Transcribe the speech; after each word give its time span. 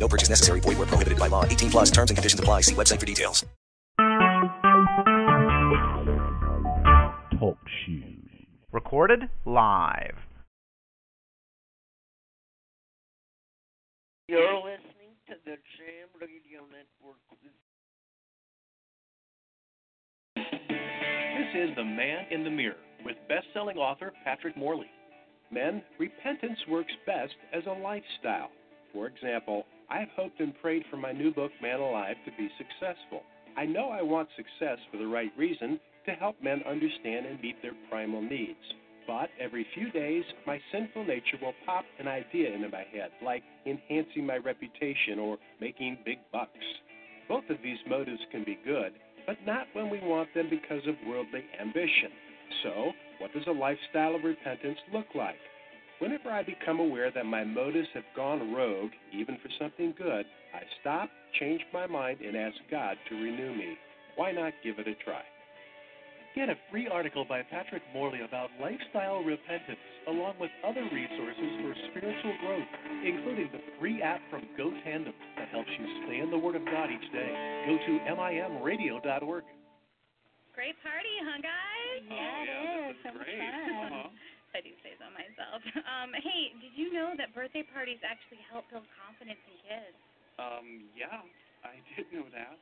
No 0.00 0.08
purchase 0.08 0.30
necessary. 0.30 0.60
Void 0.60 0.78
where 0.78 0.86
prohibited 0.86 1.18
by 1.18 1.28
law. 1.28 1.44
18 1.44 1.70
plus 1.70 1.90
terms 1.90 2.10
and 2.10 2.16
conditions 2.16 2.40
apply. 2.40 2.62
See 2.62 2.74
website 2.74 2.98
for 2.98 3.06
details. 3.06 3.44
Talk 7.38 7.58
shoes. 7.86 8.28
Recorded 8.72 9.28
live. 9.44 10.16
You're 14.28 14.56
listening 14.56 15.16
to 15.28 15.34
the 15.44 15.56
Jam 15.76 16.08
Radio 16.20 16.60
Network. 16.70 17.18
This 20.36 21.68
is 21.68 21.76
The 21.76 21.84
Man 21.84 22.26
in 22.30 22.44
the 22.44 22.50
Mirror 22.50 22.76
with 23.04 23.16
best-selling 23.28 23.76
author 23.76 24.12
Patrick 24.22 24.56
Morley. 24.56 24.86
Men, 25.50 25.82
repentance 25.98 26.58
works 26.68 26.92
best 27.06 27.34
as 27.52 27.64
a 27.66 27.72
lifestyle. 27.72 28.50
For 28.92 29.06
example, 29.08 29.64
I've 29.90 30.10
hoped 30.14 30.38
and 30.38 30.54
prayed 30.62 30.84
for 30.88 30.96
my 30.96 31.10
new 31.10 31.34
book, 31.34 31.50
Man 31.60 31.80
Alive, 31.80 32.16
to 32.24 32.30
be 32.38 32.48
successful. 32.56 33.22
I 33.56 33.66
know 33.66 33.88
I 33.88 34.02
want 34.02 34.28
success 34.36 34.78
for 34.90 34.98
the 34.98 35.06
right 35.06 35.32
reason 35.36 35.80
to 36.06 36.12
help 36.12 36.36
men 36.40 36.62
understand 36.66 37.26
and 37.26 37.40
meet 37.40 37.60
their 37.60 37.74
primal 37.90 38.22
needs. 38.22 38.62
But 39.06 39.30
every 39.40 39.66
few 39.74 39.90
days, 39.90 40.22
my 40.46 40.60
sinful 40.70 41.04
nature 41.04 41.38
will 41.42 41.54
pop 41.66 41.84
an 41.98 42.06
idea 42.06 42.54
into 42.54 42.68
my 42.68 42.84
head, 42.92 43.10
like 43.24 43.42
enhancing 43.66 44.24
my 44.24 44.36
reputation 44.36 45.18
or 45.18 45.38
making 45.60 45.98
big 46.04 46.18
bucks. 46.32 46.52
Both 47.28 47.50
of 47.50 47.56
these 47.62 47.78
motives 47.88 48.20
can 48.30 48.44
be 48.44 48.58
good, 48.64 48.92
but 49.26 49.36
not 49.44 49.66
when 49.72 49.90
we 49.90 49.98
want 50.00 50.32
them 50.34 50.48
because 50.48 50.86
of 50.86 50.94
worldly 51.08 51.44
ambition. 51.60 52.12
So, 52.62 52.92
what 53.18 53.32
does 53.32 53.46
a 53.48 53.52
lifestyle 53.52 54.14
of 54.14 54.22
repentance 54.22 54.78
look 54.92 55.06
like? 55.16 55.38
Whenever 56.00 56.30
I 56.30 56.42
become 56.42 56.80
aware 56.80 57.10
that 57.10 57.26
my 57.26 57.44
motives 57.44 57.88
have 57.92 58.04
gone 58.16 58.54
rogue, 58.54 58.90
even 59.12 59.36
for 59.42 59.50
something 59.60 59.94
good, 59.98 60.24
I 60.54 60.62
stop, 60.80 61.10
change 61.38 61.60
my 61.74 61.86
mind, 61.86 62.20
and 62.20 62.36
ask 62.36 62.56
God 62.70 62.96
to 63.08 63.14
renew 63.14 63.54
me. 63.54 63.76
Why 64.16 64.32
not 64.32 64.54
give 64.64 64.78
it 64.78 64.88
a 64.88 64.94
try? 65.04 65.20
Get 66.34 66.48
a 66.48 66.54
free 66.70 66.88
article 66.88 67.26
by 67.28 67.42
Patrick 67.42 67.82
Morley 67.92 68.22
about 68.22 68.48
lifestyle 68.60 69.20
repentance, 69.22 69.82
along 70.08 70.34
with 70.40 70.50
other 70.66 70.82
resources 70.82 71.50
for 71.60 71.74
spiritual 71.90 72.34
growth, 72.40 72.70
including 73.04 73.50
the 73.52 73.60
free 73.78 74.00
app 74.00 74.20
from 74.30 74.48
GoTandem 74.58 75.12
that 75.36 75.48
helps 75.50 75.70
you 75.78 75.86
stay 76.06 76.20
in 76.20 76.30
the 76.30 76.38
Word 76.38 76.56
of 76.56 76.64
God 76.64 76.88
each 76.88 77.12
day. 77.12 77.28
Go 77.66 77.76
to 77.76 77.92
mimradio.org. 78.08 79.44
Great 80.54 80.76
party, 80.82 81.14
huh, 81.24 81.40
guys? 81.42 82.02
Yeah, 82.08 82.42
it 82.42 82.90
is. 82.90 82.96
So 83.04 83.12
much 83.12 83.26
fun. 83.26 83.89
I 84.54 84.60
do 84.60 84.72
say 84.82 84.94
so 84.98 85.06
myself. 85.14 85.62
Um, 85.90 86.14
hey, 86.16 86.54
did 86.62 86.72
you 86.78 86.94
know 86.94 87.12
that 87.18 87.34
birthday 87.34 87.66
parties 87.66 87.98
actually 88.06 88.40
help 88.46 88.64
build 88.70 88.86
confidence 88.94 89.42
in 89.44 89.56
kids? 89.66 89.96
Um, 90.38 90.86
yeah, 90.96 91.20
I 91.66 91.76
did 91.92 92.08
know 92.14 92.24
that. 92.32 92.56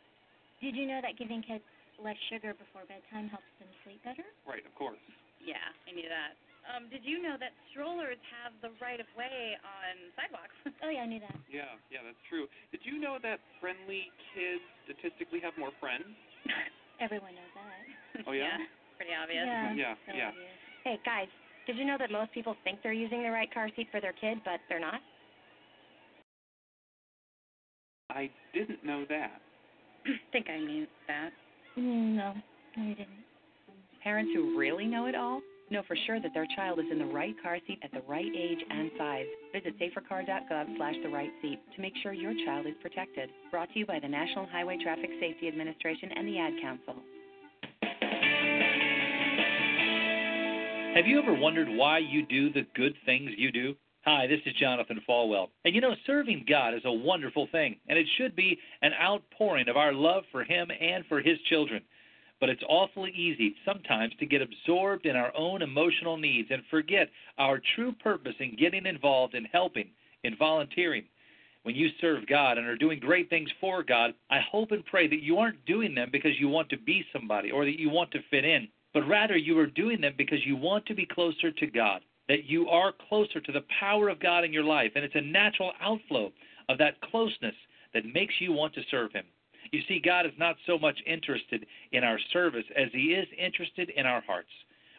Did 0.59 0.75
you 0.75 0.89
know 0.89 0.99
that 1.05 1.15
giving 1.21 1.45
kids 1.45 1.63
less 2.03 2.19
sugar 2.33 2.57
before 2.57 2.89
bedtime 2.89 3.31
helps 3.31 3.47
them 3.63 3.71
sleep 3.85 4.01
better? 4.03 4.27
Right, 4.43 4.65
of 4.67 4.75
course. 4.75 4.99
Yeah, 5.39 5.63
I 5.87 5.95
knew 5.95 6.09
that. 6.09 6.35
Um, 6.67 6.91
did 6.91 7.07
you 7.07 7.23
know 7.23 7.39
that 7.39 7.55
strollers 7.71 8.19
have 8.43 8.53
the 8.59 8.75
right 8.83 8.99
of 8.99 9.07
way 9.15 9.55
on 9.63 9.95
sidewalks? 10.19 10.57
Oh 10.83 10.91
yeah, 10.91 11.05
I 11.05 11.09
knew 11.11 11.23
that. 11.23 11.39
Yeah, 11.51 11.75
yeah, 11.91 12.07
that's 12.07 12.23
true. 12.31 12.47
Did 12.71 12.83
you 12.87 13.03
know 13.03 13.19
that 13.23 13.43
friendly 13.59 14.09
kids 14.35 14.63
statistically 14.87 15.43
have 15.43 15.55
more 15.59 15.75
friends? 15.83 16.07
Everyone 17.03 17.35
knows 17.35 17.55
that. 17.55 17.83
Oh, 18.27 18.35
yeah? 18.35 18.59
pretty 18.99 19.15
obvious. 19.15 19.47
Yeah. 19.47 19.75
Yeah, 19.75 19.95
so 20.07 20.11
yeah. 20.15 20.31
obvious. 20.35 20.59
Hey, 20.83 20.97
guys, 21.07 21.31
did 21.69 21.77
you 21.77 21.85
know 21.85 21.97
that 21.99 22.11
most 22.11 22.33
people 22.33 22.57
think 22.65 22.79
they're 22.83 22.95
using 22.95 23.23
the 23.23 23.31
right 23.31 23.53
car 23.53 23.69
seat 23.77 23.89
for 23.93 24.01
their 24.01 24.15
kid, 24.15 24.39
but 24.43 24.59
they're 24.71 24.81
not? 24.81 25.01
I 28.11 28.31
didn't 28.55 28.83
know 28.83 29.05
that. 29.11 29.43
I 30.07 30.11
think 30.33 30.47
I 30.49 30.59
knew 30.59 30.87
that. 31.07 31.31
No, 31.77 32.33
I 32.79 32.89
didn't. 32.89 33.09
Parents 34.03 34.31
who 34.35 34.59
really 34.59 34.87
know 34.87 35.07
it 35.07 35.15
all 35.15 35.43
know 35.71 35.83
for 35.87 35.97
sure 36.07 36.19
that 36.19 36.33
their 36.33 36.47
child 36.57 36.79
is 36.79 36.87
in 36.91 36.99
the 36.99 37.05
right 37.05 37.35
car 37.43 37.59
seat 37.67 37.79
at 37.85 37.93
the 37.93 38.01
right 38.09 38.33
age 38.35 38.59
and 38.71 38.91
size. 38.97 39.27
Visit 39.53 39.75
safercar.gov 39.79 40.77
slash 40.79 40.95
the 41.03 41.11
right 41.11 41.31
seat 41.43 41.61
to 41.77 41.83
make 41.83 41.93
sure 42.03 42.15
your 42.15 42.33
child 42.47 42.67
is 42.67 42.73
protected. 42.81 43.29
Brought 43.51 43.71
to 43.75 43.79
you 43.79 43.85
by 43.85 44.01
the 44.01 44.09
National 44.09 44.47
Highway 44.47 44.79
Traffic 44.83 45.11
Safety 45.21 45.49
Administration 45.49 46.13
and 46.17 46.27
the 46.27 46.39
Ad 46.39 46.55
Council. 46.63 46.95
Have 50.95 51.07
you 51.07 51.21
ever 51.21 51.35
wondered 51.35 51.69
why 51.69 51.99
you 51.99 52.27
do 52.27 52.51
the 52.51 52.67
good 52.75 52.95
things 53.05 53.31
you 53.37 53.53
do? 53.53 53.75
Hi, 54.05 54.27
this 54.27 54.41
is 54.47 54.55
Jonathan 54.55 55.01
Falwell. 55.09 55.49
And 55.65 55.75
you 55.75 55.81
know, 55.81 55.95
serving 56.07 56.47
God 56.49 56.75
is 56.75 56.83
a 56.87 56.93
wonderful 56.93 57.47
thing, 57.53 57.77
and 57.89 57.99
it 57.99 58.07
should 58.17 58.35
be 58.35 58.59
an 58.83 58.93
outpouring 59.01 59.69
of 59.69 59.77
our 59.77 59.93
love 59.93 60.25
for 60.33 60.43
Him 60.43 60.71
and 60.81 61.05
for 61.07 61.21
His 61.21 61.39
children. 61.49 61.83
But 62.41 62.49
it's 62.49 62.63
awfully 62.69 63.11
easy 63.11 63.55
sometimes 63.65 64.15
to 64.19 64.27
get 64.27 64.43
absorbed 64.43 65.07
in 65.07 65.15
our 65.15 65.33
own 65.37 65.63
emotional 65.63 66.17
needs 66.17 66.49
and 66.51 66.63
forget 66.71 67.11
our 67.37 67.61
true 67.77 67.93
purpose 67.93 68.35
in 68.41 68.57
getting 68.57 68.87
involved 68.87 69.35
in 69.35 69.45
helping, 69.45 69.91
in 70.25 70.37
volunteering. 70.37 71.05
When 71.65 71.75
you 71.75 71.91
serve 72.01 72.27
God 72.27 72.57
and 72.57 72.67
are 72.67 72.77
doing 72.77 72.99
great 72.99 73.29
things 73.29 73.51
for 73.61 73.83
God, 73.83 74.15
I 74.31 74.41
hope 74.41 74.73
and 74.73 74.85
pray 74.87 75.07
that 75.07 75.23
you 75.23 75.37
aren't 75.37 75.65
doing 75.67 75.95
them 75.95 76.09
because 76.11 76.41
you 76.41 76.49
want 76.49 76.71
to 76.71 76.79
be 76.79 77.05
somebody 77.13 77.51
or 77.51 77.67
that 77.67 77.79
you 77.79 77.91
want 77.91 78.11
to 78.13 78.23
fit 78.31 78.45
in, 78.45 78.69
but 78.95 79.07
rather 79.07 79.37
you 79.37 79.59
are 79.59 79.67
doing 79.67 80.01
them 80.01 80.15
because 80.17 80.45
you 80.45 80.57
want 80.57 80.87
to 80.87 80.95
be 80.95 81.07
closer 81.07 81.51
to 81.51 81.67
God, 81.67 82.03
that 82.29 82.45
you 82.45 82.69
are 82.69 82.93
closer 83.09 83.41
to 83.41 83.53
the 83.53 83.65
power 83.81 84.09
of 84.09 84.21
God 84.21 84.45
in 84.45 84.53
your 84.53 84.65
life, 84.65 84.93
and 84.95 85.05
it's 85.05 85.15
a 85.15 85.21
natural 85.21 85.73
outflow 85.81 86.31
of 86.69 86.79
that 86.79 87.01
closeness 87.01 87.55
that 87.95 88.05
makes 88.13 88.35
you 88.41 88.53
want 88.53 88.75
to 88.75 88.83
serve 88.91 89.13
Him. 89.13 89.25
You 89.73 89.81
see, 89.89 90.01
God 90.03 90.27
is 90.27 90.33
not 90.39 90.57
so 90.67 90.79
much 90.79 90.99
interested 91.07 91.67
in 91.93 92.05
our 92.05 92.19
service 92.33 92.65
as 92.77 92.89
He 92.93 93.15
is 93.15 93.27
interested 93.39 93.91
in 93.91 94.07
our 94.07 94.23
hearts. 94.23 94.49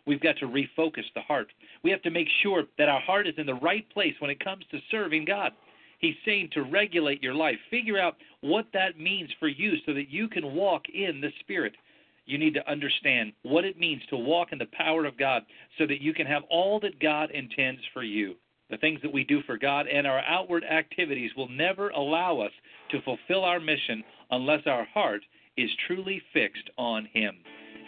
We've 0.05 0.21
got 0.21 0.37
to 0.37 0.47
refocus 0.47 1.03
the 1.13 1.21
heart. 1.21 1.51
We 1.83 1.91
have 1.91 2.01
to 2.03 2.11
make 2.11 2.27
sure 2.41 2.63
that 2.77 2.89
our 2.89 3.01
heart 3.01 3.27
is 3.27 3.35
in 3.37 3.45
the 3.45 3.55
right 3.55 3.87
place 3.91 4.15
when 4.19 4.31
it 4.31 4.43
comes 4.43 4.65
to 4.71 4.79
serving 4.89 5.25
God. 5.25 5.51
He's 5.99 6.15
saying 6.25 6.49
to 6.53 6.63
regulate 6.63 7.21
your 7.21 7.33
life. 7.33 7.57
Figure 7.69 7.99
out 7.99 8.15
what 8.41 8.67
that 8.73 8.99
means 8.99 9.29
for 9.39 9.47
you 9.47 9.73
so 9.85 9.93
that 9.93 10.09
you 10.09 10.27
can 10.27 10.55
walk 10.55 10.83
in 10.93 11.21
the 11.21 11.31
Spirit. 11.41 11.73
You 12.29 12.37
need 12.37 12.53
to 12.53 12.71
understand 12.71 13.33
what 13.41 13.65
it 13.65 13.79
means 13.79 14.03
to 14.11 14.15
walk 14.15 14.49
in 14.51 14.59
the 14.59 14.67
power 14.73 15.05
of 15.05 15.17
God 15.17 15.41
so 15.79 15.87
that 15.87 15.99
you 15.99 16.13
can 16.13 16.27
have 16.27 16.43
all 16.51 16.79
that 16.81 16.99
God 16.99 17.31
intends 17.31 17.81
for 17.91 18.03
you. 18.03 18.35
The 18.69 18.77
things 18.77 18.99
that 19.01 19.11
we 19.11 19.23
do 19.23 19.41
for 19.47 19.57
God 19.57 19.87
and 19.87 20.05
our 20.05 20.19
outward 20.19 20.63
activities 20.63 21.31
will 21.35 21.49
never 21.49 21.89
allow 21.89 22.39
us 22.39 22.51
to 22.91 23.01
fulfill 23.01 23.43
our 23.43 23.59
mission 23.59 24.03
unless 24.29 24.61
our 24.67 24.85
heart 24.93 25.21
is 25.57 25.71
truly 25.87 26.21
fixed 26.31 26.69
on 26.77 27.09
Him. 27.13 27.35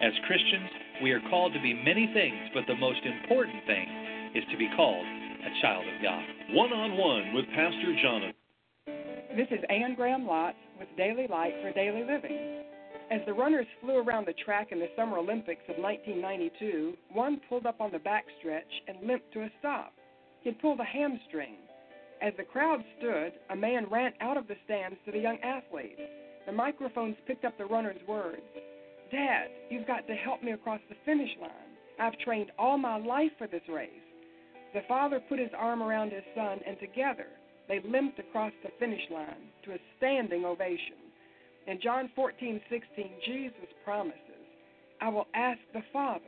As 0.02 0.12
Christians, 0.26 0.72
we 1.04 1.12
are 1.12 1.22
called 1.30 1.54
to 1.54 1.62
be 1.62 1.76
many 1.76 2.10
things, 2.12 2.50
but 2.56 2.64
the 2.66 2.74
most 2.74 3.02
important 3.06 3.64
thing 3.68 3.86
is 4.34 4.44
to 4.52 4.58
be 4.58 4.70
called 4.76 5.06
a 5.06 5.62
child 5.62 5.86
of 5.86 6.02
God. 6.02 6.24
One 6.50 6.74
on 6.74 6.98
one 6.98 7.36
with 7.36 7.46
Pastor 7.54 7.96
Jonathan. 8.02 8.34
This 9.38 9.48
is 9.52 9.64
Anne 9.70 9.94
Graham 9.94 10.24
Lotz 10.24 10.56
with 10.80 10.90
Daily 10.98 11.28
Light 11.30 11.54
for 11.62 11.72
Daily 11.74 12.02
Living. 12.02 12.61
As 13.12 13.20
the 13.26 13.34
runners 13.34 13.68
flew 13.82 13.98
around 13.98 14.26
the 14.26 14.34
track 14.46 14.72
in 14.72 14.80
the 14.80 14.88
Summer 14.96 15.18
Olympics 15.18 15.68
of 15.68 15.76
1992, 15.78 16.94
one 17.12 17.42
pulled 17.50 17.66
up 17.66 17.82
on 17.82 17.92
the 17.92 18.00
backstretch 18.00 18.72
and 18.88 19.06
limped 19.06 19.34
to 19.34 19.42
a 19.42 19.52
stop. 19.60 19.92
He'd 20.44 20.62
pulled 20.62 20.80
a 20.80 20.86
hamstring. 20.86 21.58
As 22.22 22.32
the 22.38 22.46
crowd 22.46 22.82
stood, 22.98 23.34
a 23.50 23.56
man 23.56 23.88
ran 23.92 24.14
out 24.22 24.38
of 24.38 24.48
the 24.48 24.56
stands 24.64 24.96
to 25.06 25.12
the 25.12 25.20
young 25.20 25.38
athlete. 25.44 26.00
The 26.46 26.54
microphones 26.54 27.18
picked 27.28 27.44
up 27.44 27.58
the 27.58 27.66
runner's 27.66 28.00
words 28.08 28.48
Dad, 29.12 29.50
you've 29.70 29.88
got 29.88 30.08
to 30.08 30.14
help 30.14 30.42
me 30.42 30.54
across 30.54 30.80
the 30.88 30.96
finish 31.04 31.32
line. 31.42 31.76
I've 32.00 32.18
trained 32.20 32.54
all 32.58 32.78
my 32.78 32.96
life 32.96 33.32
for 33.38 33.48
this 33.48 33.68
race. 33.68 33.90
The 34.74 34.88
father 34.88 35.20
put 35.28 35.38
his 35.38 35.52
arm 35.58 35.84
around 35.84 36.14
his 36.14 36.24
son, 36.34 36.62
and 36.66 36.80
together 36.80 37.28
they 37.68 37.82
limped 37.82 38.20
across 38.20 38.54
the 38.64 38.72
finish 38.80 39.04
line 39.12 39.52
to 39.66 39.74
a 39.74 39.80
standing 39.98 40.46
ovation. 40.46 41.11
In 41.68 41.80
John 41.82 42.10
14, 42.16 42.60
16, 42.70 43.10
Jesus 43.26 43.70
promises, 43.86 44.18
I 45.00 45.10
will 45.10 45.28
ask 45.34 45.60
the 45.74 45.84
Father, 45.94 46.22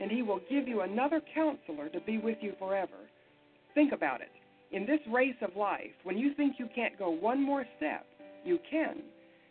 and 0.00 0.10
he 0.10 0.22
will 0.22 0.40
give 0.50 0.66
you 0.66 0.80
another 0.80 1.20
counselor 1.34 1.88
to 1.88 2.00
be 2.00 2.18
with 2.18 2.38
you 2.40 2.54
forever. 2.58 3.08
Think 3.74 3.92
about 3.92 4.20
it. 4.20 4.30
In 4.72 4.86
this 4.86 5.00
race 5.12 5.36
of 5.42 5.56
life, 5.56 5.90
when 6.04 6.18
you 6.18 6.34
think 6.34 6.56
you 6.58 6.68
can't 6.74 6.98
go 6.98 7.10
one 7.10 7.42
more 7.42 7.64
step, 7.76 8.06
you 8.44 8.58
can. 8.70 8.96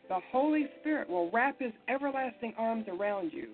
The 0.07 0.19
Holy 0.31 0.67
Spirit 0.79 1.09
will 1.09 1.29
wrap 1.31 1.59
his 1.59 1.73
everlasting 1.87 2.53
arms 2.57 2.85
around 2.87 3.31
you. 3.33 3.49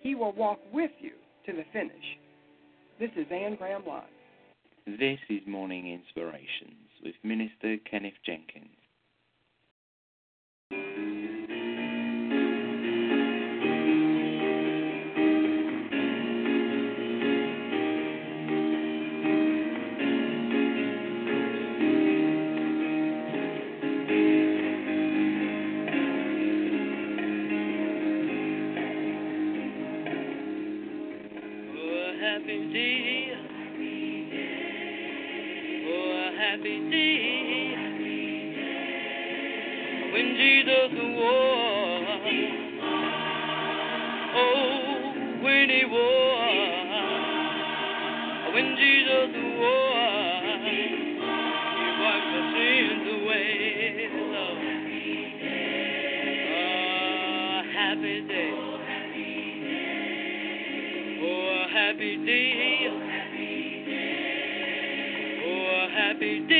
He 0.00 0.14
will 0.14 0.32
walk 0.32 0.58
with 0.72 0.90
you 1.00 1.12
to 1.46 1.52
the 1.52 1.64
finish. 1.72 2.18
This 2.98 3.10
is 3.16 3.26
Anne 3.30 3.56
Graham 3.56 3.82
Lotz. 3.82 4.04
This 4.86 5.18
is 5.28 5.40
Morning 5.46 5.92
Inspirations 5.92 6.90
with 7.02 7.14
Minister 7.22 7.76
Kenneth 7.90 8.14
Jenkins. 8.26 8.76
happy 36.60 36.76
day. 36.90 37.72
When 40.12 40.26
Jesus 40.36 40.92
was, 41.16 42.20
oh, 44.36 45.14
when 45.42 45.66
he 45.70 45.84
was, 45.86 46.90
when 48.52 48.76
Jesus 48.76 49.30
was, 49.56 50.60
he 50.68 50.80
wiped 52.02 52.30
the 52.34 52.42
sins 52.52 53.06
away. 53.22 54.10
Oh, 54.12 54.52
oh 56.52 57.60
happy 57.72 58.16
day. 58.28 58.52
Oh, 61.22 61.64
happy 61.72 62.12
day. 62.26 62.79
every 66.20 66.46
day. 66.48 66.59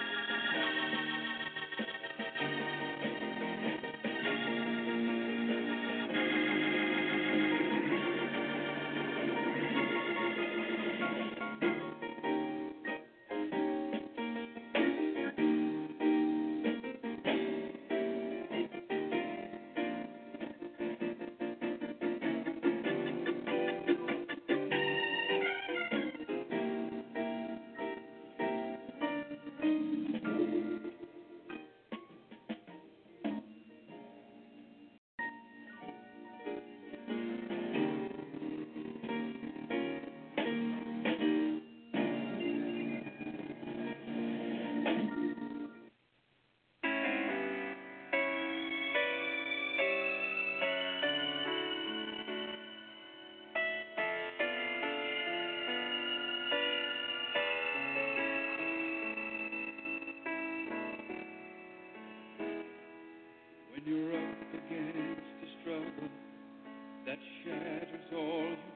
and 63.85 63.95
you're 63.95 64.13
up 64.13 64.53
against 64.53 65.21
a 65.43 65.61
struggle 65.61 66.09
that 67.05 67.19
shatters 67.43 68.13
all 68.13 68.49
you 68.49 68.70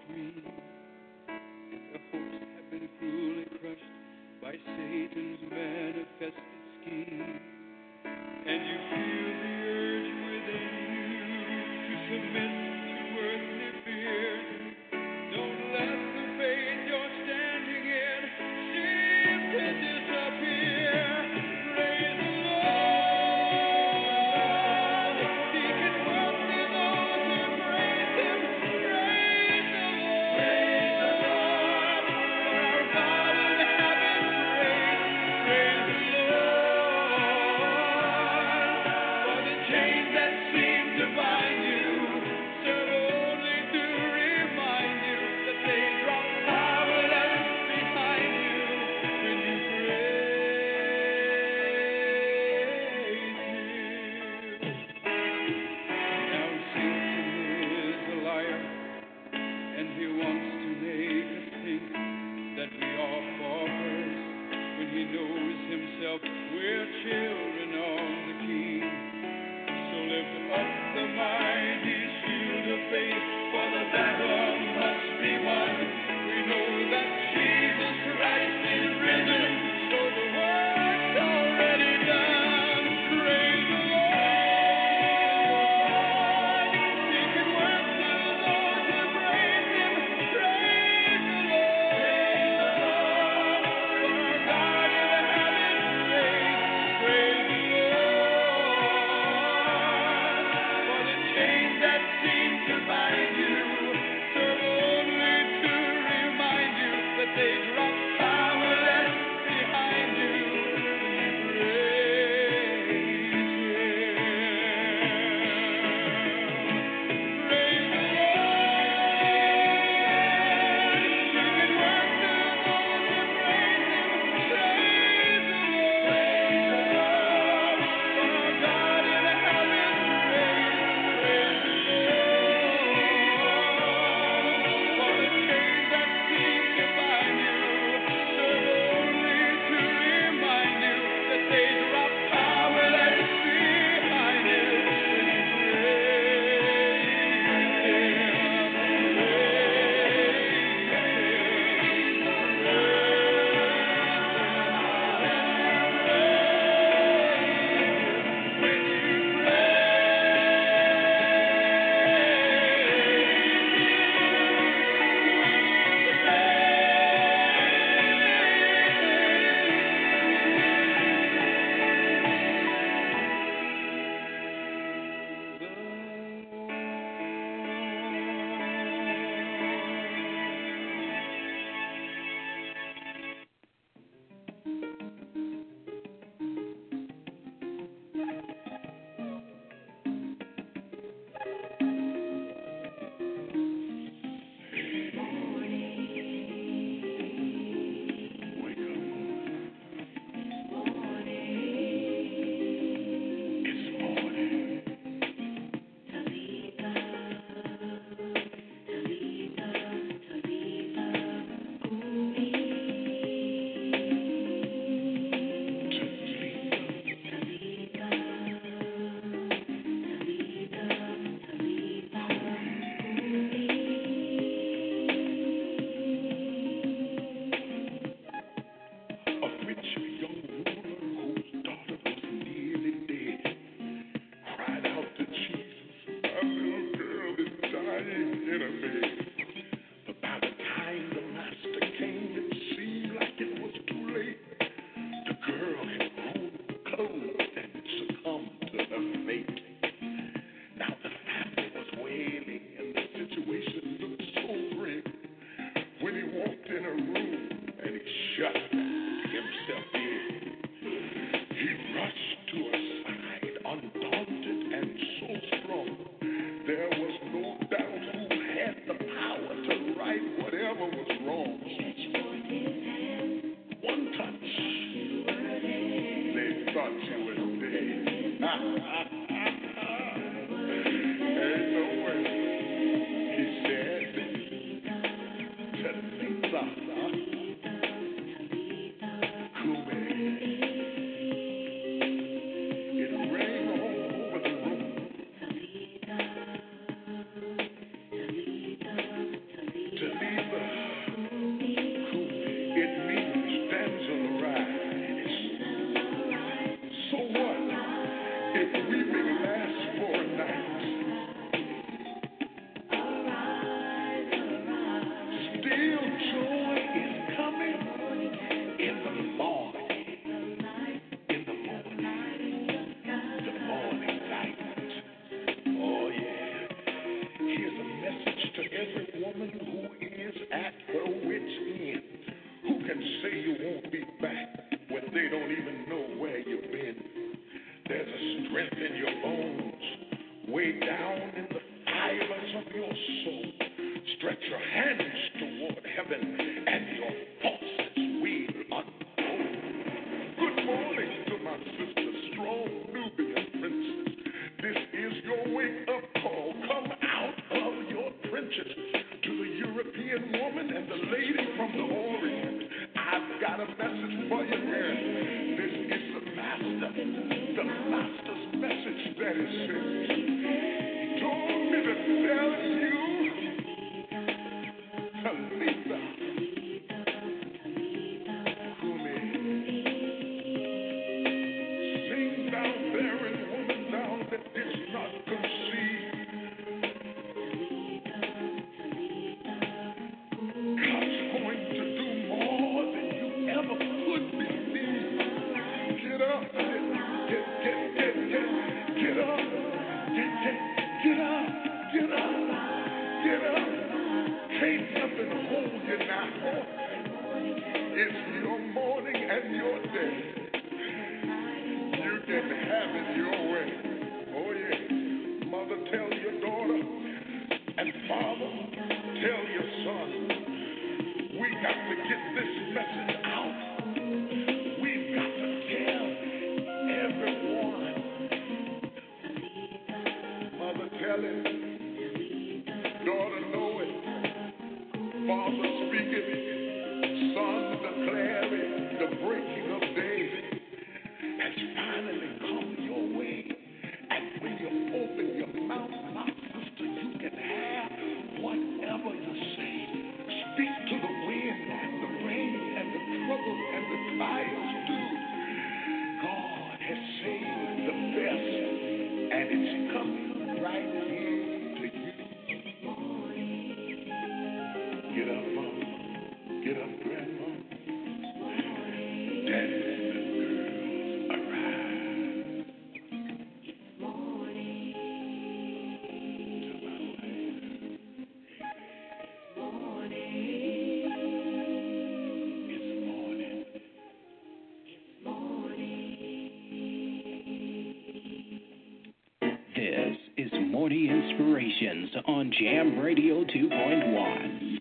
Morning 490.75 491.09
Inspirations 491.09 492.09
on 492.27 492.51
Jam 492.59 492.99
Radio 492.99 493.45
2.1. 493.45 494.77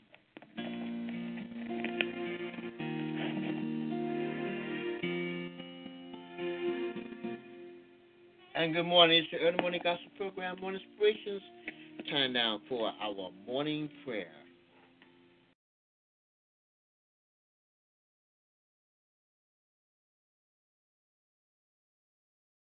And 8.57 8.75
good 8.75 8.83
morning. 8.83 9.19
It's 9.19 9.31
the 9.31 9.39
early 9.39 9.57
morning 9.63 9.81
gospel 9.85 10.11
program, 10.17 10.61
Morning 10.61 10.81
Inspirations. 10.85 11.41
Time 12.11 12.33
now 12.33 12.61
for 12.69 12.91
our 13.01 13.31
morning 13.47 13.89
prayer. 14.05 14.27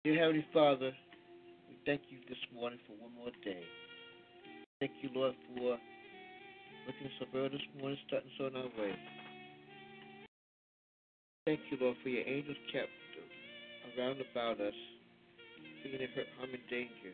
Dear 0.05 0.19
Heavenly 0.19 0.47
Father, 0.53 0.93
morning 2.57 2.79
for 2.89 2.97
one 2.97 3.13
more 3.13 3.33
day. 3.45 3.61
Thank 4.81 4.93
you, 5.03 5.11
Lord, 5.15 5.35
for 5.53 5.77
looking 6.89 7.11
so 7.21 7.27
early 7.37 7.51
this 7.51 7.69
morning, 7.79 7.99
starting 8.09 8.31
us 8.33 8.41
on 8.41 8.57
our 8.57 8.73
way. 8.81 8.97
Thank 11.45 11.61
you, 11.71 11.77
Lord, 11.81 11.97
for 12.03 12.09
your 12.09 12.27
angels 12.27 12.57
kept 12.73 12.89
around 13.93 14.25
about 14.33 14.61
us, 14.61 14.75
being 15.85 16.01
in 16.01 16.09
hurt, 16.17 16.27
harm, 16.41 16.51
and 16.51 16.65
danger. 16.71 17.13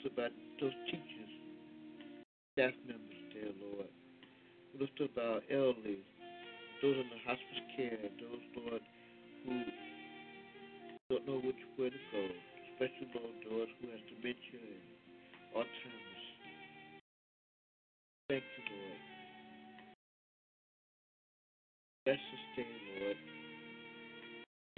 Up 0.00 0.16
our, 0.16 0.30
those 0.58 0.72
teachers, 0.86 1.32
staff 2.56 2.72
members 2.88 3.20
there, 3.36 3.52
Lord. 3.60 3.92
Lift 4.80 4.96
up 5.04 5.12
our 5.20 5.40
elderly, 5.52 6.00
those 6.80 6.96
in 6.96 7.04
the 7.12 7.20
hospice 7.28 7.64
care, 7.76 8.00
those, 8.16 8.40
Lord, 8.56 8.80
who 9.44 9.60
don't 11.10 11.26
know 11.28 11.40
which 11.44 11.60
way 11.76 11.90
to 11.90 12.00
go, 12.16 12.22
especially, 12.72 13.12
Lord, 13.12 13.34
those 13.44 13.68
who 13.76 13.92
have 13.92 14.00
dementia 14.08 14.56
and 14.56 14.88
Alzheimer's. 15.52 16.24
Thank 18.30 18.44
you, 18.56 18.64
Lord. 18.72 19.00
Bless 22.06 22.16
this 22.16 22.44
day, 22.56 22.72
Lord. 23.04 23.16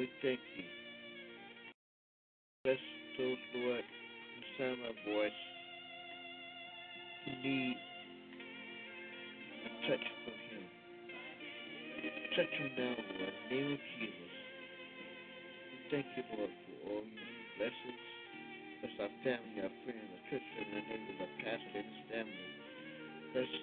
We 0.01 0.11
thank 0.21 0.41
you. 0.57 0.65
Bless 2.65 2.83
those, 3.19 3.39
Lord, 3.55 3.85
my 4.59 4.93
voice, 5.09 5.41
need 7.43 7.77
a 9.65 9.71
touch 9.89 10.07
from 10.25 10.37
Him. 10.53 10.65
Touch 12.37 12.53
them 12.61 12.71
now, 12.77 12.93
Lord, 12.93 13.33
in 13.33 13.49
the 13.49 13.57
name 13.57 13.73
of 13.73 13.81
Jesus. 13.97 14.33
Thank 15.91 16.07
you, 16.17 16.25
Lord, 16.37 16.53
for 16.53 16.77
all 16.85 17.05
your 17.05 17.29
blessings. 17.57 18.05
Bless 18.81 18.97
our 19.01 19.13
family, 19.25 19.57
our 19.65 19.73
friends, 19.89 20.05
our 20.05 20.23
church 20.29 20.47
family, 20.53 20.77
our 20.77 20.85
neighbors, 20.85 21.19
our 21.23 21.33
pastor 21.41 21.79
and 21.81 21.89
his 21.89 22.03
family. 22.13 22.49
Let's 23.33 23.55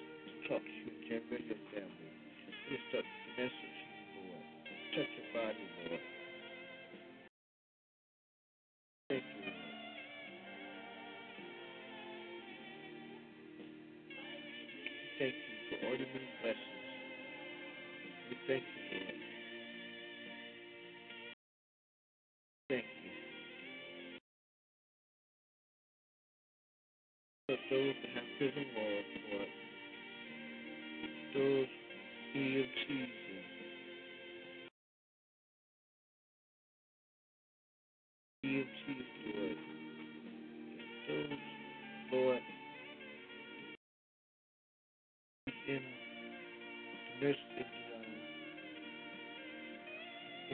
talk 0.50 0.62
to 0.62 0.74
you, 0.74 0.90
Jam 1.06 1.22
Radio 1.30 1.54
family. 1.70 2.10
Lift 2.66 2.90
up 2.98 3.06
Vanessa 3.06 3.62
to 3.62 3.84
you, 3.86 4.26
Lord. 4.26 4.46
Touch 4.94 5.12
your 5.14 5.28
body, 5.38 5.66
Lord. 5.86 6.19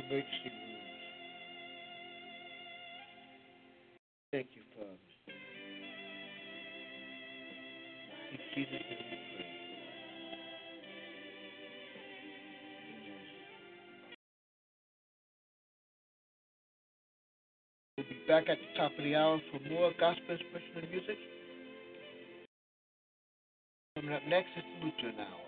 Emergency 0.07 0.51
rooms. 0.51 0.77
Thank 4.33 4.49
you, 4.55 4.63
Father. 4.77 4.91
In 8.33 8.39
Jesus' 8.55 8.71
name 8.71 9.07
we 9.11 9.19
pray. 9.37 9.47
Amen. 12.91 13.23
We'll 17.97 18.07
be 18.07 18.19
back 18.29 18.49
at 18.49 18.59
the 18.59 18.79
top 18.79 18.93
of 18.99 19.05
the 19.05 19.15
hour 19.15 19.41
for 19.51 19.61
more 19.69 19.93
gospel 19.99 20.37
inspirational 20.37 20.91
music. 20.91 21.19
Coming 23.97 24.15
up 24.15 24.23
next 24.29 24.49
is 24.57 24.65
the 24.81 24.87
Lutheran 24.87 25.21
Hour. 25.21 25.46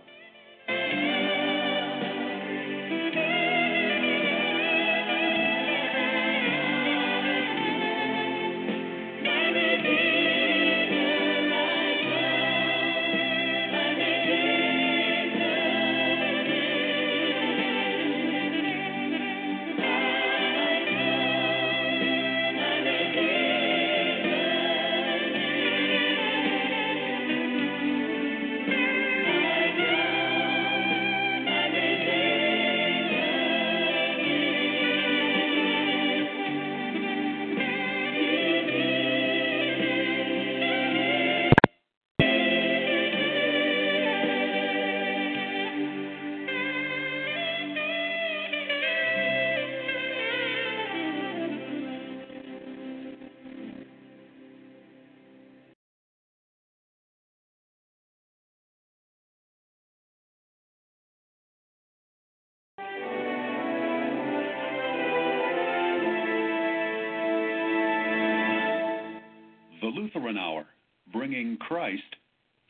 Christ 71.68 72.16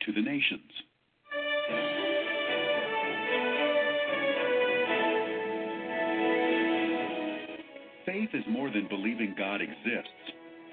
to 0.05 0.11
the 0.11 0.21
nations. 0.21 0.71
Faith 8.05 8.29
is 8.33 8.43
more 8.49 8.69
than 8.69 8.89
believing 8.89 9.35
God 9.37 9.61
exists. 9.61 10.09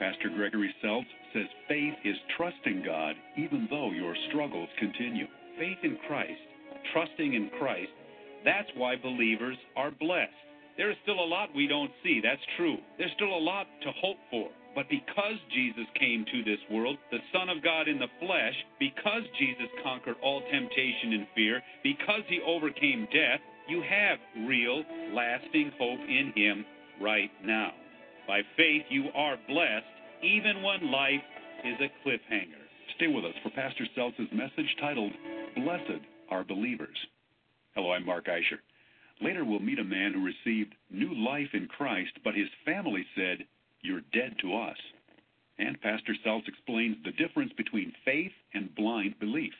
Pastor 0.01 0.31
Gregory 0.35 0.75
Seltz 0.85 1.07
says 1.33 1.45
faith 1.69 1.95
is 2.05 2.17
trusting 2.37 2.83
God 2.85 3.15
even 3.37 3.69
though 3.71 3.93
your 3.93 4.17
struggles 4.29 4.69
continue. 4.81 5.27
Faith 5.57 5.79
in 5.85 5.97
Christ, 6.09 6.33
trusting 6.93 7.35
in 7.35 7.49
Christ, 7.61 7.93
that's 8.45 8.69
why 8.77 8.97
believers 8.97 9.57
are 9.77 9.93
blessed. 9.93 10.33
There 10.77 10.91
is 10.91 10.97
still 11.05 11.21
a 11.21 11.31
lot 11.31 11.51
we 11.55 11.69
don't 11.69 11.93
see, 12.03 12.21
that's 12.25 12.43
true. 12.57 12.79
There's 12.99 13.13
still 13.15 13.37
a 13.37 13.39
lot 13.39 13.67
to 13.83 13.93
hope 14.03 14.19
for. 14.33 14.49
But 14.77 14.91
because 14.91 15.41
Jesus 15.55 15.87
came 15.99 16.27
to 16.31 16.45
this 16.45 16.61
world, 16.71 16.99
the 17.11 17.25
Son 17.33 17.49
of 17.49 17.65
God 17.65 17.89
in 17.89 17.99
the 17.99 18.13
flesh, 18.21 18.55
because 18.79 19.23
Jesus 19.39 19.73
conquered 19.83 20.17
all 20.23 20.43
temptation 20.53 21.15
and 21.15 21.27
fear, 21.35 21.63
because 21.83 22.21
he 22.29 22.41
overcame 22.47 23.09
death, 23.11 23.41
you 23.69 23.83
have 23.83 24.19
real, 24.47 24.85
lasting 25.15 25.73
hope 25.81 26.01
in 26.01 26.31
him 26.37 26.67
right 27.01 27.31
now. 27.43 27.73
By 28.29 28.43
faith, 28.57 28.83
you 28.91 29.07
are 29.15 29.39
blessed 29.49 29.87
even 30.23 30.63
when 30.63 30.93
life 30.93 31.25
is 31.65 31.77
a 31.81 31.91
cliffhanger. 32.07 32.61
Stay 32.97 33.09
with 33.09 33.25
us 33.25 33.35
for 33.43 33.51
Pastor 33.51 33.87
Seltz's 33.95 34.29
message 34.33 34.77
titled, 34.79 35.13
Blessed 35.57 36.05
Are 36.31 36.45
Believers. 36.45 36.97
Hello, 37.75 37.93
I'm 37.93 38.05
Mark 38.05 38.27
Eischer. 38.27 38.61
Later, 39.23 39.45
we'll 39.45 39.61
meet 39.61 39.79
a 39.79 39.85
man 39.85 40.13
who 40.13 40.23
received 40.23 40.75
new 40.91 41.15
life 41.15 41.49
in 41.55 41.67
Christ, 41.67 42.13
but 42.25 42.35
his 42.35 42.49
family 42.67 43.07
said, 43.17 43.47
You're 43.87 44.03
dead 44.13 44.35
to 44.43 44.57
us. 44.57 44.77
And 45.59 45.81
Pastor 45.81 46.15
Seltz 46.27 46.49
explains 46.49 46.97
the 47.05 47.13
difference 47.13 47.53
between 47.57 47.93
faith 48.05 48.33
and 48.53 48.75
blind 48.75 49.19
belief. 49.21 49.55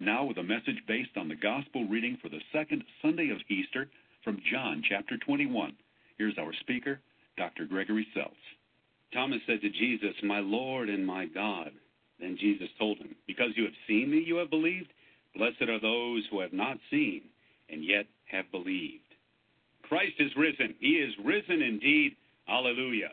Now, 0.00 0.24
with 0.24 0.38
a 0.38 0.42
message 0.42 0.82
based 0.88 1.16
on 1.16 1.28
the 1.28 1.36
gospel 1.36 1.86
reading 1.86 2.18
for 2.20 2.28
the 2.28 2.42
second 2.52 2.82
Sunday 3.00 3.30
of 3.30 3.38
Easter 3.48 3.88
from 4.24 4.42
John 4.50 4.82
chapter 4.86 5.16
21. 5.16 5.74
Here's 6.18 6.36
our 6.38 6.52
speaker, 6.60 7.00
Dr. 7.38 7.66
Gregory 7.66 8.06
Seltz. 8.16 8.34
Thomas 9.12 9.40
said 9.46 9.60
to 9.60 9.70
Jesus, 9.70 10.14
My 10.24 10.40
Lord 10.40 10.88
and 10.88 11.06
my 11.06 11.26
God. 11.26 11.70
Then 12.18 12.36
Jesus 12.38 12.68
told 12.78 12.98
him, 12.98 13.14
Because 13.28 13.50
you 13.54 13.64
have 13.64 13.72
seen 13.86 14.10
me, 14.10 14.24
you 14.26 14.36
have 14.36 14.50
believed. 14.50 14.92
Blessed 15.36 15.62
are 15.62 15.80
those 15.80 16.24
who 16.30 16.40
have 16.40 16.52
not 16.52 16.78
seen 16.90 17.22
and 17.70 17.84
yet 17.84 18.06
have 18.26 18.50
believed. 18.50 19.02
Christ 19.82 20.14
is 20.18 20.32
risen. 20.36 20.74
He 20.80 20.94
is 20.94 21.14
risen 21.24 21.62
indeed. 21.62 22.16
Alleluia. 22.48 23.10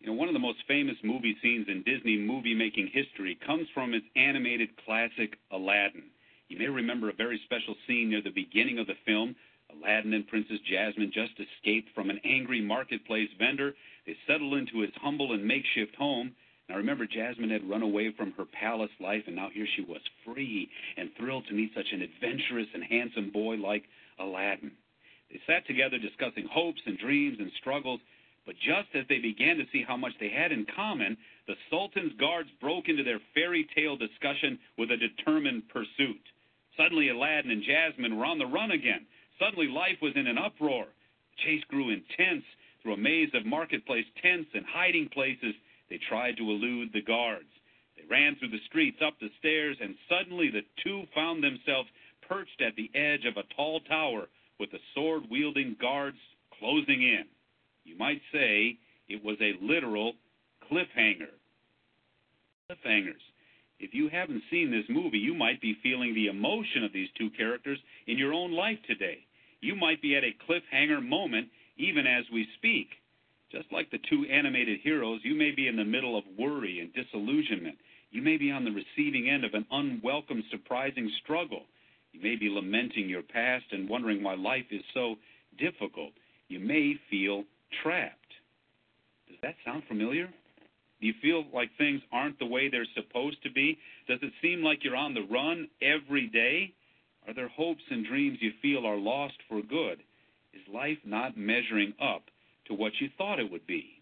You 0.00 0.06
know, 0.08 0.12
one 0.14 0.28
of 0.28 0.34
the 0.34 0.40
most 0.40 0.58
famous 0.68 0.96
movie 1.02 1.36
scenes 1.42 1.66
in 1.68 1.82
Disney 1.82 2.18
movie 2.18 2.54
making 2.54 2.90
history 2.92 3.38
comes 3.46 3.68
from 3.72 3.94
its 3.94 4.06
animated 4.16 4.70
classic, 4.84 5.38
Aladdin. 5.50 6.04
You 6.48 6.58
may 6.58 6.68
remember 6.68 7.08
a 7.08 7.14
very 7.14 7.40
special 7.44 7.74
scene 7.86 8.10
near 8.10 8.20
the 8.22 8.30
beginning 8.30 8.78
of 8.78 8.86
the 8.86 9.00
film. 9.06 9.34
Aladdin 9.72 10.12
and 10.12 10.28
Princess 10.28 10.60
Jasmine 10.68 11.10
just 11.12 11.32
escaped 11.40 11.88
from 11.94 12.10
an 12.10 12.20
angry 12.24 12.60
marketplace 12.60 13.30
vendor. 13.38 13.74
They 14.06 14.16
settle 14.26 14.54
into 14.56 14.80
his 14.80 14.92
humble 15.00 15.32
and 15.32 15.44
makeshift 15.44 15.94
home. 15.96 16.34
Now 16.68 16.76
remember, 16.76 17.06
Jasmine 17.06 17.50
had 17.50 17.68
run 17.68 17.82
away 17.82 18.12
from 18.16 18.32
her 18.32 18.44
palace 18.44 18.92
life, 19.00 19.24
and 19.26 19.36
now 19.36 19.48
here 19.52 19.66
she 19.74 19.82
was 19.82 20.00
free 20.24 20.68
and 20.96 21.10
thrilled 21.16 21.46
to 21.48 21.54
meet 21.54 21.72
such 21.74 21.92
an 21.92 22.02
adventurous 22.02 22.68
and 22.72 22.84
handsome 22.84 23.30
boy 23.30 23.56
like 23.56 23.84
Aladdin. 24.18 24.72
They 25.30 25.40
sat 25.46 25.66
together 25.66 25.98
discussing 25.98 26.46
hopes 26.50 26.80
and 26.86 26.98
dreams 26.98 27.38
and 27.40 27.50
struggles, 27.60 28.00
but 28.46 28.56
just 28.56 28.88
as 28.94 29.06
they 29.08 29.18
began 29.18 29.56
to 29.56 29.64
see 29.72 29.82
how 29.86 29.96
much 29.96 30.12
they 30.20 30.28
had 30.28 30.52
in 30.52 30.66
common, 30.76 31.16
the 31.46 31.56
Sultan's 31.70 32.12
guards 32.20 32.50
broke 32.60 32.88
into 32.88 33.02
their 33.02 33.20
fairy 33.34 33.66
tale 33.74 33.96
discussion 33.96 34.58
with 34.76 34.90
a 34.90 34.96
determined 34.96 35.68
pursuit. 35.68 36.20
Suddenly, 36.76 37.08
Aladdin 37.08 37.50
and 37.50 37.62
Jasmine 37.62 38.16
were 38.18 38.26
on 38.26 38.38
the 38.38 38.46
run 38.46 38.72
again. 38.72 39.06
Suddenly, 39.38 39.68
life 39.68 39.96
was 40.02 40.12
in 40.16 40.26
an 40.26 40.38
uproar. 40.38 40.86
The 40.86 41.42
chase 41.44 41.64
grew 41.68 41.90
intense 41.90 42.44
through 42.82 42.94
a 42.94 42.98
maze 42.98 43.30
of 43.34 43.46
marketplace 43.46 44.06
tents 44.20 44.50
and 44.54 44.64
hiding 44.66 45.08
places. 45.08 45.54
They 45.88 45.98
tried 46.08 46.36
to 46.36 46.50
elude 46.50 46.92
the 46.92 47.02
guards. 47.02 47.48
They 47.96 48.04
ran 48.10 48.36
through 48.36 48.50
the 48.50 48.64
streets, 48.66 48.98
up 49.00 49.14
the 49.20 49.30
stairs, 49.38 49.76
and 49.80 49.94
suddenly 50.08 50.50
the 50.50 50.66
two 50.82 51.04
found 51.14 51.42
themselves 51.42 51.88
perched 52.28 52.60
at 52.60 52.76
the 52.76 52.90
edge 52.94 53.24
of 53.24 53.36
a 53.36 53.54
tall 53.54 53.80
tower 53.80 54.28
with 54.58 54.70
the 54.70 54.80
sword 54.94 55.24
wielding 55.30 55.76
guards 55.80 56.18
closing 56.58 57.02
in. 57.02 57.24
You 57.84 57.96
might 57.98 58.20
say 58.32 58.78
it 59.08 59.22
was 59.24 59.36
a 59.40 59.54
literal 59.60 60.14
cliffhanger. 60.70 61.32
Cliffhangers. 62.70 63.22
If 63.78 63.92
you 63.92 64.08
haven't 64.08 64.42
seen 64.50 64.70
this 64.70 64.88
movie, 64.88 65.18
you 65.18 65.34
might 65.34 65.60
be 65.60 65.76
feeling 65.82 66.14
the 66.14 66.28
emotion 66.28 66.84
of 66.84 66.92
these 66.92 67.08
two 67.18 67.30
characters 67.30 67.78
in 68.06 68.18
your 68.18 68.32
own 68.32 68.52
life 68.52 68.78
today. 68.86 69.18
You 69.60 69.74
might 69.74 70.00
be 70.00 70.16
at 70.16 70.24
a 70.24 70.36
cliffhanger 70.48 71.06
moment 71.06 71.48
even 71.76 72.06
as 72.06 72.24
we 72.32 72.46
speak. 72.56 72.88
Just 73.50 73.70
like 73.72 73.90
the 73.90 74.00
two 74.10 74.24
animated 74.30 74.80
heroes, 74.82 75.20
you 75.22 75.34
may 75.34 75.50
be 75.50 75.68
in 75.68 75.76
the 75.76 75.84
middle 75.84 76.16
of 76.16 76.24
worry 76.38 76.80
and 76.80 76.92
disillusionment. 76.92 77.78
You 78.10 78.22
may 78.22 78.36
be 78.36 78.50
on 78.50 78.64
the 78.64 78.70
receiving 78.70 79.28
end 79.28 79.44
of 79.44 79.54
an 79.54 79.66
unwelcome, 79.70 80.42
surprising 80.50 81.10
struggle. 81.22 81.64
You 82.12 82.20
may 82.22 82.36
be 82.36 82.48
lamenting 82.48 83.08
your 83.08 83.22
past 83.22 83.64
and 83.72 83.88
wondering 83.88 84.22
why 84.22 84.34
life 84.34 84.66
is 84.70 84.82
so 84.94 85.16
difficult. 85.58 86.12
You 86.48 86.60
may 86.60 86.94
feel 87.10 87.44
trapped. 87.82 88.18
Does 89.28 89.38
that 89.42 89.54
sound 89.64 89.82
familiar? 89.88 90.28
Do 91.00 91.06
you 91.06 91.14
feel 91.20 91.44
like 91.52 91.70
things 91.76 92.00
aren't 92.12 92.38
the 92.38 92.46
way 92.46 92.68
they're 92.68 92.86
supposed 92.94 93.42
to 93.42 93.50
be? 93.50 93.78
Does 94.08 94.20
it 94.22 94.32
seem 94.40 94.62
like 94.62 94.84
you're 94.84 94.96
on 94.96 95.14
the 95.14 95.26
run 95.30 95.68
every 95.82 96.28
day? 96.28 96.72
Are 97.26 97.34
there 97.34 97.48
hopes 97.48 97.82
and 97.90 98.06
dreams 98.06 98.38
you 98.40 98.52
feel 98.62 98.86
are 98.86 98.96
lost 98.96 99.34
for 99.48 99.60
good? 99.62 100.02
Is 100.52 100.62
life 100.72 100.98
not 101.04 101.36
measuring 101.36 101.94
up 102.00 102.22
to 102.66 102.74
what 102.74 102.92
you 103.00 103.08
thought 103.18 103.40
it 103.40 103.50
would 103.50 103.66
be? 103.66 104.00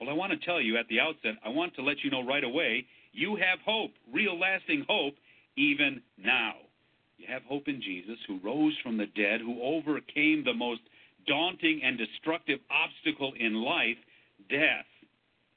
Well, 0.00 0.10
I 0.10 0.14
want 0.14 0.32
to 0.32 0.46
tell 0.46 0.60
you 0.60 0.76
at 0.78 0.88
the 0.88 1.00
outset, 1.00 1.34
I 1.44 1.48
want 1.48 1.74
to 1.76 1.82
let 1.82 2.02
you 2.02 2.10
know 2.10 2.24
right 2.26 2.44
away, 2.44 2.86
you 3.12 3.36
have 3.36 3.60
hope, 3.64 3.92
real 4.12 4.38
lasting 4.38 4.84
hope, 4.88 5.14
even 5.56 6.00
now. 6.18 6.54
You 7.18 7.26
have 7.28 7.42
hope 7.42 7.68
in 7.68 7.80
Jesus, 7.80 8.18
who 8.26 8.40
rose 8.42 8.76
from 8.82 8.96
the 8.96 9.06
dead, 9.06 9.40
who 9.40 9.62
overcame 9.62 10.42
the 10.44 10.54
most 10.54 10.80
daunting 11.26 11.80
and 11.82 11.98
destructive 11.98 12.58
obstacle 12.70 13.32
in 13.38 13.54
life, 13.54 13.96
death. 14.50 14.86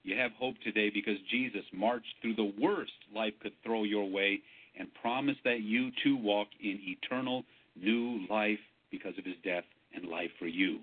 You 0.03 0.17
have 0.17 0.31
hope 0.33 0.55
today 0.63 0.91
because 0.93 1.17
Jesus 1.31 1.63
marched 1.73 2.13
through 2.21 2.35
the 2.35 2.53
worst 2.61 2.91
life 3.13 3.33
could 3.41 3.53
throw 3.63 3.83
your 3.83 4.09
way 4.09 4.41
and 4.77 4.87
promised 5.01 5.39
that 5.43 5.61
you 5.61 5.89
too 6.03 6.17
walk 6.17 6.47
in 6.61 6.79
eternal 6.83 7.43
new 7.75 8.25
life 8.29 8.59
because 8.91 9.17
of 9.17 9.25
his 9.25 9.35
death 9.43 9.63
and 9.95 10.09
life 10.09 10.31
for 10.37 10.47
you. 10.47 10.79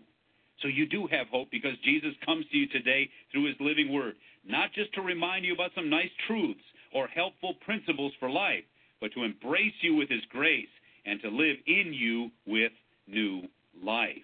So 0.60 0.68
you 0.68 0.86
do 0.86 1.06
have 1.10 1.26
hope 1.28 1.48
because 1.50 1.76
Jesus 1.84 2.12
comes 2.24 2.46
to 2.50 2.56
you 2.56 2.68
today 2.68 3.08
through 3.30 3.46
his 3.46 3.56
living 3.60 3.92
word, 3.92 4.14
not 4.46 4.72
just 4.72 4.92
to 4.94 5.02
remind 5.02 5.44
you 5.44 5.54
about 5.54 5.72
some 5.74 5.90
nice 5.90 6.10
truths 6.26 6.60
or 6.94 7.06
helpful 7.06 7.54
principles 7.64 8.12
for 8.20 8.30
life, 8.30 8.64
but 9.00 9.12
to 9.14 9.24
embrace 9.24 9.74
you 9.80 9.96
with 9.96 10.08
his 10.08 10.22
grace 10.30 10.68
and 11.04 11.20
to 11.22 11.28
live 11.28 11.56
in 11.66 11.92
you 11.92 12.30
with 12.46 12.72
new 13.08 13.42
life. 13.82 14.22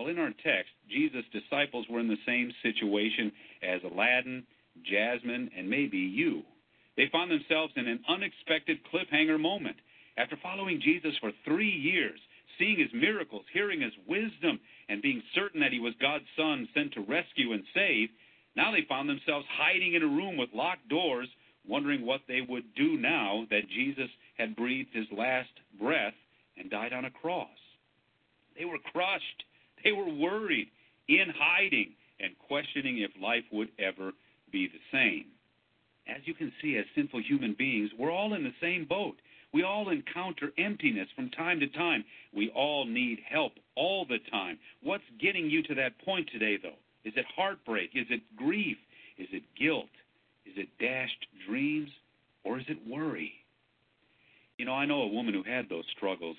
Well, 0.00 0.08
in 0.08 0.18
our 0.18 0.32
text, 0.42 0.72
Jesus' 0.88 1.26
disciples 1.30 1.84
were 1.90 2.00
in 2.00 2.08
the 2.08 2.16
same 2.24 2.50
situation 2.62 3.30
as 3.62 3.82
Aladdin, 3.84 4.44
Jasmine, 4.82 5.50
and 5.54 5.68
maybe 5.68 5.98
you. 5.98 6.40
They 6.96 7.10
found 7.12 7.30
themselves 7.30 7.74
in 7.76 7.86
an 7.86 8.00
unexpected 8.08 8.78
cliffhanger 8.88 9.38
moment. 9.38 9.76
After 10.16 10.38
following 10.42 10.80
Jesus 10.80 11.12
for 11.20 11.32
three 11.44 11.68
years, 11.68 12.18
seeing 12.58 12.78
his 12.78 12.88
miracles, 12.94 13.44
hearing 13.52 13.82
his 13.82 13.92
wisdom, 14.08 14.58
and 14.88 15.02
being 15.02 15.22
certain 15.34 15.60
that 15.60 15.72
he 15.72 15.80
was 15.80 15.92
God's 16.00 16.24
son 16.34 16.66
sent 16.72 16.94
to 16.94 17.02
rescue 17.02 17.52
and 17.52 17.62
save, 17.74 18.08
now 18.56 18.72
they 18.72 18.86
found 18.88 19.06
themselves 19.06 19.44
hiding 19.52 19.96
in 19.96 20.02
a 20.02 20.06
room 20.06 20.38
with 20.38 20.48
locked 20.54 20.88
doors, 20.88 21.28
wondering 21.68 22.06
what 22.06 22.22
they 22.26 22.40
would 22.40 22.74
do 22.74 22.96
now 22.96 23.44
that 23.50 23.68
Jesus 23.68 24.08
had 24.38 24.56
breathed 24.56 24.94
his 24.94 25.12
last 25.12 25.52
breath 25.78 26.14
and 26.56 26.70
died 26.70 26.94
on 26.94 27.04
a 27.04 27.10
cross. 27.10 27.48
They 28.56 28.64
were 28.64 28.78
crushed. 28.94 29.44
They 29.84 29.92
were 29.92 30.08
worried, 30.08 30.68
in 31.08 31.26
hiding, 31.36 31.92
and 32.20 32.32
questioning 32.46 32.98
if 32.98 33.10
life 33.20 33.44
would 33.52 33.68
ever 33.78 34.12
be 34.52 34.68
the 34.68 34.80
same. 34.92 35.26
As 36.06 36.22
you 36.24 36.34
can 36.34 36.52
see, 36.60 36.76
as 36.76 36.84
sinful 36.94 37.22
human 37.22 37.54
beings, 37.54 37.90
we're 37.98 38.10
all 38.10 38.34
in 38.34 38.42
the 38.42 38.54
same 38.60 38.84
boat. 38.84 39.16
We 39.52 39.62
all 39.64 39.90
encounter 39.90 40.52
emptiness 40.58 41.08
from 41.16 41.30
time 41.30 41.60
to 41.60 41.66
time. 41.68 42.04
We 42.34 42.50
all 42.50 42.84
need 42.84 43.18
help 43.28 43.52
all 43.74 44.04
the 44.04 44.18
time. 44.30 44.58
What's 44.82 45.04
getting 45.20 45.50
you 45.50 45.62
to 45.64 45.74
that 45.76 45.98
point 46.04 46.28
today, 46.32 46.56
though? 46.62 46.78
Is 47.04 47.14
it 47.16 47.24
heartbreak? 47.34 47.90
Is 47.94 48.06
it 48.10 48.22
grief? 48.36 48.76
Is 49.18 49.28
it 49.32 49.42
guilt? 49.58 49.90
Is 50.46 50.52
it 50.56 50.68
dashed 50.78 51.26
dreams? 51.48 51.90
Or 52.44 52.58
is 52.58 52.64
it 52.68 52.78
worry? 52.88 53.32
You 54.56 54.66
know, 54.66 54.74
I 54.74 54.86
know 54.86 55.02
a 55.02 55.08
woman 55.08 55.34
who 55.34 55.42
had 55.42 55.68
those 55.68 55.84
struggles. 55.96 56.36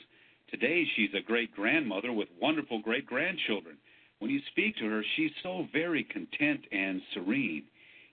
Today, 0.51 0.83
she's 0.95 1.13
a 1.13 1.21
great 1.25 1.55
grandmother 1.55 2.11
with 2.11 2.27
wonderful 2.39 2.81
great 2.81 3.05
grandchildren. 3.05 3.77
When 4.19 4.29
you 4.29 4.41
speak 4.51 4.75
to 4.77 4.85
her, 4.85 5.01
she's 5.15 5.31
so 5.41 5.65
very 5.71 6.03
content 6.03 6.65
and 6.73 7.01
serene. 7.13 7.63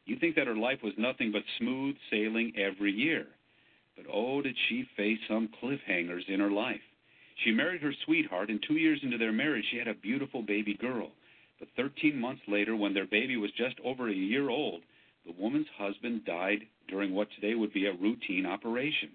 You 0.07 0.17
think 0.21 0.37
that 0.37 0.47
her 0.47 0.57
life 0.57 0.79
was 0.85 0.95
nothing 0.97 1.33
but 1.33 1.43
smooth 1.59 1.97
sailing 2.11 2.53
every 2.57 2.93
year. 2.93 3.27
But 3.97 4.07
oh, 4.13 4.41
did 4.41 4.55
she 4.69 4.89
face 4.97 5.19
some 5.29 5.49
cliffhangers 5.61 6.29
in 6.29 6.39
her 6.39 6.53
life. 6.53 6.81
She 7.45 7.51
married 7.51 7.83
her 7.83 7.93
sweetheart, 8.05 8.51
and 8.51 8.63
two 8.63 8.77
years 8.77 9.01
into 9.03 9.19
their 9.19 9.33
marriage, 9.33 9.65
she 9.71 9.79
had 9.79 9.89
a 9.89 9.95
beautiful 9.95 10.43
baby 10.43 10.75
girl. 10.75 11.11
But 11.59 11.69
13 11.77 12.17
months 12.17 12.43
later, 12.47 12.77
when 12.77 12.95
their 12.95 13.07
baby 13.07 13.37
was 13.37 13.51
just 13.59 13.81
over 13.85 14.09
a 14.09 14.15
year 14.15 14.49
old, 14.49 14.83
the 15.27 15.33
woman's 15.33 15.67
husband 15.77 16.25
died 16.25 16.61
during 16.87 17.15
what 17.15 17.29
today 17.33 17.57
would 17.57 17.73
be 17.73 17.87
a 17.87 17.93
routine 17.93 18.47
operation. 18.47 19.11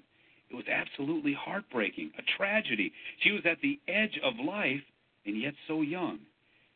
It 0.54 0.58
was 0.58 0.66
absolutely 0.68 1.34
heartbreaking, 1.34 2.12
a 2.16 2.22
tragedy. 2.38 2.94
She 3.22 3.32
was 3.32 3.42
at 3.44 3.60
the 3.62 3.80
edge 3.88 4.20
of 4.24 4.36
life, 4.46 4.84
and 5.26 5.42
yet 5.42 5.56
so 5.68 5.82
young. 5.82 6.20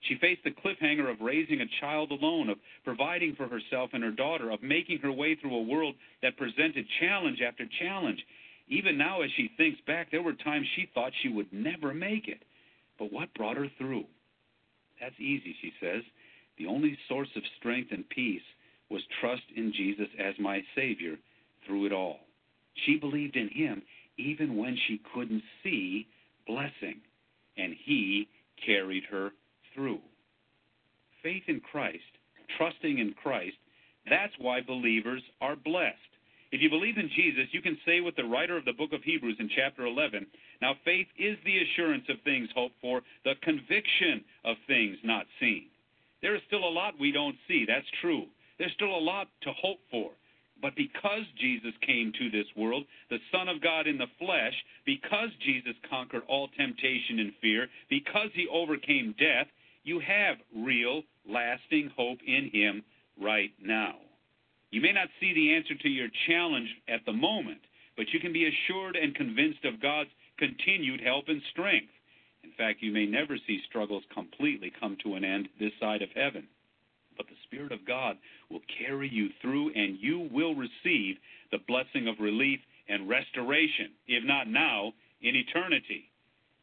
She 0.01 0.17
faced 0.17 0.43
the 0.43 0.51
cliffhanger 0.51 1.07
of 1.11 1.21
raising 1.21 1.61
a 1.61 1.69
child 1.79 2.09
alone, 2.09 2.49
of 2.49 2.57
providing 2.83 3.35
for 3.35 3.47
herself 3.47 3.91
and 3.93 4.03
her 4.03 4.11
daughter, 4.11 4.49
of 4.49 4.63
making 4.63 4.99
her 4.99 5.11
way 5.11 5.35
through 5.35 5.55
a 5.55 5.61
world 5.61 5.93
that 6.23 6.37
presented 6.37 6.87
challenge 6.99 7.39
after 7.41 7.65
challenge. 7.79 8.19
Even 8.67 8.97
now, 8.97 9.21
as 9.21 9.29
she 9.37 9.51
thinks 9.57 9.79
back, 9.85 10.09
there 10.09 10.23
were 10.23 10.33
times 10.33 10.65
she 10.75 10.89
thought 10.95 11.11
she 11.21 11.29
would 11.29 11.53
never 11.53 11.93
make 11.93 12.27
it. 12.27 12.41
But 12.97 13.13
what 13.13 13.33
brought 13.35 13.57
her 13.57 13.69
through? 13.77 14.05
That's 14.99 15.19
easy, 15.19 15.55
she 15.61 15.71
says. 15.79 16.01
The 16.57 16.65
only 16.65 16.97
source 17.07 17.29
of 17.35 17.43
strength 17.59 17.91
and 17.91 18.09
peace 18.09 18.41
was 18.89 19.03
trust 19.21 19.43
in 19.55 19.71
Jesus 19.71 20.07
as 20.19 20.33
my 20.39 20.63
Savior 20.75 21.17
through 21.67 21.85
it 21.85 21.93
all. 21.93 22.26
She 22.85 22.97
believed 22.97 23.35
in 23.35 23.49
Him 23.49 23.81
even 24.17 24.57
when 24.57 24.77
she 24.87 24.99
couldn't 25.13 25.43
see 25.63 26.07
blessing, 26.47 27.01
and 27.57 27.75
He 27.85 28.27
carried 28.65 29.03
her 29.11 29.31
through. 29.73 29.99
Faith 31.21 31.43
in 31.47 31.59
Christ, 31.59 31.99
trusting 32.57 32.99
in 32.99 33.13
Christ, 33.21 33.57
that's 34.09 34.33
why 34.39 34.61
believers 34.61 35.21
are 35.41 35.55
blessed. 35.55 35.97
If 36.51 36.61
you 36.61 36.69
believe 36.69 36.97
in 36.97 37.09
Jesus, 37.13 37.47
you 37.51 37.61
can 37.61 37.77
say 37.85 37.99
with 37.99 38.15
the 38.15 38.23
writer 38.23 38.55
of 38.55 38.63
the 38.63 38.73
book 38.73 38.93
of 38.93 39.03
Hebrews 39.03 39.35
in 39.39 39.49
chapter 39.53 39.85
11, 39.85 40.25
Now 40.61 40.75
faith 40.85 41.07
is 41.19 41.37
the 41.43 41.57
assurance 41.59 42.05
of 42.09 42.21
things 42.23 42.47
hoped 42.55 42.75
for, 42.79 43.01
the 43.25 43.33
conviction 43.41 44.23
of 44.45 44.55
things 44.65 44.97
not 45.03 45.25
seen. 45.39 45.65
There 46.21 46.35
is 46.35 46.41
still 46.47 46.63
a 46.63 46.69
lot 46.69 46.93
we 46.99 47.11
don't 47.11 47.35
see, 47.47 47.65
that's 47.67 47.85
true. 48.01 48.25
There's 48.57 48.71
still 48.73 48.95
a 48.95 48.97
lot 48.97 49.27
to 49.43 49.51
hope 49.61 49.79
for. 49.91 50.11
But 50.61 50.75
because 50.75 51.23
Jesus 51.39 51.73
came 51.85 52.11
to 52.17 52.31
this 52.31 52.47
world, 52.55 52.85
the 53.09 53.19
Son 53.31 53.47
of 53.47 53.61
God 53.61 53.85
in 53.85 53.97
the 53.97 54.07
flesh, 54.17 54.53
because 54.85 55.29
Jesus 55.45 55.75
conquered 55.89 56.23
all 56.27 56.47
temptation 56.57 57.19
and 57.19 57.33
fear, 57.41 57.67
because 57.89 58.29
he 58.33 58.47
overcame 58.51 59.15
death, 59.19 59.47
you 59.83 59.99
have 59.99 60.37
real, 60.55 61.03
lasting 61.29 61.91
hope 61.95 62.19
in 62.25 62.49
him 62.51 62.83
right 63.21 63.51
now. 63.61 63.95
You 64.71 64.81
may 64.81 64.91
not 64.91 65.09
see 65.19 65.33
the 65.33 65.53
answer 65.55 65.75
to 65.75 65.89
your 65.89 66.09
challenge 66.27 66.69
at 66.89 67.05
the 67.05 67.13
moment, 67.13 67.61
but 67.95 68.07
you 68.11 68.19
can 68.19 68.33
be 68.33 68.47
assured 68.47 68.95
and 68.95 69.15
convinced 69.15 69.63
of 69.63 69.81
God's 69.81 70.09
continued 70.37 71.01
help 71.01 71.25
and 71.29 71.41
strength. 71.51 71.91
In 72.43 72.51
fact, 72.57 72.81
you 72.81 72.91
may 72.91 73.05
never 73.05 73.37
see 73.47 73.61
struggles 73.67 74.03
completely 74.13 74.71
come 74.79 74.97
to 75.03 75.15
an 75.15 75.23
end 75.23 75.49
this 75.59 75.71
side 75.79 76.01
of 76.01 76.09
heaven. 76.15 76.47
But 77.17 77.27
the 77.27 77.41
Spirit 77.43 77.71
of 77.71 77.85
God 77.85 78.17
will 78.49 78.61
carry 78.79 79.09
you 79.09 79.29
through, 79.41 79.73
and 79.73 79.97
you 79.99 80.29
will 80.31 80.55
receive 80.55 81.17
the 81.51 81.59
blessing 81.67 82.07
of 82.07 82.15
relief 82.19 82.59
and 82.87 83.09
restoration, 83.09 83.91
if 84.07 84.23
not 84.23 84.47
now, 84.47 84.93
in 85.21 85.35
eternity. 85.35 86.09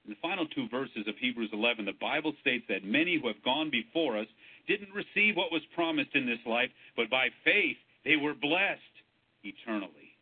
In 0.05 0.11
the 0.11 0.21
final 0.23 0.47
two 0.47 0.69
verses 0.69 1.09
of 1.09 1.17
Hebrews 1.19 1.51
11, 1.53 1.87
the 1.87 1.93
Bible 2.01 2.35
states 2.41 2.65
that 2.69 2.85
many 2.85 3.19
who 3.21 3.29
have 3.29 3.43
gone 3.45 3.71
before 3.71 4.19
us 4.19 4.29
didn't 4.69 4.93
receive 4.95 5.37
what 5.37 5.53
was 5.53 5.63
promised 5.75 6.15
in 6.15 6.27
this 6.27 6.45
life, 6.47 6.71
but 6.97 7.11
by 7.11 7.29
faith 7.45 7.77
they 8.05 8.17
were 8.17 8.35
blessed 8.35 8.81
eternally. 9.43 10.15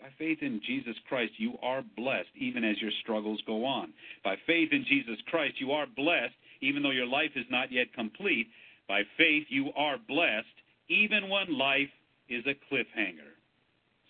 By 0.00 0.08
faith 0.18 0.38
in 0.42 0.60
Jesus 0.66 0.96
Christ, 1.08 1.32
you 1.38 1.54
are 1.62 1.82
blessed 1.96 2.28
even 2.36 2.64
as 2.64 2.80
your 2.80 2.90
struggles 3.02 3.40
go 3.46 3.64
on. 3.64 3.94
By 4.22 4.36
faith 4.46 4.70
in 4.72 4.84
Jesus 4.84 5.16
Christ, 5.30 5.54
you 5.58 5.72
are 5.72 5.86
blessed 5.86 6.34
even 6.60 6.82
though 6.82 6.90
your 6.90 7.06
life 7.06 7.30
is 7.36 7.46
not 7.50 7.72
yet 7.72 7.92
complete. 7.94 8.48
By 8.88 9.02
faith, 9.16 9.46
you 9.48 9.70
are 9.76 9.96
blessed 9.98 10.46
even 10.88 11.28
when 11.28 11.58
life 11.58 11.90
is 12.28 12.44
a 12.46 12.54
cliffhanger. 12.72 13.32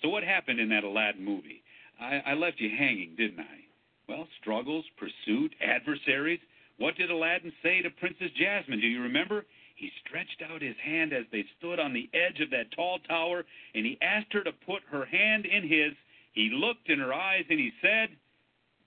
So, 0.03 0.09
what 0.09 0.25
happened 0.25 0.61
in 0.61 0.69
that 0.71 0.85
Aladdin 0.85 1.25
movie? 1.25 1.63
I, 2.01 2.23
I 2.27 2.35
left 2.35 2.61
you 2.61 2.71
hanging, 2.77 3.15
didn't 3.17 3.41
I? 3.41 3.65
Well, 4.09 4.27
struggles, 4.41 4.85
pursuit, 4.99 5.55
adversaries. 5.65 6.41
What 6.79 6.97
did 6.97 7.11
Aladdin 7.11 7.53
say 7.63 7.83
to 7.83 7.91
Princess 7.91 8.31
Jasmine? 8.37 8.81
Do 8.81 8.87
you 8.87 9.03
remember? 9.03 9.47
He 9.77 9.91
stretched 10.05 10.43
out 10.43 10.63
his 10.63 10.77
hand 10.85 11.13
as 11.13 11.25
they 11.33 11.45
stood 11.59 11.81
on 11.81 11.93
the 11.93 12.09
edge 12.13 12.41
of 12.41 12.51
that 12.51 12.71
tall 12.73 12.99
tower, 13.09 13.45
and 13.75 13.87
he 13.87 13.99
asked 14.03 14.33
her 14.33 14.45
to 14.45 14.53
put 14.53 14.83
her 14.91 15.05
hand 15.05 15.47
in 15.47 15.63
his. 15.69 15.93
He 16.33 16.51
looked 16.53 16.89
in 16.89 16.99
her 16.99 17.15
eyes 17.15 17.45
and 17.49 17.59
he 17.59 17.73
said, 17.81 18.11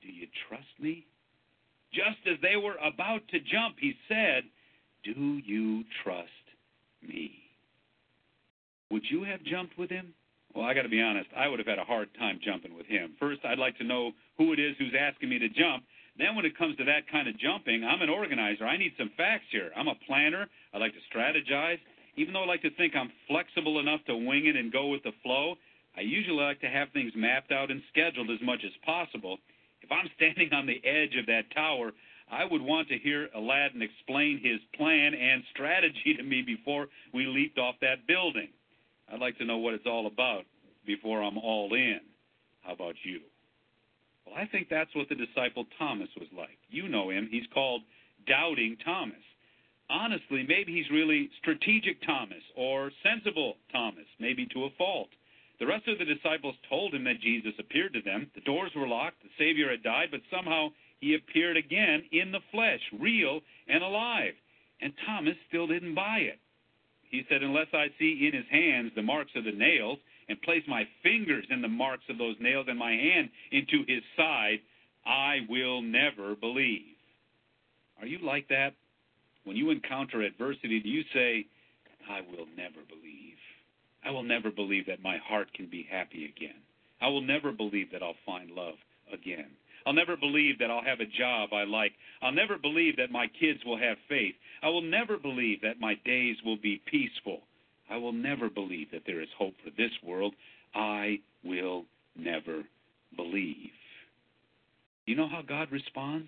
Do 0.01 0.07
you 0.07 0.27
trust 0.47 0.67
me? 0.79 1.05
Just 1.93 2.19
as 2.27 2.37
they 2.41 2.57
were 2.57 2.75
about 2.75 3.27
to 3.29 3.39
jump, 3.39 3.77
he 3.79 3.95
said, 4.07 4.43
Do 5.15 5.39
you 5.45 5.85
trust 6.03 6.27
me? 7.01 7.31
Would 8.91 9.03
you 9.09 9.23
have 9.23 9.41
jumped 9.43 9.77
with 9.77 9.89
him? 9.89 10.13
Well, 10.53 10.65
I 10.65 10.73
got 10.73 10.83
to 10.83 10.89
be 10.89 11.01
honest, 11.01 11.29
I 11.35 11.47
would 11.47 11.59
have 11.59 11.67
had 11.67 11.79
a 11.79 11.87
hard 11.87 12.09
time 12.19 12.39
jumping 12.43 12.75
with 12.75 12.87
him. 12.87 13.15
First, 13.19 13.39
I'd 13.45 13.59
like 13.59 13.77
to 13.77 13.85
know 13.85 14.11
who 14.37 14.51
it 14.51 14.59
is 14.59 14.75
who's 14.77 14.95
asking 14.99 15.29
me 15.29 15.39
to 15.39 15.47
jump. 15.47 15.83
Then, 16.17 16.35
when 16.35 16.45
it 16.45 16.57
comes 16.57 16.75
to 16.77 16.83
that 16.85 17.07
kind 17.11 17.27
of 17.27 17.39
jumping, 17.39 17.83
I'm 17.85 18.01
an 18.01 18.09
organizer. 18.09 18.65
I 18.65 18.75
need 18.75 18.93
some 18.97 19.11
facts 19.15 19.45
here. 19.51 19.71
I'm 19.77 19.87
a 19.87 19.95
planner. 20.07 20.47
I 20.73 20.77
like 20.77 20.93
to 20.93 21.03
strategize. 21.07 21.79
Even 22.17 22.33
though 22.33 22.43
I 22.43 22.47
like 22.47 22.63
to 22.63 22.71
think 22.71 22.95
I'm 22.95 23.11
flexible 23.27 23.79
enough 23.79 24.01
to 24.07 24.17
wing 24.17 24.47
it 24.47 24.55
and 24.55 24.73
go 24.73 24.87
with 24.87 25.03
the 25.03 25.13
flow, 25.23 25.55
I 25.95 26.01
usually 26.01 26.41
like 26.41 26.59
to 26.61 26.67
have 26.67 26.89
things 26.91 27.13
mapped 27.15 27.51
out 27.51 27.71
and 27.71 27.81
scheduled 27.93 28.31
as 28.31 28.41
much 28.41 28.59
as 28.65 28.73
possible. 28.83 29.37
If 29.81 29.91
I'm 29.91 30.09
standing 30.17 30.51
on 30.51 30.65
the 30.65 30.81
edge 30.83 31.15
of 31.15 31.27
that 31.27 31.53
tower, 31.53 31.91
I 32.31 32.43
would 32.43 32.61
want 32.61 32.89
to 32.89 32.97
hear 32.97 33.29
Aladdin 33.35 33.81
explain 33.81 34.39
his 34.43 34.59
plan 34.75 35.13
and 35.13 35.43
strategy 35.51 36.13
to 36.17 36.23
me 36.23 36.41
before 36.41 36.87
we 37.13 37.25
leaped 37.25 37.57
off 37.57 37.75
that 37.81 38.05
building. 38.07 38.49
I'd 39.11 39.21
like 39.21 39.37
to 39.37 39.45
know 39.45 39.57
what 39.57 39.73
it's 39.73 39.85
all 39.85 40.07
about 40.07 40.43
before 40.85 41.23
I'm 41.23 41.37
all 41.37 41.73
in. 41.73 41.99
How 42.61 42.73
about 42.73 42.95
you? 43.03 43.21
Well, 44.25 44.35
I 44.35 44.45
think 44.45 44.67
that's 44.69 44.93
what 44.93 45.07
the 45.07 45.15
disciple 45.15 45.65
Thomas 45.79 46.09
was 46.19 46.27
like. 46.35 46.57
You 46.69 46.89
know 46.89 47.09
him. 47.09 47.29
He's 47.31 47.47
called 47.53 47.81
Doubting 48.27 48.75
Thomas. 48.83 49.23
Honestly, 49.89 50.43
maybe 50.45 50.73
he's 50.73 50.91
really 50.91 51.29
strategic 51.39 52.05
Thomas 52.05 52.43
or 52.57 52.91
sensible 53.03 53.55
Thomas, 53.71 54.05
maybe 54.19 54.45
to 54.47 54.65
a 54.65 54.69
fault. 54.77 55.07
The 55.59 55.65
rest 55.65 55.87
of 55.87 55.97
the 55.97 56.05
disciples 56.05 56.55
told 56.69 56.93
him 56.93 57.05
that 57.05 57.21
Jesus 57.21 57.53
appeared 57.57 57.93
to 57.93 58.01
them. 58.01 58.29
The 58.35 58.41
doors 58.41 58.71
were 58.75 58.87
locked, 58.87 59.23
the 59.23 59.29
Savior 59.39 59.71
had 59.71 59.81
died, 59.81 60.09
but 60.11 60.21
somehow 60.29 60.69
he 60.99 61.15
appeared 61.15 61.57
again 61.57 62.03
in 62.11 62.31
the 62.31 62.41
flesh, 62.51 62.81
real 62.99 63.41
and 63.67 63.83
alive. 63.83 64.33
And 64.81 64.93
Thomas 65.05 65.35
still 65.47 65.67
didn't 65.67 65.95
buy 65.95 66.19
it. 66.19 66.39
He 67.09 67.23
said, 67.29 67.41
Unless 67.43 67.67
I 67.73 67.87
see 67.99 68.27
in 68.27 68.37
his 68.37 68.47
hands 68.51 68.91
the 68.95 69.01
marks 69.01 69.31
of 69.35 69.45
the 69.45 69.51
nails, 69.51 69.99
and 70.29 70.41
place 70.41 70.63
my 70.67 70.83
fingers 71.03 71.45
in 71.49 71.61
the 71.61 71.67
marks 71.67 72.03
of 72.09 72.17
those 72.17 72.35
nails 72.39 72.65
and 72.69 72.77
my 72.77 72.91
hand 72.91 73.29
into 73.51 73.85
his 73.87 74.03
side, 74.15 74.59
I 75.05 75.39
will 75.49 75.81
never 75.81 76.35
believe. 76.35 76.95
Are 77.99 78.07
you 78.07 78.19
like 78.19 78.47
that? 78.49 78.73
When 79.45 79.55
you 79.55 79.69
encounter 79.69 80.21
adversity, 80.21 80.81
do 80.81 80.89
you 80.89 81.03
say, 81.13 81.45
I 82.09 82.21
will 82.21 82.45
never 82.57 82.83
believe? 82.89 83.37
I 84.05 84.11
will 84.11 84.23
never 84.23 84.51
believe 84.51 84.85
that 84.87 85.01
my 85.01 85.17
heart 85.17 85.53
can 85.53 85.69
be 85.69 85.87
happy 85.89 86.25
again. 86.25 86.59
I 87.01 87.07
will 87.07 87.21
never 87.21 87.51
believe 87.51 87.91
that 87.91 88.03
I'll 88.03 88.15
find 88.25 88.51
love 88.51 88.75
again. 89.11 89.47
I'll 89.87 89.93
never 89.93 90.17
believe 90.17 90.59
that 90.59 90.69
I'll 90.69 90.83
have 90.83 90.99
a 90.99 91.05
job 91.05 91.53
I 91.53 91.63
like. 91.63 91.93
I'll 92.21 92.33
never 92.33 92.57
believe 92.57 92.97
that 92.97 93.09
my 93.09 93.27
kids 93.39 93.61
will 93.65 93.77
have 93.77 93.95
faith. 94.09 94.35
I 94.61 94.67
will 94.67 94.81
never 94.81 95.17
believe 95.17 95.61
that 95.61 95.79
my 95.79 95.95
days 96.03 96.35
will 96.43 96.57
be 96.57 96.81
peaceful. 96.91 97.39
I 97.89 97.95
will 97.95 98.11
never 98.11 98.49
believe 98.49 98.91
that 98.91 99.03
there 99.05 99.21
is 99.21 99.29
hope 99.37 99.53
for 99.63 99.69
this 99.77 99.91
world. 100.03 100.35
I 100.75 101.19
will 101.41 101.85
never 102.17 102.63
believe. 103.15 103.71
You 105.05 105.15
know 105.15 105.29
how 105.29 105.41
God 105.41 105.71
responds? 105.71 106.27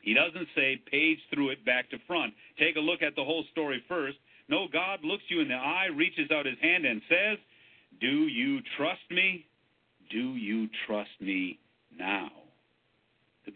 He 0.00 0.14
doesn't 0.14 0.48
say 0.54 0.80
page 0.90 1.18
through 1.34 1.50
it 1.50 1.66
back 1.66 1.90
to 1.90 1.98
front. 2.06 2.32
Take 2.58 2.76
a 2.76 2.80
look 2.80 3.02
at 3.02 3.14
the 3.14 3.24
whole 3.24 3.44
story 3.52 3.84
first. 3.86 4.16
No, 4.48 4.68
God 4.72 5.00
looks 5.04 5.24
you 5.28 5.40
in 5.40 5.48
the 5.48 5.54
eye, 5.54 5.88
reaches 5.94 6.30
out 6.30 6.46
his 6.46 6.58
hand, 6.62 6.86
and 6.86 7.02
says, 7.10 7.38
Do 8.00 8.26
you 8.26 8.60
trust 8.78 9.02
me? 9.10 9.44
Do 10.10 10.34
you 10.36 10.68
trust 10.86 11.10
me 11.20 11.58
now? 11.98 12.30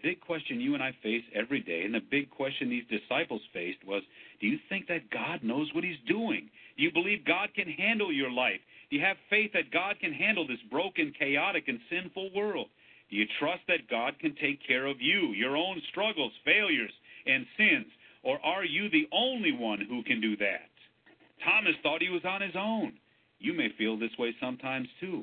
Big 0.09 0.21
question 0.23 0.59
you 0.59 0.73
and 0.73 0.83
I 0.83 0.97
face 1.03 1.25
every 1.35 1.61
day, 1.61 1.83
and 1.83 1.93
the 1.95 2.01
big 2.01 2.31
question 2.31 2.71
these 2.71 2.89
disciples 2.89 3.43
faced 3.53 3.85
was 3.87 4.03
Do 4.41 4.47
you 4.47 4.59
think 4.71 4.89
that 4.89 5.11
God 5.11 5.43
knows 5.43 5.69
what 5.75 5.85
He's 5.85 6.01
doing? 6.09 6.49
Do 6.79 6.83
you 6.83 6.91
believe 6.91 7.27
God 7.27 7.51
can 7.55 7.69
handle 7.69 8.11
your 8.11 8.31
life? 8.31 8.61
Do 8.89 8.97
you 8.97 9.05
have 9.05 9.19
faith 9.29 9.51
that 9.53 9.71
God 9.71 9.97
can 10.01 10.15
handle 10.15 10.47
this 10.47 10.63
broken, 10.71 11.13
chaotic, 11.19 11.69
and 11.69 11.79
sinful 11.91 12.31
world? 12.35 12.69
Do 13.11 13.17
you 13.17 13.27
trust 13.39 13.61
that 13.69 13.91
God 13.91 14.19
can 14.19 14.35
take 14.37 14.67
care 14.67 14.87
of 14.87 14.97
you, 14.99 15.35
your 15.35 15.59
own 15.59 15.83
struggles, 15.91 16.33
failures, 16.43 16.93
and 17.27 17.45
sins? 17.59 17.93
Or 18.23 18.39
are 18.43 18.65
you 18.65 18.89
the 18.89 19.09
only 19.13 19.53
one 19.53 19.85
who 19.87 20.03
can 20.05 20.23
do 20.23 20.39
that? 20.39 20.71
Thomas 21.45 21.75
thought 21.83 22.01
he 22.01 22.09
was 22.09 22.25
on 22.25 22.41
his 22.41 22.57
own. 22.57 22.95
You 23.41 23.53
may 23.53 23.69
feel 23.77 23.99
this 23.99 24.17
way 24.19 24.35
sometimes 24.41 24.89
too. 25.01 25.23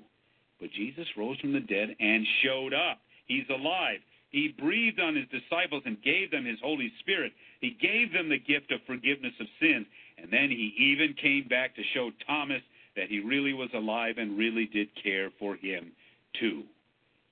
But 0.61 0.69
Jesus 0.73 1.07
rose 1.17 1.39
from 1.39 1.53
the 1.53 1.59
dead 1.59 1.95
and 1.99 2.23
showed 2.43 2.75
up. 2.75 2.99
He's 3.25 3.49
alive. 3.49 3.97
He 4.35 4.49
breathed 4.49 4.99
on 4.99 5.15
his 5.15 5.29
disciples 5.29 5.83
and 5.85 6.03
gave 6.03 6.29
them 6.29 6.43
his 6.43 6.59
Holy 6.61 6.91
Spirit. 6.99 7.31
He 7.61 7.77
gave 7.81 8.11
them 8.11 8.27
the 8.27 8.37
gift 8.37 8.69
of 8.69 8.81
forgiveness 8.85 9.31
of 9.39 9.47
sins. 9.61 9.85
And 10.17 10.27
then 10.29 10.49
he 10.49 10.75
even 10.77 11.13
came 11.13 11.47
back 11.47 11.73
to 11.73 11.81
show 11.93 12.11
Thomas 12.27 12.61
that 12.97 13.07
he 13.07 13.21
really 13.21 13.53
was 13.53 13.69
alive 13.73 14.15
and 14.17 14.37
really 14.37 14.65
did 14.65 14.89
care 15.01 15.29
for 15.39 15.55
him 15.55 15.93
too. 16.37 16.63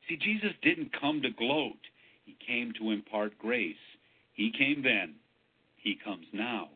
See, 0.07 0.15
Jesus 0.15 0.53
didn't 0.61 0.97
come 0.97 1.21
to 1.23 1.29
gloat, 1.31 1.75
he 2.23 2.37
came 2.47 2.71
to 2.79 2.91
impart 2.91 3.37
grace. 3.37 3.75
He 4.31 4.53
came 4.57 4.81
then, 4.81 5.15
he 5.75 5.97
comes 6.05 6.27
now. 6.31 6.69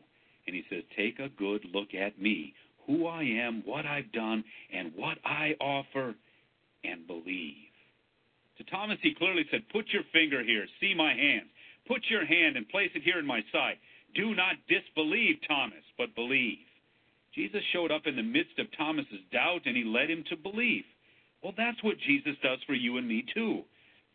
And 0.46 0.54
he 0.54 0.62
says, 0.68 0.82
Take 0.94 1.20
a 1.20 1.30
good 1.38 1.64
look 1.72 1.94
at 1.94 2.20
me, 2.20 2.52
who 2.86 3.06
I 3.06 3.22
am, 3.22 3.62
what 3.64 3.86
I've 3.86 4.12
done, 4.12 4.44
and 4.74 4.92
what 4.94 5.16
I 5.24 5.54
offer, 5.58 6.14
and 6.84 7.06
believe. 7.06 7.67
To 8.58 8.64
Thomas, 8.64 8.98
he 9.02 9.14
clearly 9.14 9.46
said, 9.50 9.68
Put 9.72 9.86
your 9.92 10.02
finger 10.12 10.42
here, 10.42 10.66
see 10.80 10.94
my 10.94 11.14
hands. 11.14 11.48
Put 11.86 12.02
your 12.10 12.26
hand 12.26 12.56
and 12.56 12.68
place 12.68 12.90
it 12.94 13.02
here 13.02 13.18
in 13.18 13.26
my 13.26 13.40
side. 13.52 13.78
Do 14.14 14.34
not 14.34 14.56
disbelieve, 14.68 15.36
Thomas, 15.46 15.84
but 15.96 16.14
believe. 16.14 16.58
Jesus 17.34 17.62
showed 17.72 17.92
up 17.92 18.06
in 18.06 18.16
the 18.16 18.22
midst 18.22 18.58
of 18.58 18.66
Thomas's 18.76 19.22
doubt 19.32 19.62
and 19.64 19.76
he 19.76 19.84
led 19.84 20.10
him 20.10 20.24
to 20.28 20.36
believe. 20.36 20.84
Well, 21.42 21.54
that's 21.56 21.82
what 21.84 21.98
Jesus 22.06 22.34
does 22.42 22.58
for 22.66 22.74
you 22.74 22.96
and 22.96 23.06
me, 23.06 23.24
too. 23.32 23.62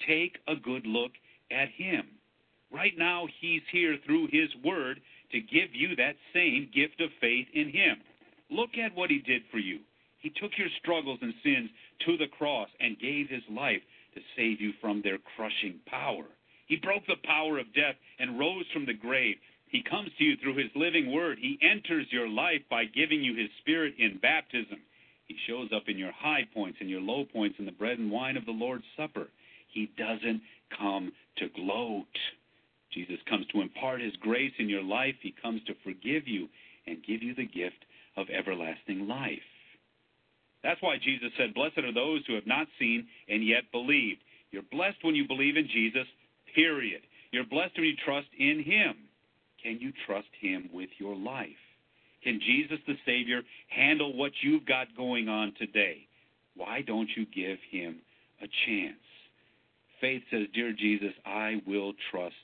Take 0.08 0.38
a 0.48 0.56
good 0.56 0.86
look 0.86 1.12
at 1.50 1.70
him. 1.70 2.06
Right 2.72 2.98
now, 2.98 3.28
he's 3.40 3.62
here 3.72 3.98
through 4.06 4.28
his 4.32 4.50
word 4.64 5.00
to 5.32 5.40
give 5.40 5.74
you 5.74 5.96
that 5.96 6.16
same 6.34 6.70
gift 6.74 7.00
of 7.00 7.10
faith 7.22 7.48
in 7.54 7.70
him. 7.70 7.98
Look 8.50 8.72
at 8.78 8.96
what 8.96 9.10
he 9.10 9.20
did 9.20 9.44
for 9.52 9.60
you. 9.60 9.80
He 10.20 10.30
took 10.30 10.52
your 10.58 10.70
struggles 10.80 11.20
and 11.22 11.34
sins 11.44 11.70
to 12.06 12.18
the 12.18 12.28
cross 12.28 12.70
and 12.80 13.00
gave 13.00 13.30
his 13.30 13.44
life 13.50 13.82
to 14.16 14.22
save 14.36 14.62
you 14.62 14.72
from 14.82 15.02
their 15.02 15.18
crushing 15.36 15.80
power. 15.86 16.26
He 16.68 16.78
broke 16.78 17.06
the 17.08 17.16
power 17.24 17.60
of 17.60 17.74
death 17.74 17.96
and 18.20 18.40
rose 18.40 18.66
from 18.74 18.86
the 18.86 18.94
grave. 18.94 19.36
He 19.68 19.84
comes 19.84 20.10
to 20.18 20.24
you 20.24 20.38
through 20.38 20.58
his 20.58 20.72
living 20.76 21.12
word. 21.12 21.38
He 21.40 21.60
enters 21.62 22.06
your 22.12 22.28
life 22.28 22.62
by 22.70 22.86
giving 22.86 23.24
you 23.24 23.36
his 23.36 23.50
spirit 23.60 23.96
in 23.98 24.20
baptism. 24.22 24.80
He 25.26 25.36
shows 25.48 25.70
up 25.76 25.84
in 25.88 25.98
your 25.98 26.12
high 26.12 26.46
points 26.54 26.78
and 26.80 26.90
your 26.90 27.02
low 27.02 27.26
points 27.26 27.56
in 27.60 27.66
the 27.66 27.72
bread 27.72 27.98
and 27.98 28.12
wine 28.12 28.38
of 28.38 28.46
the 28.46 28.52
Lord's 28.52 28.84
Supper. 28.96 29.28
He 29.72 29.92
doesn't 29.98 30.42
come 30.78 31.12
to 31.38 31.50
gloat. 31.56 32.06
Jesus 32.92 33.18
comes 33.28 33.48
to 33.48 33.62
impart 33.62 34.02
his 34.02 34.16
grace 34.18 34.54
in 34.60 34.70
your 34.70 34.84
life. 34.84 35.16
He 35.22 35.34
comes 35.42 35.62
to 35.66 35.74
forgive 35.84 36.28
you 36.28 36.48
and 36.86 37.04
give 37.04 37.24
you 37.24 37.34
the 37.34 37.48
gift 37.48 37.86
of 38.16 38.28
everlasting 38.30 39.08
life. 39.08 39.40
That's 40.64 40.82
why 40.82 40.98
Jesus 40.98 41.30
said, 41.38 41.54
Blessed 41.54 41.80
are 41.80 41.94
those 41.94 42.22
who 42.26 42.36
have 42.36 42.48
not 42.48 42.68
seen 42.80 43.08
and 43.28 43.46
yet 43.46 43.64
believed. 43.72 44.22
You're 44.52 44.64
blessed 44.72 45.04
when 45.04 45.16
you 45.16 45.28
believe 45.28 45.58
in 45.58 45.68
Jesus, 45.68 46.08
period. 46.56 47.02
You're 47.32 47.46
blessed 47.46 47.76
when 47.76 47.86
you 47.86 47.96
trust 48.06 48.28
in 48.38 48.64
him. 48.64 48.96
Can 49.62 49.80
you 49.80 49.92
trust 50.06 50.28
him 50.40 50.70
with 50.74 50.90
your 50.98 51.16
life? 51.16 51.50
Can 52.24 52.40
Jesus 52.40 52.78
the 52.88 52.96
Savior 53.06 53.42
handle 53.68 54.16
what 54.16 54.32
you've 54.42 54.66
got 54.66 54.88
going 54.96 55.28
on 55.28 55.54
today? 55.58 56.08
Why 56.56 56.82
don't 56.82 57.10
you 57.16 57.26
give 57.26 57.58
him 57.70 58.00
a 58.42 58.48
chance? 58.66 58.96
Faith 60.00 60.24
says, 60.32 60.48
Dear 60.54 60.74
Jesus, 60.74 61.14
I 61.26 61.62
will 61.68 61.94
trust 62.12 62.36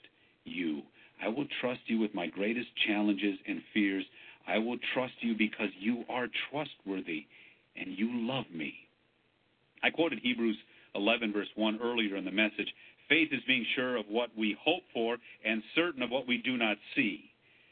you. 0.43 0.81
I 1.23 1.27
will 1.27 1.47
trust 1.61 1.81
you 1.87 1.99
with 1.99 2.13
my 2.15 2.27
greatest 2.27 2.67
challenges 2.87 3.37
and 3.47 3.61
fears. 3.73 4.05
I 4.47 4.57
will 4.57 4.77
trust 4.93 5.13
you 5.21 5.35
because 5.37 5.69
you 5.79 6.03
are 6.09 6.27
trustworthy 6.49 7.25
and 7.75 7.97
you 7.97 8.09
love 8.27 8.45
me. 8.53 8.73
I 9.83 9.89
quoted 9.89 10.19
Hebrews 10.21 10.57
11, 10.95 11.33
verse 11.33 11.47
1 11.55 11.79
earlier 11.81 12.15
in 12.15 12.25
the 12.25 12.31
message. 12.31 12.73
Faith 13.07 13.29
is 13.31 13.41
being 13.47 13.65
sure 13.75 13.97
of 13.97 14.05
what 14.07 14.29
we 14.37 14.57
hope 14.63 14.83
for 14.93 15.17
and 15.45 15.63
certain 15.75 16.03
of 16.03 16.11
what 16.11 16.27
we 16.27 16.37
do 16.37 16.57
not 16.57 16.77
see. 16.95 17.31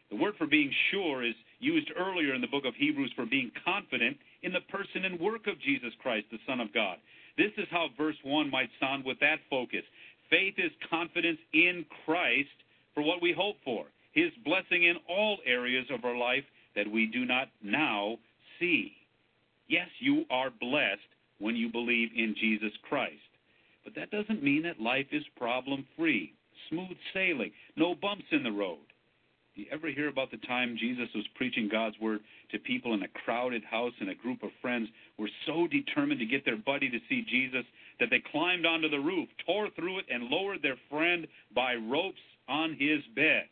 The 0.10 0.16
word 0.16 0.36
for 0.38 0.48
being 0.48 0.72
sure 0.91 1.24
is 1.24 1.36
used 1.60 1.91
earlier 1.98 2.34
in 2.34 2.41
the 2.41 2.48
book 2.48 2.64
of 2.66 2.76
Hebrews 2.76 3.12
for 3.16 3.26
being 3.26 3.52
confident 3.66 4.18
in 4.41 4.54
the 4.54 4.62
person 4.62 5.06
and 5.06 5.20
work 5.20 5.48
of 5.48 5.60
Jesus 5.60 5.91
Christ, 6.02 6.28
the 6.32 6.39
Son 6.48 6.60
of 6.60 6.74
God. 6.74 6.98
This 7.38 7.52
is 7.58 7.68
how 7.70 7.89
verse 7.98 8.16
1 8.24 8.50
might 8.50 8.70
sound 8.80 9.06
with 9.06 9.20
that 9.20 9.39
focus. 9.50 9.84
Faith 10.30 10.56
is 10.58 10.72
confidence 10.89 11.39
in 11.54 11.86
Christ 12.06 12.50
for 12.93 13.04
what 13.04 13.22
we 13.22 13.32
hope 13.32 13.58
for, 13.64 13.86
his 14.14 14.32
blessing 14.43 14.86
in 14.86 14.95
all 15.08 15.38
areas 15.45 15.86
of 15.91 16.04
our 16.04 16.18
life 16.18 16.43
that 16.76 16.89
we 16.89 17.06
do 17.06 17.26
not 17.26 17.50
now 17.62 18.18
see. 18.60 18.93
Yes, 19.68 19.88
you 19.99 20.26
are 20.30 20.49
blessed 20.49 21.01
when 21.39 21.55
you 21.55 21.72
believe 21.72 22.09
in 22.15 22.36
Jesus 22.39 22.72
Christ. 22.88 23.15
But 23.84 23.95
that 23.95 24.11
doesn't 24.11 24.43
mean 24.43 24.63
that 24.63 24.82
life 24.82 25.07
is 25.11 25.24
problem 25.38 25.86
free, 25.97 26.34
smooth 26.70 26.97
sailing, 27.13 27.51
no 27.76 27.95
bumps 27.95 28.26
in 28.32 28.43
the 28.43 28.51
road. 28.51 28.80
Do 29.55 29.63
you 29.63 29.70
ever 29.72 29.88
hear 29.88 30.07
about 30.07 30.30
the 30.30 30.38
time 30.45 30.78
Jesus 30.80 31.07
was 31.15 31.26
preaching 31.36 31.68
God's 31.72 31.99
word 31.99 32.20
to 32.51 32.59
people 32.59 32.93
in 32.93 33.01
a 33.01 33.07
crowded 33.26 33.63
house 33.63 33.93
and 33.99 34.09
a 34.09 34.15
group 34.15 34.43
of 34.43 34.51
friends 34.61 34.88
were 35.18 35.30
so 35.47 35.68
determined 35.68 36.20
to 36.20 36.28
get 36.28 36.45
their 36.45 36.57
buddy 36.57 36.89
to 36.89 36.99
see 37.09 37.26
Jesus 37.28 37.65
that 37.99 38.09
they 38.11 38.22
climbed 38.32 38.68
onto 38.68 38.88
the 38.88 38.99
roof, 38.99 39.28
tore 39.45 39.70
through 39.76 39.99
it, 39.99 40.05
and 40.11 40.26
lowered 40.26 40.61
their 40.61 40.78
friend 40.91 41.28
by 41.55 41.74
ropes 41.74 42.22
on 42.47 42.78
his 42.78 42.99
bed? 43.15 43.45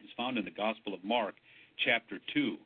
It's 0.00 0.12
found 0.16 0.36
in 0.36 0.44
the 0.44 0.50
Gospel 0.50 0.92
of 0.92 1.02
Mark, 1.02 1.34
chapter 1.82 2.18
2. 2.34 2.56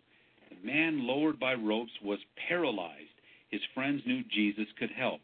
Man 0.64 1.06
lowered 1.06 1.38
by 1.38 1.54
ropes 1.54 1.92
was 2.02 2.18
paralyzed. 2.48 3.10
His 3.50 3.60
friends 3.74 4.02
knew 4.06 4.22
Jesus 4.34 4.66
could 4.78 4.90
help. 4.90 5.20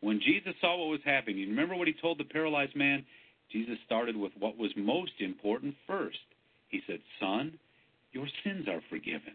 When 0.00 0.20
Jesus 0.20 0.54
saw 0.60 0.76
what 0.76 0.90
was 0.90 1.00
happening, 1.04 1.38
you 1.38 1.48
remember 1.48 1.76
what 1.76 1.88
he 1.88 1.94
told 2.00 2.18
the 2.18 2.24
paralyzed 2.24 2.76
man? 2.76 3.04
Jesus 3.50 3.78
started 3.86 4.16
with 4.16 4.32
what 4.38 4.58
was 4.58 4.70
most 4.76 5.12
important 5.20 5.74
first. 5.86 6.18
He 6.68 6.80
said, 6.86 7.00
Son, 7.20 7.58
your 8.12 8.26
sins 8.44 8.66
are 8.68 8.82
forgiven. 8.90 9.34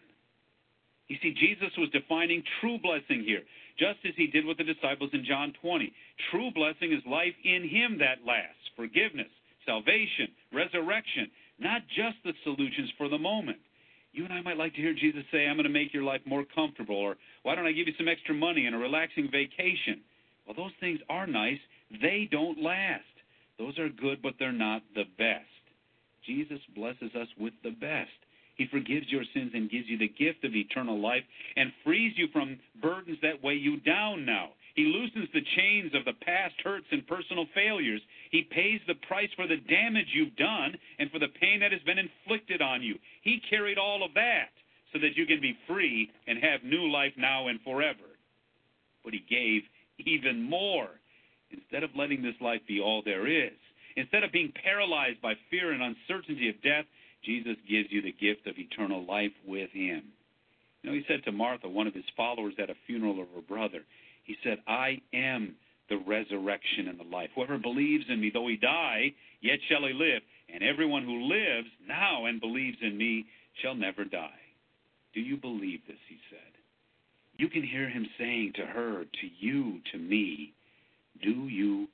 You 1.07 1.17
see, 1.23 1.33
Jesus 1.33 1.73
was 1.77 1.89
defining 1.89 2.43
true 2.61 2.77
blessing 2.77 3.23
here, 3.25 3.41
just 3.79 3.97
as 4.05 4.13
he 4.15 4.27
did 4.27 4.45
with 4.45 4.57
the 4.57 4.63
disciples 4.63 5.09
in 5.13 5.25
John 5.25 5.53
20. 5.61 5.91
True 6.29 6.51
blessing 6.53 6.93
is 6.93 7.01
life 7.09 7.33
in 7.43 7.67
him 7.67 7.97
that 7.97 8.25
lasts 8.25 8.69
forgiveness, 8.75 9.31
salvation, 9.65 10.29
resurrection, 10.53 11.31
not 11.57 11.81
just 11.89 12.17
the 12.23 12.33
solutions 12.43 12.91
for 12.97 13.09
the 13.09 13.17
moment. 13.17 13.57
You 14.11 14.25
and 14.25 14.33
I 14.33 14.41
might 14.41 14.57
like 14.57 14.73
to 14.73 14.81
hear 14.81 14.93
Jesus 14.93 15.23
say, 15.31 15.45
I'm 15.45 15.55
going 15.55 15.65
to 15.65 15.69
make 15.69 15.93
your 15.93 16.03
life 16.03 16.21
more 16.25 16.43
comfortable, 16.55 16.95
or 16.95 17.15
why 17.43 17.55
don't 17.55 17.67
I 17.67 17.71
give 17.71 17.87
you 17.87 17.93
some 17.97 18.07
extra 18.07 18.33
money 18.33 18.65
and 18.65 18.75
a 18.75 18.79
relaxing 18.79 19.29
vacation? 19.31 20.01
Well, 20.45 20.55
those 20.55 20.73
things 20.79 20.99
are 21.09 21.27
nice. 21.27 21.59
They 22.01 22.27
don't 22.31 22.61
last. 22.61 23.03
Those 23.59 23.77
are 23.77 23.89
good, 23.89 24.21
but 24.21 24.33
they're 24.39 24.51
not 24.51 24.81
the 24.95 25.03
best. 25.17 25.45
Jesus 26.25 26.59
blesses 26.75 27.11
us 27.15 27.27
with 27.39 27.53
the 27.63 27.71
best. 27.71 28.09
He 28.55 28.67
forgives 28.71 29.07
your 29.09 29.23
sins 29.33 29.51
and 29.53 29.69
gives 29.69 29.87
you 29.87 29.97
the 29.97 30.07
gift 30.07 30.43
of 30.43 30.55
eternal 30.55 30.99
life 30.99 31.23
and 31.55 31.71
frees 31.83 32.13
you 32.17 32.27
from 32.31 32.59
burdens 32.81 33.17
that 33.21 33.43
weigh 33.43 33.55
you 33.55 33.79
down 33.81 34.25
now. 34.25 34.49
He 34.75 34.83
loosens 34.83 35.18
the 35.39 35.47
chains 35.55 35.95
of 35.95 36.03
the 36.03 36.19
past 36.25 36.55
hurts 36.63 36.87
and 36.91 37.07
personal 37.07 37.45
failures. 37.55 38.01
He 38.31 38.43
pays 38.43 38.81
the 38.87 38.99
price 39.07 39.29
for 39.35 39.47
the 39.47 39.57
damage 39.57 40.11
you've 40.11 40.35
done 40.35 40.75
and 40.99 41.09
for 41.11 41.19
the 41.19 41.31
pain 41.39 41.61
that 41.61 41.71
has 41.71 41.81
been 41.81 41.99
inflicted 41.99 42.61
on 42.61 42.83
you. 42.83 42.95
He 43.21 43.41
carried 43.49 43.77
all 43.77 44.03
of 44.03 44.13
that 44.15 44.51
so 44.91 44.99
that 44.99 45.15
you 45.15 45.25
can 45.25 45.39
be 45.39 45.57
free 45.67 46.11
and 46.27 46.43
have 46.43 46.63
new 46.63 46.91
life 46.91 47.13
now 47.17 47.47
and 47.47 47.59
forever. 47.61 48.19
But 49.03 49.13
He 49.13 49.23
gave 49.29 49.63
even 50.05 50.43
more. 50.43 50.89
Instead 51.51 51.83
of 51.83 51.95
letting 51.95 52.21
this 52.21 52.35
life 52.41 52.61
be 52.67 52.79
all 52.79 53.01
there 53.03 53.25
is, 53.25 53.57
Instead 53.99 54.23
of 54.23 54.31
being 54.31 54.53
paralyzed 54.63 55.21
by 55.21 55.33
fear 55.49 55.71
and 55.71 55.81
uncertainty 55.83 56.49
of 56.49 56.61
death, 56.61 56.85
Jesus 57.23 57.57
gives 57.67 57.91
you 57.91 58.01
the 58.01 58.13
gift 58.13 58.47
of 58.47 58.57
eternal 58.57 59.05
life 59.05 59.33
with 59.45 59.69
him. 59.71 60.03
You 60.81 60.89
know, 60.89 60.95
he 60.95 61.03
said 61.07 61.23
to 61.25 61.33
Martha, 61.33 61.67
one 61.67 61.87
of 61.87 61.93
his 61.93 62.05
followers 62.15 62.53
at 62.61 62.69
a 62.69 62.75
funeral 62.87 63.21
of 63.21 63.27
her 63.35 63.41
brother, 63.41 63.83
he 64.29 64.35
said, 64.43 64.59
I 64.67 65.01
am 65.11 65.55
the 65.89 65.97
resurrection 66.05 66.87
and 66.87 66.99
the 66.99 67.03
life. 67.15 67.31
Whoever 67.33 67.57
believes 67.57 68.05
in 68.09 68.21
me, 68.21 68.29
though 68.31 68.47
he 68.47 68.57
die, 68.57 69.11
yet 69.41 69.57
shall 69.67 69.87
he 69.87 69.93
live. 69.93 70.21
And 70.53 70.61
everyone 70.61 71.03
who 71.03 71.23
lives 71.23 71.67
now 71.87 72.27
and 72.27 72.39
believes 72.39 72.77
in 72.79 72.95
me 72.95 73.25
shall 73.59 73.73
never 73.73 74.05
die. 74.05 74.29
Do 75.15 75.21
you 75.21 75.35
believe 75.35 75.79
this? 75.87 75.97
He 76.07 76.17
said. 76.29 76.53
You 77.37 77.49
can 77.49 77.63
hear 77.63 77.89
him 77.89 78.05
saying 78.19 78.53
to 78.57 78.67
her, 78.67 79.03
to 79.05 79.27
you, 79.39 79.79
to 79.93 79.97
me, 79.97 80.53
Do 81.23 81.47
you 81.47 81.87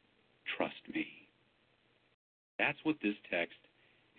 trust 0.57 0.73
me? 0.93 1.07
That's 2.59 2.77
what 2.83 2.97
this 3.01 3.15
text 3.31 3.55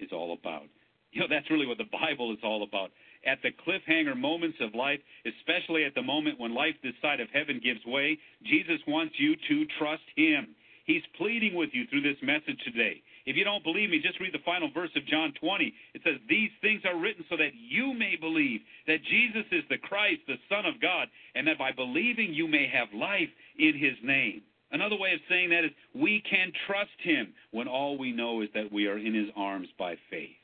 is 0.00 0.08
all 0.10 0.32
about. 0.32 0.68
You 1.12 1.20
know, 1.20 1.26
that's 1.28 1.50
really 1.50 1.66
what 1.66 1.76
the 1.76 1.84
Bible 1.92 2.32
is 2.32 2.38
all 2.42 2.62
about. 2.62 2.92
At 3.24 3.38
the 3.42 3.50
cliffhanger 3.50 4.16
moments 4.16 4.58
of 4.60 4.74
life, 4.74 5.00
especially 5.24 5.84
at 5.84 5.94
the 5.94 6.02
moment 6.02 6.40
when 6.40 6.54
life 6.54 6.74
this 6.82 6.94
side 7.00 7.20
of 7.20 7.28
heaven 7.32 7.60
gives 7.62 7.84
way, 7.86 8.18
Jesus 8.44 8.80
wants 8.86 9.14
you 9.18 9.36
to 9.48 9.66
trust 9.78 10.04
Him. 10.16 10.54
He's 10.84 11.02
pleading 11.18 11.54
with 11.54 11.70
you 11.72 11.86
through 11.86 12.02
this 12.02 12.20
message 12.22 12.58
today. 12.64 13.02
If 13.26 13.34
you 13.34 13.42
don't 13.42 13.64
believe 13.64 13.90
me, 13.90 13.98
just 13.98 14.20
read 14.20 14.32
the 14.32 14.46
final 14.46 14.70
verse 14.72 14.94
of 14.94 15.04
John 15.06 15.34
20. 15.40 15.74
It 15.94 16.02
says, 16.04 16.14
These 16.28 16.50
things 16.62 16.82
are 16.84 16.96
written 16.96 17.24
so 17.28 17.36
that 17.36 17.50
you 17.58 17.92
may 17.92 18.14
believe 18.14 18.60
that 18.86 19.02
Jesus 19.02 19.44
is 19.50 19.64
the 19.68 19.78
Christ, 19.78 20.20
the 20.28 20.38
Son 20.48 20.64
of 20.64 20.80
God, 20.80 21.08
and 21.34 21.46
that 21.48 21.58
by 21.58 21.72
believing 21.72 22.32
you 22.32 22.46
may 22.46 22.70
have 22.72 22.88
life 22.94 23.28
in 23.58 23.74
his 23.74 23.98
name. 24.04 24.42
Another 24.70 24.96
way 24.96 25.12
of 25.12 25.20
saying 25.28 25.50
that 25.50 25.64
is 25.64 25.70
we 25.94 26.22
can 26.28 26.52
trust 26.66 26.98
him 27.02 27.34
when 27.50 27.66
all 27.66 27.98
we 27.98 28.12
know 28.12 28.42
is 28.42 28.48
that 28.54 28.72
we 28.72 28.86
are 28.86 28.98
in 28.98 29.14
his 29.14 29.28
arms 29.36 29.68
by 29.78 29.96
faith. 30.08 30.38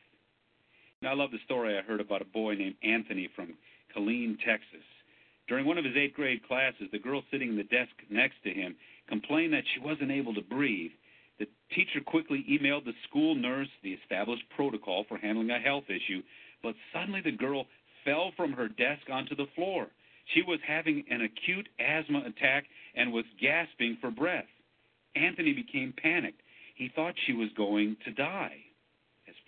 I 1.07 1.14
love 1.14 1.32
the 1.32 1.38
story 1.44 1.76
I 1.76 1.82
heard 1.82 2.00
about 2.00 2.22
a 2.22 2.26
boy 2.26 2.55
named 2.55 2.76
Anthony 2.82 3.28
from 3.34 3.55
Killeen, 3.94 4.38
Texas. 4.38 4.86
During 5.48 5.66
one 5.66 5.76
of 5.76 5.84
his 5.84 5.96
eighth 5.96 6.14
grade 6.14 6.46
classes, 6.46 6.88
the 6.92 6.98
girl 6.98 7.22
sitting 7.30 7.48
in 7.48 7.57
the 7.57 7.64
desk 7.64 7.90
next 8.09 8.36
to 8.44 8.50
him 8.50 8.76
complained 9.09 9.53
that 9.53 9.64
she 9.74 9.80
wasn't 9.80 10.12
able 10.12 10.32
to 10.34 10.42
breathe. 10.42 10.92
The 11.40 11.48
teacher 11.74 12.00
quickly 12.00 12.44
emailed 12.48 12.84
the 12.84 12.94
school 13.09 13.34
nurse 13.34 13.68
the 13.82 13.94
established 13.94 14.44
protocol 14.55 15.05
for 15.09 15.18
handling 15.18 15.50
a 15.50 15.59
health 15.59 15.84
issue, 15.88 16.22
but 16.62 16.76
suddenly 16.92 17.20
the 17.20 17.32
girl 17.32 17.66
fell 18.05 18.30
from 18.36 18.53
her 18.53 18.68
desk 18.68 19.11
onto 19.11 19.34
the 19.34 19.48
floor. 19.57 19.88
She 20.34 20.42
was 20.42 20.61
having 20.64 21.05
an 21.11 21.22
acute 21.22 21.68
asthma 21.80 22.22
attack 22.26 22.66
and 22.94 23.12
was 23.12 23.24
gasping 23.40 23.98
for 24.00 24.12
breath. 24.12 24.46
Anthony 25.16 25.53
became 25.53 25.92
panicked. 26.00 26.40
He 26.76 26.88
thought 26.94 27.14
she 27.26 27.32
was 27.32 27.48
going 27.57 27.96
to 28.05 28.12
die. 28.12 28.59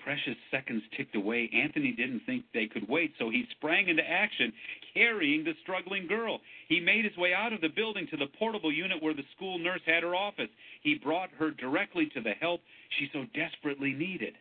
Precious 0.05 0.36
seconds 0.50 0.82
ticked 0.94 1.16
away, 1.16 1.50
Anthony 1.55 1.92
didn't 1.92 2.20
think 2.26 2.44
they 2.52 2.66
could 2.66 2.86
wait, 2.90 3.14
so 3.18 3.30
he 3.30 3.46
sprang 3.52 3.88
into 3.88 4.02
action, 4.02 4.52
carrying 4.92 5.44
the 5.44 5.55
struggling 5.62 6.07
girl. 6.07 6.40
He 6.68 6.78
made 6.78 7.07
his 7.07 7.16
way 7.16 7.32
out 7.32 7.55
of 7.55 7.62
the 7.62 7.70
building 7.70 8.07
to 8.11 8.18
the 8.18 8.26
portable 8.38 8.70
unit 8.70 9.02
where 9.02 9.14
the 9.14 9.24
school 9.34 9.59
nurse 9.59 9.80
had 9.86 10.02
her 10.02 10.14
office. 10.14 10.50
He 10.82 10.96
brought 10.96 11.30
her 11.38 11.52
directly 11.52 12.11
to 12.14 12.20
the 12.20 12.34
help 12.38 12.61
she 12.98 13.09
so 13.14 13.24
desperately 13.34 13.94
needed. 13.94 14.34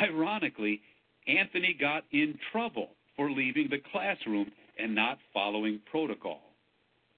Ironically, 0.00 0.80
Anthony 1.26 1.76
got 1.78 2.04
in 2.10 2.38
trouble 2.50 2.88
for 3.16 3.30
leaving 3.30 3.68
the 3.68 3.82
classroom 3.92 4.50
and 4.78 4.94
not 4.94 5.18
following 5.34 5.80
protocol. 5.90 6.40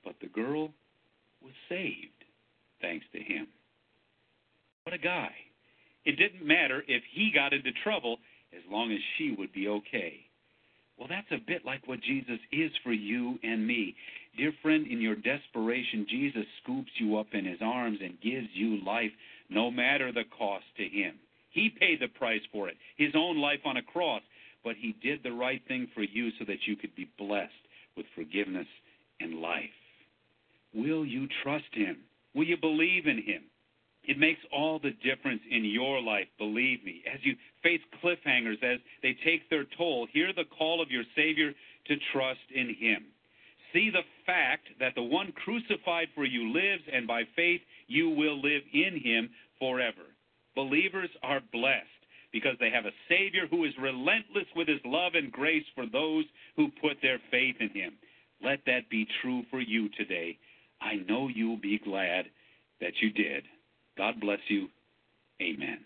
But 0.05 0.17
the 0.21 0.27
girl 0.27 0.73
was 1.41 1.53
saved 1.69 2.09
thanks 2.81 3.07
to 3.13 3.21
him. 3.21 3.47
What 4.83 4.95
a 4.95 4.99
guy. 4.99 5.31
It 6.05 6.17
didn't 6.17 6.47
matter 6.47 6.83
if 6.89 7.03
he 7.13 7.31
got 7.35 7.53
into 7.53 7.71
trouble 7.85 8.19
as 8.53 8.63
long 8.71 8.93
as 8.93 8.99
she 9.17 9.35
would 9.37 9.53
be 9.53 9.69
okay. 9.69 10.21
Well, 10.99 11.09
that's 11.09 11.31
a 11.31 11.45
bit 11.45 11.65
like 11.65 11.87
what 11.89 12.01
Jesus 12.01 12.39
is 12.53 12.71
for 12.85 12.93
you 12.93 13.39
and 13.43 13.67
me. 13.67 13.95
Dear 14.37 14.53
friend, 14.63 14.87
in 14.87 15.01
your 15.01 15.17
desperation, 15.17 16.07
Jesus 16.09 16.45
scoops 16.63 16.91
you 16.99 17.19
up 17.19 17.29
in 17.33 17.45
his 17.45 17.59
arms 17.63 17.99
and 18.03 18.21
gives 18.21 18.49
you 18.55 18.85
life 18.85 19.11
no 19.49 19.71
matter 19.71 20.13
the 20.13 20.25
cost 20.37 20.65
to 20.77 20.85
him. 20.85 21.15
He 21.51 21.71
paid 21.71 22.01
the 22.01 22.09
price 22.09 22.41
for 22.51 22.69
it, 22.69 22.77
his 22.97 23.13
own 23.15 23.39
life 23.41 23.61
on 23.65 23.77
a 23.77 23.83
cross, 23.83 24.23
but 24.65 24.77
he 24.77 24.95
did 25.03 25.23
the 25.23 25.33
right 25.33 25.61
thing 25.69 25.89
for 25.95 26.03
you 26.03 26.31
so 26.39 26.45
that 26.47 26.67
you 26.67 26.77
could 26.77 26.95
be 26.95 27.11
blessed 27.19 27.53
with 27.97 28.07
forgiveness 28.15 28.67
and 29.21 29.41
life. 29.41 29.65
Will 30.75 31.05
you 31.05 31.29
trust 31.43 31.73
him? 31.73 31.99
Will 32.35 32.45
you 32.45 32.57
believe 32.57 33.07
in 33.07 33.19
him? 33.19 33.43
It 34.05 34.19
makes 34.19 34.41
all 34.53 34.79
the 34.79 34.91
difference 34.91 35.43
in 35.51 35.65
your 35.65 36.03
life, 36.03 36.27
believe 36.37 36.85
me. 36.85 37.03
As 37.13 37.21
you 37.23 37.37
face 37.63 37.81
cliffhangers, 38.03 38.63
as 38.63 38.81
they 39.03 39.17
take 39.25 39.49
their 39.49 39.65
toll, 39.77 40.09
hear 40.13 40.33
the 40.33 40.45
call 40.59 40.83
of 40.83 40.91
your 40.91 41.05
Savior 41.15 41.53
to 41.87 41.97
trust 42.13 42.41
in 42.55 42.75
Him. 42.75 43.05
See 43.73 43.91
the 43.91 44.03
fact 44.27 44.67
that 44.81 44.95
the 44.95 45.03
one 45.03 45.33
crucified 45.33 46.09
for 46.15 46.25
you 46.25 46.53
lives, 46.53 46.83
and 46.93 47.07
by 47.07 47.23
faith 47.37 47.61
you 47.87 48.11
will 48.11 48.41
live 48.41 48.63
in 48.73 49.01
Him 49.03 49.31
forever. 49.59 50.03
Believers 50.55 51.11
are 51.23 51.41
blessed 51.53 51.87
because 52.33 52.57
they 52.59 52.71
have 52.71 52.87
a 52.87 52.99
Savior 53.09 53.47
who 53.49 53.65
is 53.65 53.73
relentless 53.81 54.47
with 54.57 54.67
His 54.67 54.81
love 54.85 55.13
and 55.15 55.31
grace 55.31 55.65
for 55.75 55.87
those 55.87 56.25
who 56.57 56.69
put 56.81 56.97
their 57.03 57.21
faith 57.31 57.57
in 57.61 57.71
Him. 57.71 57.95
Let 58.45 58.61
that 58.67 58.91
be 58.91 59.07
true 59.23 59.45
for 59.51 59.61
you 59.61 59.89
today. 59.91 60.39
I 60.81 60.97
know 61.09 61.29
you'll 61.29 61.57
be 61.61 61.79
glad 61.79 62.27
that 62.81 62.95
you 63.01 63.11
did. 63.11 63.45
God 64.03 64.21
bless 64.21 64.41
you. 64.49 64.67
Amen. 65.41 65.79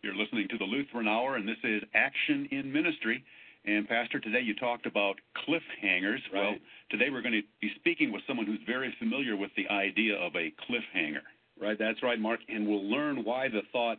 You're 0.00 0.14
listening 0.14 0.48
to 0.48 0.56
the 0.56 0.64
Lutheran 0.64 1.06
Hour, 1.06 1.36
and 1.36 1.46
this 1.46 1.58
is 1.62 1.82
Action 1.94 2.48
in 2.50 2.72
Ministry. 2.72 3.22
And, 3.66 3.86
Pastor, 3.86 4.20
today 4.20 4.40
you 4.40 4.54
talked 4.54 4.86
about 4.86 5.16
cliffhangers. 5.46 6.20
Right. 6.32 6.40
Well, 6.40 6.54
today 6.90 7.10
we're 7.12 7.20
going 7.20 7.34
to 7.34 7.42
be 7.60 7.70
speaking 7.76 8.10
with 8.10 8.22
someone 8.26 8.46
who's 8.46 8.60
very 8.66 8.94
familiar 8.98 9.36
with 9.36 9.50
the 9.54 9.68
idea 9.68 10.16
of 10.16 10.34
a 10.34 10.50
cliffhanger. 10.64 11.20
Right, 11.60 11.78
that's 11.78 12.02
right, 12.02 12.18
Mark. 12.18 12.40
And 12.48 12.66
we'll 12.66 12.90
learn 12.90 13.22
why 13.22 13.48
the 13.48 13.60
thought, 13.70 13.98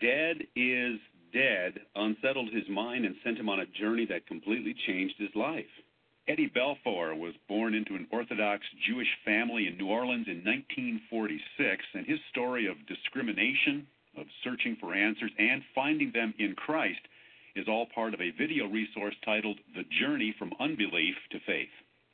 dead 0.00 0.46
is 0.54 1.00
dead, 1.34 1.80
unsettled 1.96 2.50
his 2.52 2.68
mind 2.70 3.04
and 3.04 3.16
sent 3.24 3.38
him 3.38 3.48
on 3.48 3.60
a 3.60 3.66
journey 3.78 4.06
that 4.06 4.26
completely 4.26 4.74
changed 4.86 5.16
his 5.18 5.34
life. 5.34 5.68
Eddie 6.26 6.50
Balfour 6.54 7.14
was 7.14 7.34
born 7.48 7.74
into 7.74 7.94
an 7.94 8.06
Orthodox 8.10 8.64
Jewish 8.88 9.08
family 9.26 9.66
in 9.66 9.76
New 9.76 9.88
Orleans 9.88 10.26
in 10.26 10.40
1946, 10.40 11.84
and 11.92 12.06
his 12.06 12.18
story 12.30 12.66
of 12.66 12.76
discrimination, 12.86 13.86
of 14.16 14.24
searching 14.42 14.76
for 14.80 14.94
answers, 14.94 15.32
and 15.38 15.60
finding 15.74 16.12
them 16.14 16.32
in 16.38 16.54
Christ 16.54 17.00
is 17.56 17.66
all 17.68 17.86
part 17.94 18.14
of 18.14 18.20
a 18.20 18.30
video 18.30 18.66
resource 18.66 19.14
titled 19.24 19.58
The 19.76 19.84
Journey 20.00 20.34
from 20.38 20.52
Unbelief 20.60 21.14
to 21.32 21.38
Faith. 21.46 21.68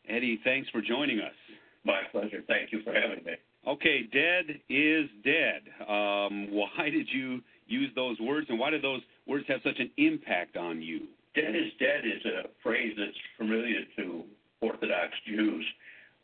Eddie, 0.09 0.41
thanks 0.43 0.69
for 0.71 0.81
joining 0.81 1.21
us. 1.21 1.37
My 1.85 2.01
pleasure. 2.11 2.43
Thank 2.49 2.73
you 2.73 2.83
for 2.83 2.93
having 2.93 3.25
me. 3.25 3.33
Okay, 3.67 4.09
dead 4.13 4.61
is 4.69 5.09
dead. 5.23 5.63
Um, 5.89 6.49
why 6.51 6.91
did 6.91 7.07
you 7.13 7.41
use 7.67 7.91
those 7.95 8.19
words, 8.21 8.47
and 8.49 8.50
why 8.61 8.69
did 8.69 8.83
those 8.83 9.01
words 9.27 9.47
have 9.49 9.61
such 9.65 9.81
an 9.81 9.91
impact 9.97 10.59
on 10.59 10.83
you? 10.83 11.09
Dead 11.35 11.57
is 11.57 11.73
dead 11.79 12.05
is 12.05 12.23
a 12.27 12.49
phrase 12.63 12.95
that's 12.99 13.17
familiar 13.39 13.81
to 13.97 14.25
Orthodox 14.61 15.15
Jews. 15.27 15.65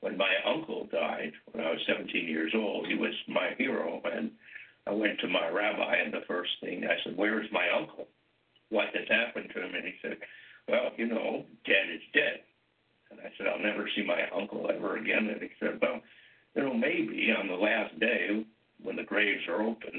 When 0.01 0.19
my 0.19 0.33
uncle 0.45 0.87
died 0.93 1.33
when 1.53 1.65
I 1.65 1.71
was 1.71 1.81
17 1.87 2.29
years 2.29 2.53
old, 2.55 2.87
he 2.87 2.95
was 2.95 3.15
my 3.27 3.55
hero, 3.57 4.03
and 4.05 4.31
I 4.87 4.93
went 4.93 5.19
to 5.21 5.29
my 5.29 5.49
rabbi, 5.49 5.97
and 5.97 6.13
the 6.13 6.29
first 6.29 6.51
thing 6.61 6.85
I 6.85 7.03
said, 7.03 7.17
"Where 7.17 7.43
is 7.43 7.51
my 7.51 7.71
uncle? 7.71 8.07
What 8.69 8.95
has 8.95 9.09
happened 9.09 9.51
to 9.55 9.63
him?" 9.63 9.75
And 9.75 9.87
he 9.87 9.95
said, 10.03 10.19
"Well, 10.69 10.93
you 10.99 11.07
know, 11.07 11.47
dead 11.65 11.89
is 11.89 12.03
dead." 12.13 12.43
And 13.11 13.21
I 13.21 13.33
said, 13.39 13.47
"I'll 13.47 13.59
never 13.59 13.89
see 13.97 14.03
my 14.03 14.29
uncle 14.29 14.71
ever 14.71 14.99
again." 14.99 15.31
And 15.31 15.41
he 15.41 15.51
said, 15.59 15.81
"Well, 15.81 16.03
you 16.55 16.63
know, 16.63 16.75
maybe 16.75 17.33
on 17.33 17.49
the 17.49 17.55
last 17.55 17.99
day 17.99 18.45
when 18.83 18.97
the 18.97 19.05
graves 19.05 19.49
are 19.49 19.63
open, 19.63 19.96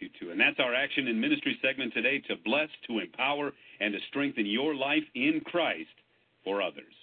you 0.00 0.08
too. 0.20 0.30
And 0.30 0.40
that's 0.40 0.58
our 0.58 0.74
action 0.74 1.08
in 1.08 1.20
ministry 1.20 1.58
segment 1.62 1.94
today 1.94 2.18
to 2.28 2.36
bless, 2.44 2.68
to 2.88 2.98
empower, 2.98 3.52
and 3.80 3.92
to 3.92 3.98
strengthen 4.08 4.46
your 4.46 4.74
life 4.74 5.04
in 5.14 5.40
Christ 5.44 5.90
for 6.44 6.62
others. 6.62 6.94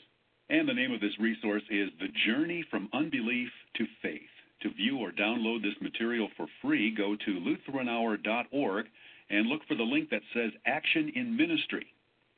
And 0.49 0.67
the 0.67 0.73
name 0.73 0.91
of 0.91 1.01
this 1.01 1.17
resource 1.19 1.63
is 1.69 1.89
The 1.99 2.09
Journey 2.25 2.65
from 2.69 2.89
Unbelief 2.93 3.49
to 3.75 3.85
Faith. 4.01 4.21
To 4.61 4.69
view 4.69 4.97
or 4.97 5.11
download 5.11 5.61
this 5.61 5.79
material 5.81 6.29
for 6.37 6.47
free, 6.61 6.93
go 6.95 7.15
to 7.15 7.57
lutheranhour.org 7.71 8.85
and 9.29 9.47
look 9.47 9.61
for 9.67 9.75
the 9.75 9.83
link 9.83 10.09
that 10.09 10.21
says 10.33 10.51
Action 10.65 11.11
in 11.15 11.35
Ministry. 11.35 11.87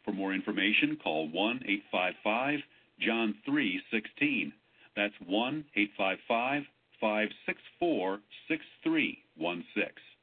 For 0.04 0.12
more 0.12 0.34
information, 0.34 0.98
call 1.04 1.28
1 1.30 1.62
855 1.66 2.60
John 3.00 3.36
3 3.46 3.82
16. 3.92 4.54
That's 4.96 5.14
1 5.28 5.66
855 5.76 6.64
564 7.02 8.20
6316. 8.48 10.15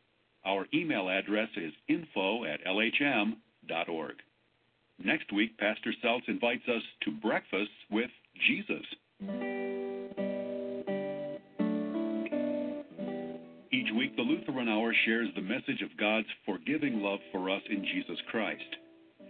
Our 0.45 0.67
email 0.75 1.09
address 1.09 1.49
is 1.57 1.73
info 1.89 2.45
at 2.45 2.65
lhm.org. 2.65 4.15
Next 5.05 5.33
week, 5.33 5.57
Pastor 5.59 5.93
Seltz 6.05 6.29
invites 6.29 6.69
us 6.69 6.83
to 7.05 7.11
breakfast 7.11 7.71
with 7.91 8.11
Jesus. 8.47 8.85
Each 13.73 13.91
week, 13.97 14.17
the 14.17 14.23
Lutheran 14.23 14.69
Hour 14.69 14.95
shares 15.05 15.29
the 15.35 15.43
message 15.43 15.83
of 15.83 15.97
God's 15.99 16.29
forgiving 16.45 17.01
love 17.03 17.21
for 17.31 17.49
us 17.49 17.63
in 17.71 17.85
Jesus 17.85 18.19
Christ. 18.31 18.77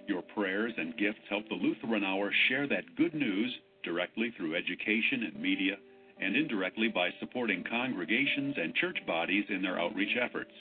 Your 0.09 0.23
prayers 0.23 0.73
and 0.77 0.97
gifts 0.97 1.21
help 1.31 1.49
the 1.49 1.55
Lutheran 1.55 2.05
Hour 2.05 2.33
share 2.49 2.67
that 2.69 2.97
good 2.97 3.15
news 3.15 3.55
directly 3.85 4.33
through 4.37 4.57
education 4.57 5.25
and 5.25 5.41
media, 5.41 5.77
and 6.21 6.37
indirectly 6.37 6.89
by 6.89 7.11
supporting 7.21 7.65
congregations 7.65 8.57
and 8.59 8.75
church 8.75 8.99
bodies 9.07 9.45
in 9.49 9.63
their 9.63 9.79
outreach 9.79 10.17
efforts. 10.21 10.53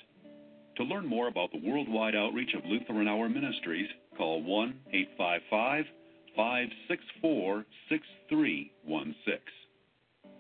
To 0.78 0.84
learn 0.84 1.06
more 1.06 1.28
about 1.28 1.52
the 1.52 1.62
worldwide 1.64 2.16
outreach 2.16 2.54
of 2.56 2.66
Lutheran 2.66 3.08
Hour 3.08 3.30
Ministries, 3.30 3.90
call 4.18 4.42
1 4.42 4.80
855 4.94 5.86
564 6.36 7.66
6316. 7.90 9.40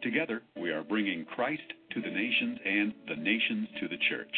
Together, 0.02 0.42
we 0.56 0.72
are 0.72 0.84
bringing 0.84 1.26
Christ 1.26 1.62
to 1.92 2.02
the 2.02 2.10
nations 2.10 2.60
and 2.66 2.94
the 3.08 3.16
nations 3.16 3.68
to 3.82 3.88
the 3.88 3.98
church. 4.10 4.34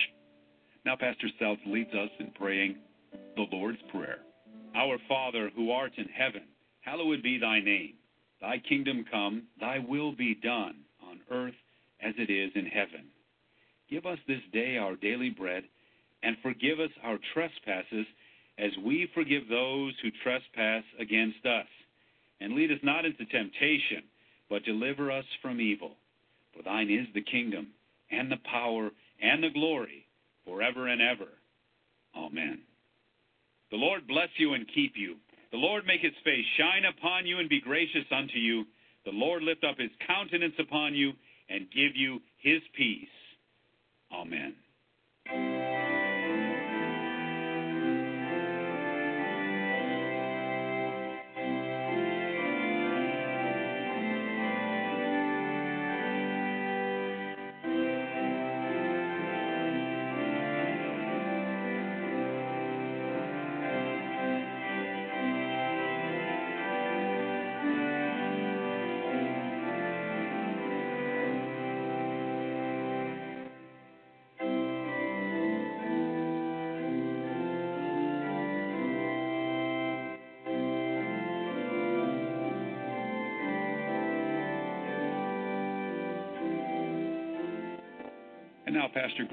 Now, 0.85 0.95
Pastor 0.95 1.27
Seltz 1.39 1.65
leads 1.65 1.93
us 1.93 2.09
in 2.19 2.31
praying 2.31 2.75
the 3.35 3.45
Lord's 3.51 3.81
Prayer. 3.91 4.19
Our 4.75 4.97
Father, 5.07 5.51
who 5.55 5.71
art 5.71 5.93
in 5.97 6.07
heaven, 6.07 6.43
hallowed 6.81 7.21
be 7.21 7.37
thy 7.37 7.59
name. 7.59 7.93
Thy 8.41 8.57
kingdom 8.67 9.05
come, 9.09 9.43
thy 9.59 9.79
will 9.79 10.11
be 10.11 10.35
done, 10.35 10.75
on 11.07 11.21
earth 11.31 11.55
as 12.01 12.13
it 12.17 12.29
is 12.29 12.51
in 12.55 12.65
heaven. 12.65 13.05
Give 13.89 14.05
us 14.05 14.17
this 14.27 14.41
day 14.51 14.77
our 14.77 14.95
daily 14.95 15.29
bread, 15.29 15.63
and 16.23 16.37
forgive 16.41 16.79
us 16.79 16.89
our 17.03 17.17
trespasses 17.33 18.05
as 18.57 18.71
we 18.85 19.09
forgive 19.13 19.47
those 19.49 19.93
who 20.01 20.09
trespass 20.23 20.83
against 20.99 21.45
us. 21.45 21.67
And 22.39 22.53
lead 22.53 22.71
us 22.71 22.79
not 22.83 23.05
into 23.05 23.25
temptation, 23.25 24.03
but 24.49 24.63
deliver 24.63 25.11
us 25.11 25.25
from 25.41 25.61
evil. 25.61 25.91
For 26.55 26.63
thine 26.63 26.89
is 26.89 27.07
the 27.13 27.21
kingdom, 27.21 27.67
and 28.11 28.31
the 28.31 28.37
power, 28.49 28.89
and 29.21 29.43
the 29.43 29.49
glory, 29.49 30.05
forever 30.45 30.87
and 30.87 31.01
ever. 31.01 31.29
Amen. 32.15 32.59
The 33.71 33.77
Lord 33.77 34.07
bless 34.07 34.29
you 34.37 34.53
and 34.53 34.65
keep 34.73 34.93
you. 34.95 35.15
The 35.51 35.57
Lord 35.57 35.85
make 35.85 36.01
his 36.01 36.13
face 36.23 36.45
shine 36.57 36.85
upon 36.85 37.25
you 37.25 37.39
and 37.39 37.49
be 37.49 37.61
gracious 37.61 38.05
unto 38.11 38.37
you. 38.37 38.65
The 39.05 39.11
Lord 39.11 39.43
lift 39.43 39.63
up 39.63 39.77
his 39.79 39.91
countenance 40.05 40.55
upon 40.59 40.95
you 40.95 41.13
and 41.49 41.71
give 41.71 41.95
you 41.95 42.19
his 42.41 42.61
peace. 42.75 43.07
Amen. 44.11 45.72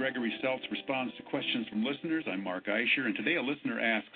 Gregory 0.00 0.32
Seltz 0.42 0.62
responds 0.70 1.14
to 1.18 1.22
questions 1.24 1.68
from 1.68 1.84
listeners. 1.84 2.24
I'm 2.26 2.42
Mark 2.42 2.68
Eischer, 2.68 3.04
and 3.04 3.14
today 3.14 3.36
a 3.36 3.42
listener 3.42 3.78
asks, 3.78 4.08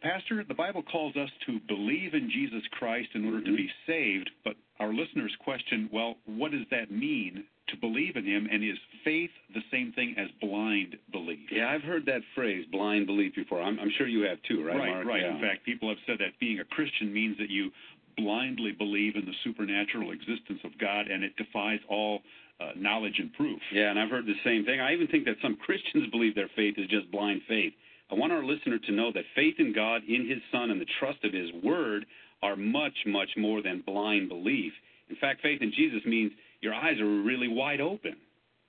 Pastor, 0.00 0.42
the 0.48 0.54
Bible 0.54 0.82
calls 0.82 1.14
us 1.14 1.28
to 1.44 1.60
believe 1.68 2.14
in 2.14 2.30
Jesus 2.32 2.62
Christ 2.78 3.08
in 3.14 3.26
order 3.26 3.44
to 3.44 3.54
be 3.54 3.64
mm-hmm. 3.64 3.92
saved, 3.92 4.30
but 4.44 4.54
our 4.80 4.94
listeners 4.94 5.36
question, 5.44 5.90
well, 5.92 6.14
what 6.24 6.52
does 6.52 6.64
that 6.70 6.90
mean 6.90 7.44
to 7.68 7.76
believe 7.76 8.16
in 8.16 8.24
him, 8.24 8.48
and 8.50 8.64
is 8.64 8.78
faith 9.04 9.28
the 9.52 9.60
same 9.70 9.92
thing 9.92 10.14
as 10.16 10.28
blind 10.40 10.96
belief? 11.12 11.52
Yeah, 11.52 11.68
I've 11.68 11.82
heard 11.82 12.06
that 12.06 12.22
phrase, 12.34 12.64
blind 12.72 13.06
belief, 13.06 13.34
before. 13.34 13.60
I'm, 13.60 13.78
I'm 13.78 13.92
sure 13.98 14.08
you 14.08 14.24
have 14.24 14.38
too, 14.48 14.64
right, 14.64 14.78
Right, 14.78 14.88
Mark? 14.88 15.06
right. 15.06 15.20
Yeah. 15.20 15.34
In 15.34 15.42
fact, 15.42 15.66
people 15.66 15.90
have 15.90 15.98
said 16.06 16.16
that 16.20 16.40
being 16.40 16.60
a 16.60 16.64
Christian 16.64 17.12
means 17.12 17.36
that 17.36 17.50
you 17.50 17.70
blindly 18.16 18.72
believe 18.72 19.16
in 19.16 19.26
the 19.26 19.36
supernatural 19.44 20.12
existence 20.12 20.60
of 20.64 20.78
God, 20.78 21.08
and 21.08 21.22
it 21.22 21.36
defies 21.36 21.80
all 21.90 22.20
uh, 22.60 22.70
knowledge 22.76 23.18
and 23.18 23.32
proof. 23.34 23.60
Yeah, 23.72 23.90
and 23.90 23.98
I've 23.98 24.10
heard 24.10 24.26
the 24.26 24.34
same 24.44 24.64
thing. 24.64 24.80
I 24.80 24.92
even 24.92 25.06
think 25.08 25.24
that 25.26 25.36
some 25.42 25.56
Christians 25.56 26.08
believe 26.12 26.34
their 26.34 26.50
faith 26.56 26.74
is 26.78 26.88
just 26.88 27.10
blind 27.10 27.42
faith. 27.48 27.72
I 28.10 28.14
want 28.14 28.32
our 28.32 28.44
listener 28.44 28.78
to 28.78 28.92
know 28.92 29.10
that 29.12 29.24
faith 29.34 29.56
in 29.58 29.72
God, 29.74 30.02
in 30.08 30.28
His 30.28 30.38
Son, 30.52 30.70
and 30.70 30.80
the 30.80 30.86
trust 31.00 31.24
of 31.24 31.32
His 31.32 31.50
Word 31.62 32.06
are 32.42 32.56
much, 32.56 32.94
much 33.06 33.30
more 33.36 33.62
than 33.62 33.82
blind 33.84 34.28
belief. 34.28 34.72
In 35.10 35.16
fact, 35.16 35.42
faith 35.42 35.60
in 35.60 35.72
Jesus 35.72 36.00
means 36.06 36.32
your 36.60 36.74
eyes 36.74 37.00
are 37.00 37.22
really 37.22 37.48
wide 37.48 37.80
open. 37.80 38.16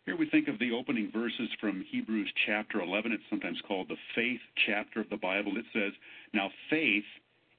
Here 0.06 0.16
we 0.16 0.30
think 0.30 0.48
of 0.48 0.58
the 0.58 0.72
opening 0.72 1.12
verses 1.12 1.50
from 1.60 1.84
Hebrews 1.92 2.32
chapter 2.46 2.82
11. 2.82 3.12
It's 3.12 3.24
sometimes 3.30 3.60
called 3.68 3.90
the 3.90 3.98
faith 4.16 4.40
chapter 4.66 5.02
of 5.02 5.10
the 5.10 5.18
Bible. 5.18 5.58
It 5.58 5.66
says, 5.74 5.92
Now 6.34 6.50
faith 6.70 7.04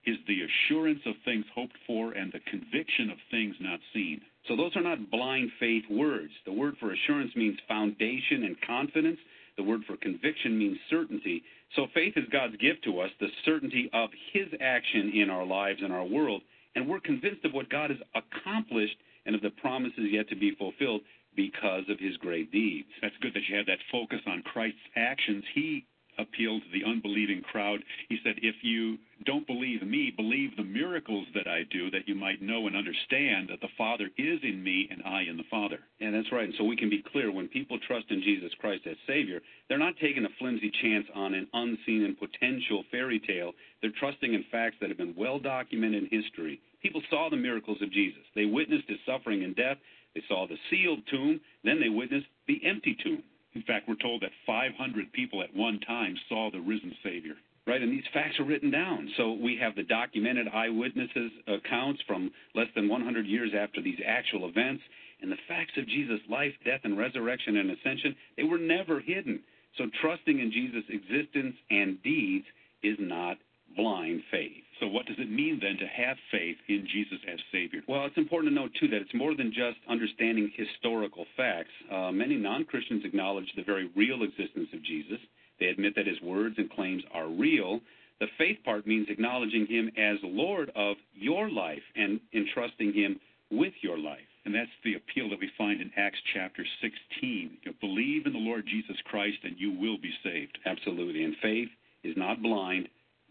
is 0.07 0.17
the 0.27 0.41
assurance 0.43 1.01
of 1.05 1.15
things 1.25 1.45
hoped 1.55 1.77
for 1.87 2.13
and 2.13 2.33
the 2.33 2.41
conviction 2.51 3.11
of 3.11 3.19
things 3.31 3.55
not 3.61 3.81
seen. 3.93 4.23
So 4.49 4.57
those 4.57 4.75
are 4.77 4.83
not 4.83 5.11
blind 5.11 5.51
faith 5.61 5.85
words. 5.91 6.33
The 6.47 6.53
word 6.53 6.77
for 6.81 6.93
assurance 6.93 7.37
means 7.37 7.59
foundation 7.69 8.45
and 8.45 8.57
confidence. 8.63 9.19
The 9.59 9.63
word 9.63 9.83
for 9.87 9.97
conviction 9.99 10.59
means 10.59 10.79
certainty. 10.89 11.43
So 11.77 11.87
faith 11.93 12.15
is 12.17 12.25
God's 12.33 12.57
gift 12.57 12.83
to 12.85 13.01
us, 13.01 13.11
the 13.21 13.29
certainty 13.45 13.91
of 13.93 14.09
His 14.33 14.47
action 14.61 15.13
in 15.15 15.29
our 15.29 15.45
lives 15.45 15.81
and 15.83 15.93
our 15.93 16.05
world. 16.05 16.43
And 16.75 16.89
we're 16.89 17.01
convinced 17.01 17.45
of 17.45 17.53
what 17.53 17.69
God 17.69 17.91
has 17.91 17.99
accomplished 18.15 18.97
and 19.27 19.35
of 19.35 19.43
the 19.43 19.51
promises 19.51 20.09
yet 20.11 20.29
to 20.31 20.37
be 20.37 20.55
fulfilled 20.55 21.03
because 21.37 21.85
of 21.91 21.99
His 21.99 22.17
great 22.17 22.51
deeds. 22.51 22.89
That's 23.03 23.15
good 23.21 23.35
that 23.35 23.43
you 23.49 23.57
had 23.57 23.67
that 23.67 23.79
focus 23.93 24.21
on 24.27 24.43
Christ's 24.43 24.79
actions. 24.97 25.45
He 25.55 25.85
appealed 26.19 26.63
to 26.63 26.71
the 26.73 26.85
unbelieving 26.85 27.43
crowd. 27.43 27.81
He 28.09 28.19
said, 28.25 28.35
If 28.43 28.57
you 28.63 28.99
don't 29.25 29.47
believe 29.47 29.83
me, 29.83 30.13
believe 30.17 30.57
the 30.57 30.65
miracles 30.65 31.27
that 31.35 31.49
I 31.49 31.63
do, 31.71 31.91
that 31.91 32.07
you 32.07 32.15
might 32.15 32.43
know 32.43 32.67
and 32.67 32.77
understand 32.77 33.49
that 33.51 33.61
the 33.61 33.73
Father 33.77 34.09
is 34.17 34.41
in 34.43 34.63
me 34.63 34.89
and 34.91 35.03
I 35.05 35.23
in 35.23 35.37
the 35.37 35.49
Father. 35.51 35.79
Yeah, 35.99 36.11
that's 36.11 36.33
right. 36.33 36.45
And 36.45 36.55
so 36.57 36.65
we 36.65 36.77
can 36.77 36.91
be 36.91 37.05
clear 37.13 37.33
when 37.33 37.49
people 37.49 37.79
trust 37.87 38.07
in 38.11 38.23
Jesus 38.23 38.53
Christ 38.61 38.87
as 38.87 38.97
Savior, 39.07 39.41
they're 39.69 39.79
not 39.79 39.95
taking 40.01 40.25
a 40.25 40.37
flimsy 40.39 40.71
chance 40.83 41.07
on 41.15 41.35
an 41.35 41.49
unseen 41.53 42.05
and 42.05 42.19
potential 42.19 42.85
fairy 42.91 43.21
tale. 43.21 43.53
They're 43.83 43.91
trusting 43.99 44.33
in 44.33 44.45
facts 44.51 44.77
that 44.81 44.89
have 44.89 44.99
been 44.99 45.15
well 45.17 45.39
documented 45.39 46.05
in 46.05 46.23
history. 46.23 46.61
People 46.83 47.03
saw 47.11 47.29
the 47.29 47.37
miracles 47.37 47.79
of 47.83 47.93
Jesus, 47.93 48.23
they 48.35 48.45
witnessed 48.45 48.89
his 48.89 48.99
suffering 49.05 49.43
and 49.43 49.57
death, 49.57 49.79
they 50.15 50.23
saw 50.29 50.47
the 50.47 50.57
sealed 50.71 51.01
tomb, 51.11 51.41
then 51.65 51.81
they 51.81 51.89
witnessed 51.89 52.27
the 52.47 52.61
empty 52.65 52.97
tomb. 53.03 53.23
In 53.55 53.63
fact, 53.63 53.89
we're 53.89 53.97
told 53.97 54.23
that 54.23 54.31
500 54.47 55.13
people 55.13 55.43
at 55.43 55.55
one 55.55 55.81
time 55.81 56.17
saw 56.29 56.51
the 56.51 56.61
risen 56.61 56.95
Savior. 57.03 57.35
Right, 57.67 57.83
and 57.83 57.93
these 57.93 58.05
facts 58.15 58.41
are 58.41 58.45
written 58.45 58.71
down. 58.71 59.11
So 59.19 59.33
we 59.33 59.59
have 59.61 59.75
the 59.75 59.83
documented 59.83 60.49
eyewitnesses 60.49 61.31
accounts 61.47 62.01
from 62.07 62.31
less 62.55 62.69
than 62.75 62.89
100 62.89 63.27
years 63.27 63.51
after 63.55 63.83
these 63.83 63.99
actual 64.07 64.49
events. 64.49 64.83
And 65.21 65.31
the 65.31 65.37
facts 65.49 65.73
of 65.77 65.87
Jesus' 65.87 66.21
life, 66.31 66.53
death, 66.65 66.81
and 66.85 66.97
resurrection 66.97 67.59
and 67.59 67.71
ascension, 67.71 68.17
they 68.39 68.45
were 68.45 68.59
never 68.59 69.01
hidden. 69.01 69.41
So 69.77 69.85
trusting 70.01 70.39
in 70.39 70.51
Jesus' 70.51 70.85
existence 70.89 71.57
and 71.71 72.03
deeds 72.03 72.47
is 72.83 72.97
not 72.99 73.37
blind 73.77 74.23
faith. 74.31 74.65
So, 74.81 74.87
what 74.87 75.07
does 75.07 75.17
it 75.19 75.31
mean 75.31 75.59
then 75.61 75.77
to 75.79 75.87
have 75.87 76.17
faith 76.31 76.57
in 76.69 76.87
Jesus 76.93 77.19
as 77.33 77.39
Savior? 77.51 77.81
Well, 77.89 78.07
it's 78.07 78.17
important 78.17 78.53
to 78.53 78.55
note, 78.55 78.71
too, 78.79 78.89
that 78.89 79.03
it's 79.03 79.15
more 79.15 79.35
than 79.35 79.51
just 79.51 79.79
understanding 79.89 80.53
historical 80.55 81.27
facts. 81.37 81.73
Uh, 81.91 82.13
many 82.13 82.37
non 82.37 82.65
Christians 82.65 83.05
acknowledge 83.05 83.51
the 83.57 83.65
very 83.65 83.91
real 83.97 84.23
existence 84.23 84.69
of 84.73 84.85
Jesus. 84.85 85.19
They 85.59 85.67
admit 85.67 85.95
that 85.97 86.07
his 86.07 86.21
words 86.23 86.55
and 86.59 86.71
claims 86.71 87.03
are 87.13 87.29
real. 87.29 87.81
The 88.21 88.27
faith 88.37 88.59
part 88.65 88.87
means 88.87 89.09
acknowledging 89.09 89.67
him 89.67 89.91
as 89.97 90.19
Lord 90.23 90.71
of 90.75 90.97
your 91.15 91.51
life 91.51 91.83
and 91.97 92.21
entrusting 92.35 92.93
him 92.93 93.21
with 93.51 93.73
your 93.81 93.99
life. 93.99 94.27
And 94.45 94.55
that's 94.55 94.71
the 94.85 94.95
appeal 94.95 95.31
that 95.31 95.41
we 95.41 95.51
find 95.59 95.81
in 95.81 95.91
Acts 95.97 96.19
chapter 96.35 96.65
16. 96.81 97.59
You 97.63 97.75
believe 97.81 98.27
in 98.27 98.33
the 98.33 98.39
Lord 98.39 98.65
Jesus 98.67 98.97
Christ 99.05 99.39
and 99.45 99.59
you 99.59 99.73
will 99.73 99.99
be 99.99 100.13
saved. 100.23 100.59
Absolutely. 100.67 101.25
And 101.25 101.37
faith 101.43 101.69
is 102.03 102.17
not 102.17 102.43
blind, 102.43 102.89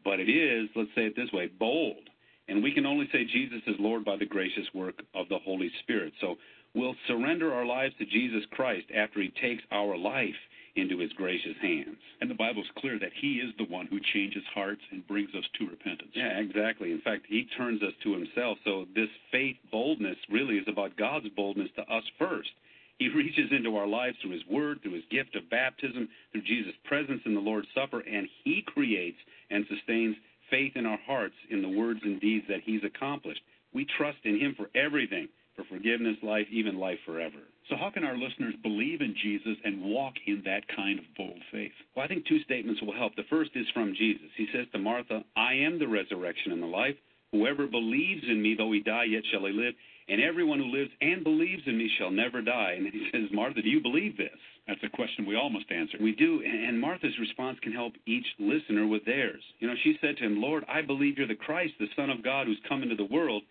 but 0.08 0.22
it 0.22 0.32
is, 0.32 0.70
let's 0.74 0.90
say 0.96 1.02
it 1.02 1.18
this 1.18 1.34
way, 1.34 1.52
bold. 1.60 2.10
And 2.48 2.64
we 2.64 2.72
can 2.72 2.86
only 2.86 3.10
say 3.12 3.26
Jesus 3.26 3.60
is 3.68 3.76
Lord 3.78 4.06
by 4.06 4.16
the 4.16 4.26
gracious 4.26 4.64
work 4.74 5.04
of 5.14 5.28
the 5.28 5.38
Holy 5.38 5.70
Spirit. 5.84 6.14
So 6.22 6.38
we'll 6.74 6.96
surrender 7.08 7.54
our 7.54 7.66
lives 7.66 7.94
to 8.00 8.06
Jesus 8.06 8.44
Christ 8.52 8.86
after 8.96 9.22
he 9.22 9.34
takes 9.42 9.64
our 9.70 9.98
life 9.98 10.40
into 10.78 11.00
his 11.00 11.12
gracious 11.12 11.58
hands. 11.62 11.98
And 12.22 12.32
the 12.32 12.36
Bible's 12.36 12.72
clear 12.78 12.98
that 13.00 13.12
he 13.20 13.44
is 13.44 13.54
the 13.58 13.66
one 13.66 13.88
who 13.88 14.00
changes 14.14 14.44
hearts 14.56 14.80
and 14.92 15.06
brings 15.10 15.36
us 15.36 15.44
to 15.60 15.68
repentance. 15.68 16.12
Yeah, 16.16 16.40
exactly. 16.40 16.94
In 16.94 17.02
fact, 17.02 17.26
he 17.28 17.46
turns 17.58 17.84
us 17.84 17.94
to 18.04 18.14
himself. 18.14 18.60
So 18.64 18.86
this 18.96 19.10
faith 19.30 19.58
boldness 19.74 20.16
really 20.32 20.56
is 20.56 20.68
about 20.70 20.96
God's 20.96 21.28
boldness 21.36 21.70
to 21.76 21.82
us 21.82 22.04
first. 22.18 22.52
He 23.00 23.10
reaches 23.10 23.52
into 23.52 23.76
our 23.76 23.88
lives 23.88 24.18
through 24.22 24.32
his 24.32 24.46
word, 24.50 24.82
through 24.82 24.94
his 24.94 25.04
gift 25.12 25.36
of 25.36 25.50
baptism, 25.50 26.10
through 26.32 26.42
Jesus' 26.42 26.74
presence 26.86 27.22
in 27.26 27.36
the 27.36 27.42
Lord's 27.42 27.68
Supper, 27.76 28.00
and 28.00 28.28
he 28.44 28.64
creates 28.66 29.18
and 29.50 29.66
sustains 29.70 30.16
faith 30.50 30.74
in 30.76 30.86
our 30.86 31.00
hearts 31.06 31.36
in 31.50 31.62
the 31.62 31.70
words 31.70 32.00
and 32.04 32.20
deeds 32.20 32.46
that 32.50 32.62
he's 32.64 32.84
accomplished. 32.84 33.42
We 33.74 33.86
trust 33.98 34.18
in 34.24 34.40
him 34.40 34.56
for 34.56 34.70
everything, 34.76 35.28
for 35.56 35.64
forgiveness, 35.66 36.18
life, 36.24 36.48
even 36.52 36.80
life 36.80 37.00
forever. 37.06 37.38
So, 37.70 37.76
how 37.76 37.90
can 37.90 38.04
our 38.04 38.18
listeners 38.18 38.56
believe 38.64 39.02
in 39.02 39.14
Jesus 39.22 39.58
and 39.64 39.84
walk 39.84 40.14
in 40.26 40.42
that 40.46 40.64
kind 40.74 41.00
of 41.00 41.06
bold 41.18 41.42
faith? 41.52 41.74
Well, 41.96 42.06
I 42.06 42.08
think 42.08 42.26
two 42.26 42.42
statements 42.44 42.82
will 42.82 42.96
help. 42.96 43.16
The 43.16 43.30
first 43.30 43.52
is 43.56 43.66
from 43.74 43.94
Jesus. 43.94 44.30
He 44.38 44.48
says 44.54 44.68
to 44.72 44.80
Martha, 44.80 45.24
I 45.36 45.54
am 45.54 45.78
the 45.78 45.88
resurrection 45.88 46.54
and 46.54 46.64
the 46.64 46.68
life. 46.68 46.96
Whoever 47.32 47.68
believes 47.68 48.24
in 48.24 48.42
me, 48.42 48.56
though 48.58 48.72
he 48.72 48.80
die, 48.80 49.04
yet 49.06 49.24
shall 49.32 49.46
he 49.46 49.52
live. 49.52 49.74
And 50.10 50.22
everyone 50.22 50.60
who 50.60 50.66
lives 50.66 50.92
and 51.02 51.24
believes 51.24 51.64
in 51.66 51.78
me 51.78 51.90
shall 51.98 52.12
never 52.12 52.42
die. 52.42 52.76
And 52.78 52.88
he 52.88 53.10
says, 53.12 53.30
Martha, 53.34 53.62
do 53.62 53.70
you 53.70 53.82
believe 53.82 54.18
this? 54.18 54.40
That's 54.68 54.84
a 54.84 54.96
question 54.96 55.26
we 55.26 55.36
all 55.36 55.50
must 55.50 55.72
answer. 55.72 55.98
We 56.00 56.14
do. 56.14 56.42
And 56.44 56.80
Martha's 56.80 57.18
response 57.20 57.58
can 57.62 57.74
help 57.74 57.94
each 58.06 58.26
listener 58.40 58.88
with 58.88 59.06
theirs. 59.06 59.42
You 59.60 59.68
know, 59.68 59.76
she 59.84 59.98
said 60.00 60.18
to 60.18 60.26
him, 60.26 60.42
Lord, 60.42 60.64
I 60.70 60.82
believe 60.82 61.18
you're 61.18 61.28
the 61.28 61.36
Christ, 61.36 61.74
the 61.80 61.88
Son 61.96 62.10
of 62.10 62.24
God 62.24 62.48
who's 62.48 62.60
come 62.68 62.84
into 62.84 62.96
the 62.96 63.06
world. 63.06 63.44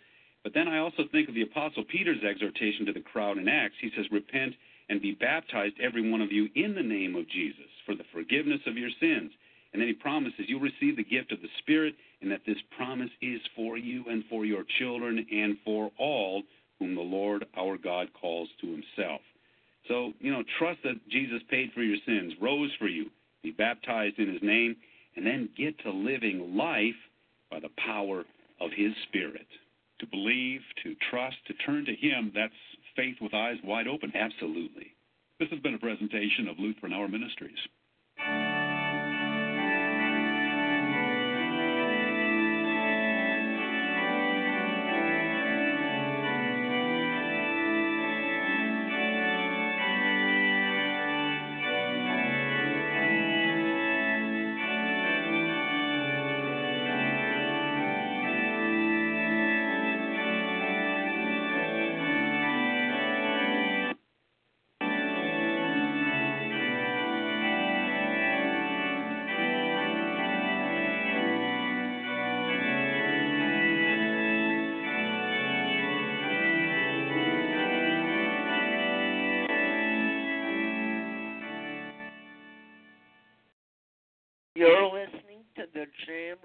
But 0.42 0.54
then 0.54 0.68
I 0.68 0.78
also 0.78 1.04
think 1.11 1.28
of 1.28 1.34
the 1.34 1.42
Apostle 1.42 1.84
Peter's 1.84 2.22
exhortation 2.22 2.86
to 2.86 2.92
the 2.92 3.00
crowd 3.00 3.36
in 3.36 3.48
Acts. 3.48 3.74
He 3.80 3.90
says, 3.96 4.07
Repent 4.12 4.54
and 4.88 5.02
be 5.02 5.12
baptized, 5.12 5.74
every 5.82 6.09
one 6.09 6.20
of 6.20 6.30
you, 6.30 6.48
in 6.54 6.74
the 6.74 6.82
name 6.82 7.16
of 7.16 7.28
Jesus, 7.28 7.66
for 7.84 7.94
the 7.94 8.07
forgiveness 8.12 8.61
of 8.66 8.78
your 8.78 8.90
sins. 9.00 9.32
And 9.72 9.82
then 9.82 9.88
he 9.88 9.94
promises 9.94 10.46
you'll 10.46 10.61
receive 10.61 10.96
the 10.96 11.04
gift 11.04 11.32
of 11.32 11.42
the 11.42 11.52
Spirit, 11.59 11.96
and 12.21 12.31
that 12.31 12.43
this 12.47 12.57
promise 12.77 13.11
is 13.21 13.41
for 13.55 13.77
you 13.77 14.05
and 14.09 14.25
for 14.31 14.45
your 14.45 14.64
children 14.79 15.25
and 15.31 15.57
for 15.64 15.91
all 15.99 16.43
whom 16.79 16.95
the 16.95 17.01
Lord 17.01 17.45
our 17.57 17.77
God 17.77 18.09
calls 18.21 18.49
to 18.61 18.67
himself. 18.67 19.21
So, 19.89 20.12
you 20.21 20.33
know, 20.33 20.43
trust 20.59 20.81
that 20.85 21.09
Jesus 21.09 21.43
paid 21.49 21.71
for 21.73 21.83
your 21.83 21.99
sins, 22.07 22.33
rose 22.41 22.71
for 22.79 22.89
you, 22.89 23.07
be 23.43 23.53
baptized 23.53 24.19
in 24.19 24.33
his 24.33 24.43
name, 24.43 24.77
and 25.14 25.27
then 25.27 25.49
get 25.57 25.79
to 25.81 25.91
living 25.91 26.57
life 26.57 26.97
by 27.51 27.61
the 27.61 27.71
power 27.79 28.25
of 28.61 28.71
his 28.77 28.93
Spirit. 29.09 29.47
To 30.01 30.07
believe, 30.07 30.61
to 30.83 30.95
trust, 31.11 31.37
to 31.47 31.55
turn 31.55 31.85
to 31.87 31.95
him, 31.95 32.33
that's 32.35 32.53
faith 32.97 33.17
with 33.21 33.33
eyes 33.33 33.57
wide 33.64 33.87
open. 33.87 34.12
Absolutely. 34.14 34.93
This 35.39 35.49
has 35.51 35.61
been 35.61 35.75
a 35.75 35.79
presentation 35.79 36.49
of 36.49 36.59
Lutheran 36.59 36.93
Hour 36.93 37.09
Ministries. 37.09 37.59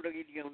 Jam 0.03 0.49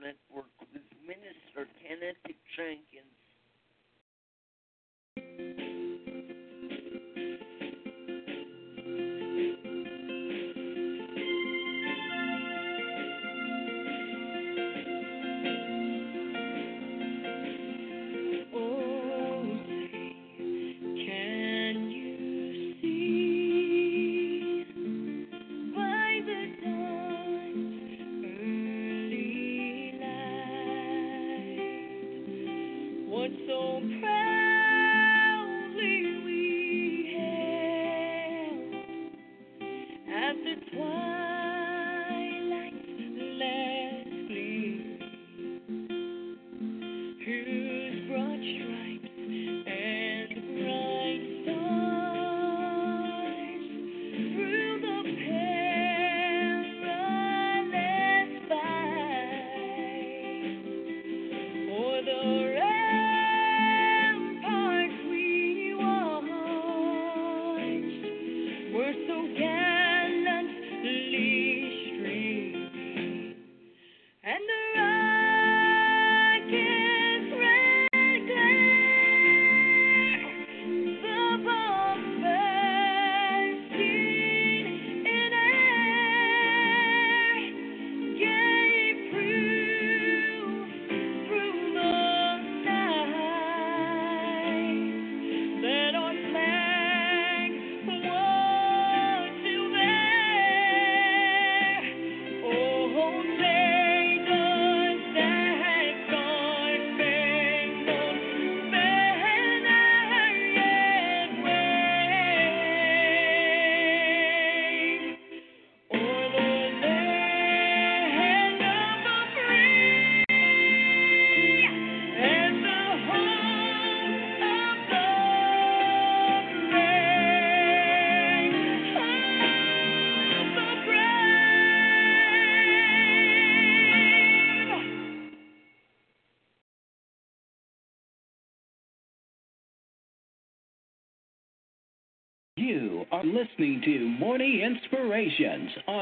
light 33.17 33.31
what 33.31 33.39
so 33.47 33.81
proudly 33.99 34.36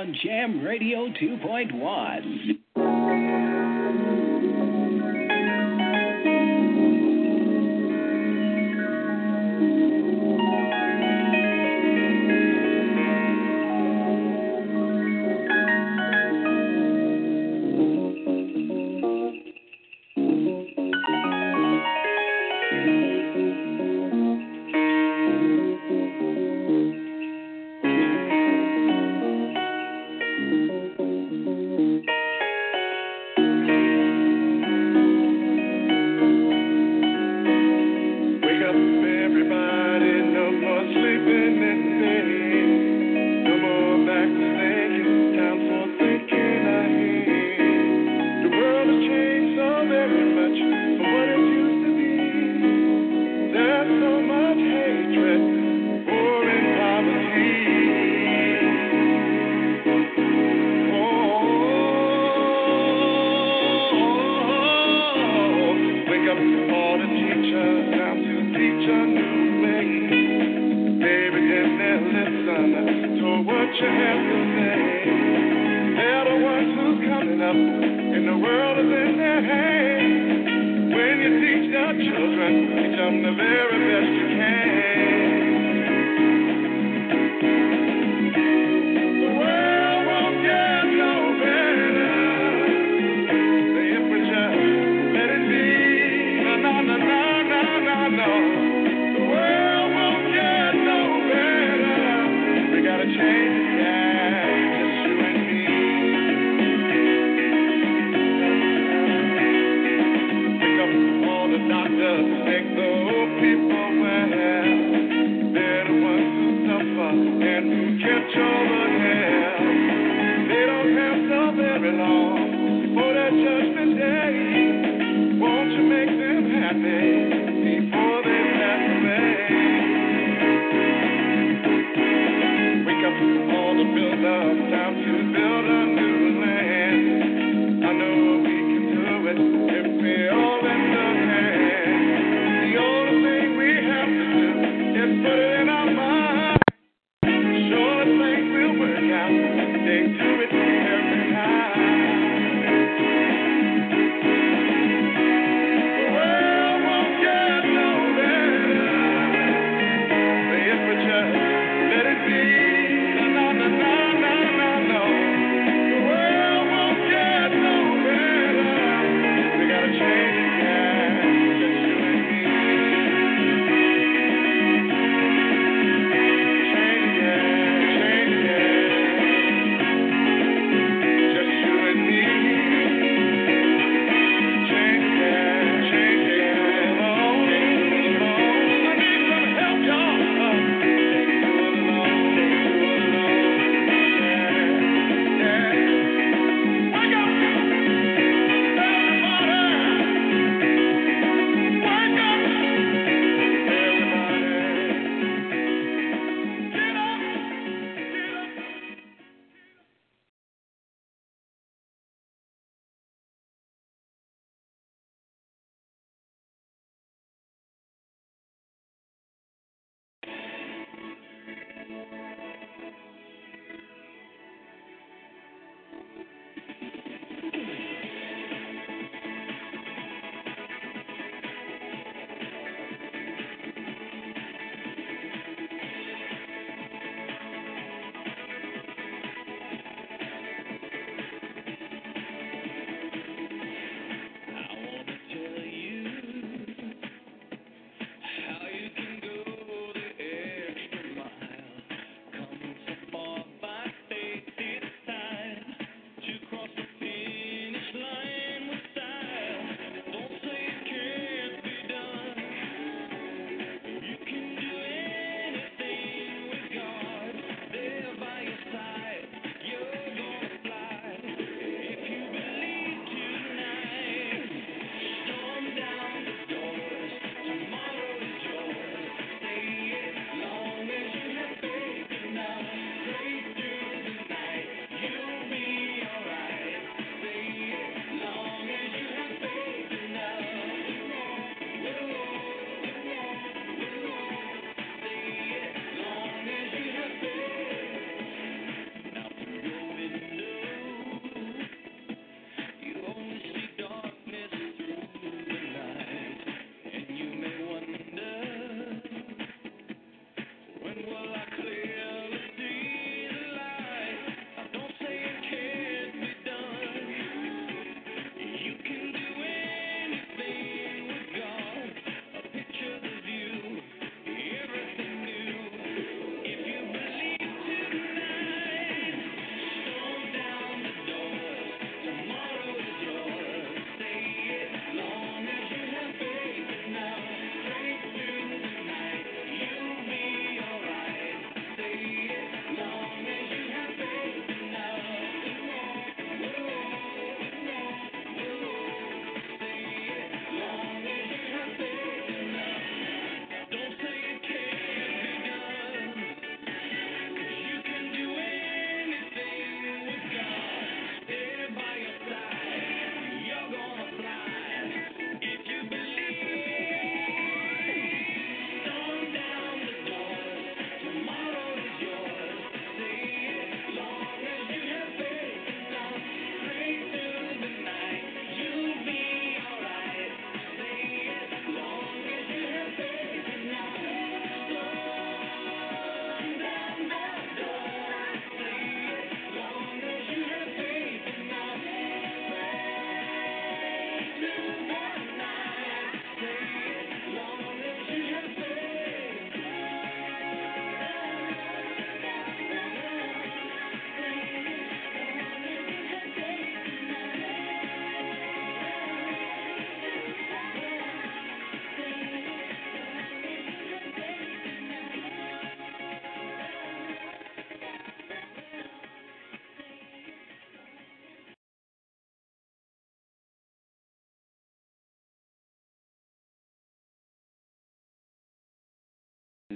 on 0.06 0.16
Jam 0.24 0.64
Radio 0.64 1.08
2.1. 1.08 2.35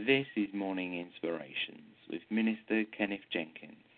This 0.09 0.25
is 0.35 0.47
Morning 0.55 0.99
Inspirations 0.99 1.93
with 2.09 2.21
Minister 2.31 2.83
Kenneth 2.97 3.29
Jenkins. 3.31 3.88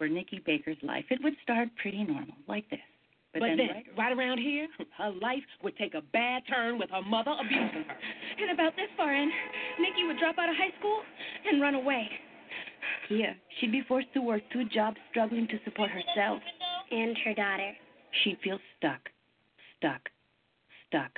Radio 0.00 0.14
spot 0.14 0.16
Nikki 0.16 0.42
Baker's 0.44 0.76
life? 0.82 1.04
It 1.10 1.20
would 1.22 1.34
start 1.42 1.68
pretty 1.80 2.04
normal, 2.04 2.36
like 2.48 2.68
this. 2.70 2.80
But, 3.32 3.40
But, 3.40 3.46
then, 3.46 3.56
then, 3.58 3.68
right, 3.68 3.86
right 3.96 4.18
around 4.18 4.38
here, 4.38 4.66
her 4.98 5.10
life 5.10 5.44
would 5.62 5.76
take 5.76 5.94
a 5.94 6.00
bad 6.00 6.42
turn 6.48 6.78
with 6.78 6.90
her 6.90 7.02
mother 7.02 7.30
abusing 7.38 7.84
her. 7.86 7.96
And 8.40 8.50
about 8.52 8.74
this 8.74 8.88
far 8.96 9.14
in, 9.14 9.30
Nikki 9.78 10.04
would 10.06 10.18
drop 10.18 10.36
out 10.38 10.48
of 10.48 10.56
high 10.56 10.76
school 10.78 11.00
and 11.46 11.62
run 11.62 11.76
away. 11.76 12.08
Here, 13.08 13.36
she'd 13.60 13.70
be 13.70 13.82
forced 13.86 14.12
to 14.14 14.20
work 14.20 14.42
two 14.52 14.64
jobs, 14.64 14.96
struggling 15.10 15.46
to 15.48 15.58
support 15.64 15.90
herself. 15.90 16.40
And 16.90 17.16
her 17.24 17.34
daughter. 17.34 17.72
She'd 18.24 18.38
feel 18.42 18.58
stuck, 18.76 19.08
stuck, 19.78 20.10
stuck. 20.88 21.12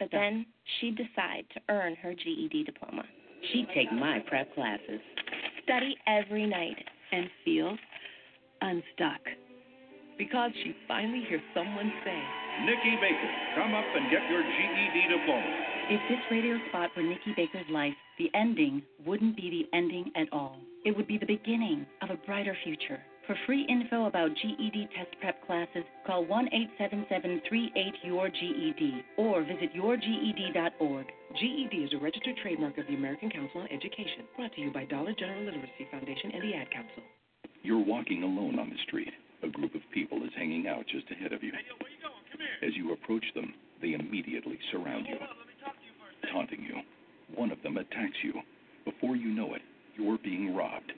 But 0.00 0.08
then 0.10 0.46
she'd 0.80 0.96
decide 0.96 1.44
to 1.54 1.60
earn 1.68 1.94
her 2.02 2.12
GED 2.12 2.64
diploma. 2.64 3.04
She'd 3.52 3.68
take 3.72 3.92
my 3.92 4.18
prep 4.26 4.52
classes. 4.56 5.00
Study 5.62 5.96
every 6.08 6.46
night. 6.46 6.76
And 7.12 7.30
feel 7.44 7.76
unstuck. 8.60 9.20
Because 10.18 10.50
she 10.64 10.74
finally 10.88 11.24
hears 11.28 11.42
someone 11.54 11.92
say, 12.04 12.20
Nikki 12.64 12.96
Baker, 13.00 13.30
come 13.54 13.74
up 13.74 13.84
and 13.94 14.10
get 14.10 14.24
your 14.30 14.42
GED 14.42 14.96
diploma. 15.12 15.66
If 15.88 16.00
this 16.08 16.24
radio 16.30 16.56
spot 16.68 16.90
were 16.96 17.02
Nikki 17.02 17.34
Baker's 17.36 17.68
life, 17.70 17.94
the 18.18 18.30
ending 18.34 18.82
wouldn't 19.04 19.36
be 19.36 19.50
the 19.50 19.76
ending 19.76 20.10
at 20.16 20.32
all. 20.32 20.56
It 20.84 20.96
would 20.96 21.06
be 21.06 21.18
the 21.18 21.26
beginning 21.26 21.86
of 22.02 22.10
a 22.10 22.16
brighter 22.26 22.56
future. 22.64 22.98
For 23.26 23.36
free 23.44 23.66
info 23.68 24.06
about 24.06 24.30
GED 24.40 24.88
test 24.96 25.10
prep 25.20 25.44
classes, 25.46 25.84
call 26.06 26.24
1 26.24 26.48
877 26.78 27.42
38 27.50 27.94
your 28.04 28.28
GED 28.28 29.04
or 29.18 29.42
visit 29.42 29.74
yourged.org. 29.74 31.06
GED 31.34 31.76
is 31.76 31.92
a 31.92 31.98
registered 31.98 32.36
trademark 32.40 32.78
of 32.78 32.86
the 32.86 32.94
American 32.94 33.30
Council 33.30 33.62
on 33.62 33.68
Education, 33.68 34.24
brought 34.36 34.54
to 34.54 34.60
you 34.60 34.72
by 34.72 34.84
Dollar 34.84 35.12
General 35.18 35.44
Literacy 35.44 35.88
Foundation 35.90 36.30
and 36.32 36.42
the 36.42 36.54
Ad 36.54 36.70
Council. 36.70 37.02
You're 37.66 37.84
walking 37.84 38.22
alone 38.22 38.60
on 38.60 38.70
the 38.70 38.78
street. 38.86 39.10
A 39.42 39.48
group 39.48 39.74
of 39.74 39.80
people 39.92 40.22
is 40.22 40.30
hanging 40.36 40.68
out 40.68 40.86
just 40.86 41.10
ahead 41.10 41.32
of 41.32 41.42
you. 41.42 41.50
As 42.62 42.76
you 42.76 42.92
approach 42.92 43.24
them, 43.34 43.52
they 43.82 43.94
immediately 43.94 44.56
surround 44.70 45.08
you, 45.08 45.18
taunting 46.32 46.62
you. 46.62 46.76
One 47.34 47.50
of 47.50 47.60
them 47.64 47.76
attacks 47.76 48.22
you. 48.22 48.34
Before 48.84 49.16
you 49.16 49.30
know 49.30 49.54
it, 49.54 49.62
you're 49.96 50.16
being 50.18 50.54
robbed. 50.54 50.92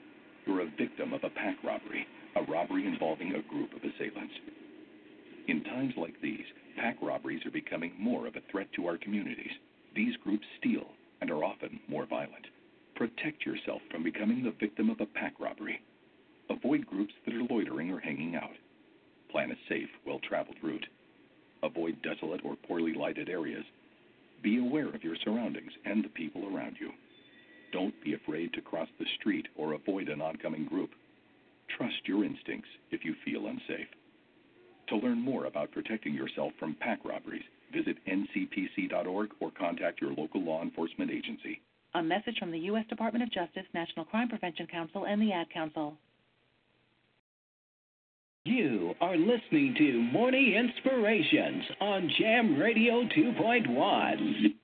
You're 0.45 0.61
a 0.61 0.69
victim 0.77 1.11
of 1.11 1.23
a 1.23 1.31
pack 1.31 1.57
robbery, 1.63 2.05
a 2.35 2.43
robbery 2.43 2.85
involving 2.85 3.33
a 3.33 3.49
group 3.49 3.73
of 3.73 3.81
assailants. 3.81 4.35
In 5.47 5.63
times 5.63 5.95
like 5.97 6.21
these, 6.21 6.45
pack 6.77 6.97
robberies 7.01 7.43
are 7.47 7.51
becoming 7.51 7.93
more 7.97 8.27
of 8.27 8.35
a 8.35 8.51
threat 8.51 8.67
to 8.75 8.85
our 8.85 8.99
communities. 8.99 9.57
These 9.95 10.15
groups 10.17 10.45
steal 10.59 10.85
and 11.19 11.31
are 11.31 11.43
often 11.43 11.79
more 11.87 12.05
violent. 12.05 12.45
Protect 12.95 13.43
yourself 13.43 13.81
from 13.89 14.03
becoming 14.03 14.43
the 14.43 14.53
victim 14.59 14.91
of 14.91 15.01
a 15.01 15.07
pack 15.07 15.33
robbery. 15.39 15.81
Avoid 16.49 16.85
groups 16.85 17.13
that 17.25 17.35
are 17.35 17.43
loitering 17.43 17.91
or 17.91 17.99
hanging 17.99 18.35
out. 18.35 18.55
Plan 19.31 19.51
a 19.51 19.55
safe, 19.67 19.89
well 20.05 20.19
traveled 20.19 20.57
route. 20.63 20.85
Avoid 21.61 22.01
desolate 22.01 22.41
or 22.43 22.55
poorly 22.55 22.93
lighted 22.93 23.29
areas. 23.29 23.65
Be 24.41 24.57
aware 24.57 24.89
of 24.89 25.03
your 25.03 25.15
surroundings 25.23 25.71
and 25.85 26.03
the 26.03 26.09
people 26.09 26.47
around 26.47 26.77
you. 26.79 26.91
Don't 27.71 27.93
be 28.03 28.13
afraid 28.13 28.53
to 28.53 28.61
cross 28.61 28.87
the 28.97 29.05
street 29.19 29.47
or 29.55 29.73
avoid 29.73 30.09
an 30.09 30.21
oncoming 30.21 30.65
group. 30.65 30.91
Trust 31.77 32.07
your 32.07 32.23
instincts 32.23 32.69
if 32.91 33.05
you 33.05 33.13
feel 33.23 33.47
unsafe. 33.47 33.87
To 34.87 34.95
learn 34.95 35.21
more 35.21 35.45
about 35.45 35.71
protecting 35.71 36.15
yourself 36.15 36.53
from 36.57 36.75
pack 36.79 37.05
robberies, 37.05 37.43
visit 37.71 37.97
ncpc.org 38.07 39.29
or 39.39 39.51
contact 39.51 40.01
your 40.01 40.13
local 40.13 40.41
law 40.41 40.63
enforcement 40.63 41.11
agency. 41.11 41.61
A 41.93 42.01
message 42.01 42.39
from 42.39 42.51
the 42.51 42.59
U.S. 42.59 42.85
Department 42.89 43.23
of 43.23 43.31
Justice, 43.31 43.65
National 43.73 44.05
Crime 44.05 44.29
Prevention 44.29 44.65
Council, 44.67 45.05
and 45.05 45.21
the 45.21 45.31
Ad 45.31 45.49
Council. 45.51 45.97
You 48.49 48.95
are 48.99 49.15
listening 49.15 49.75
to 49.77 50.01
Morning 50.11 50.55
Inspirations 50.55 51.63
on 51.79 52.09
Jam 52.19 52.57
Radio 52.57 53.03
2.1. 53.03 54.55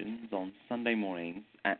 Inspirations 0.00 0.32
on 0.32 0.52
Sunday 0.68 0.94
mornings 0.94 1.42
at 1.64 1.79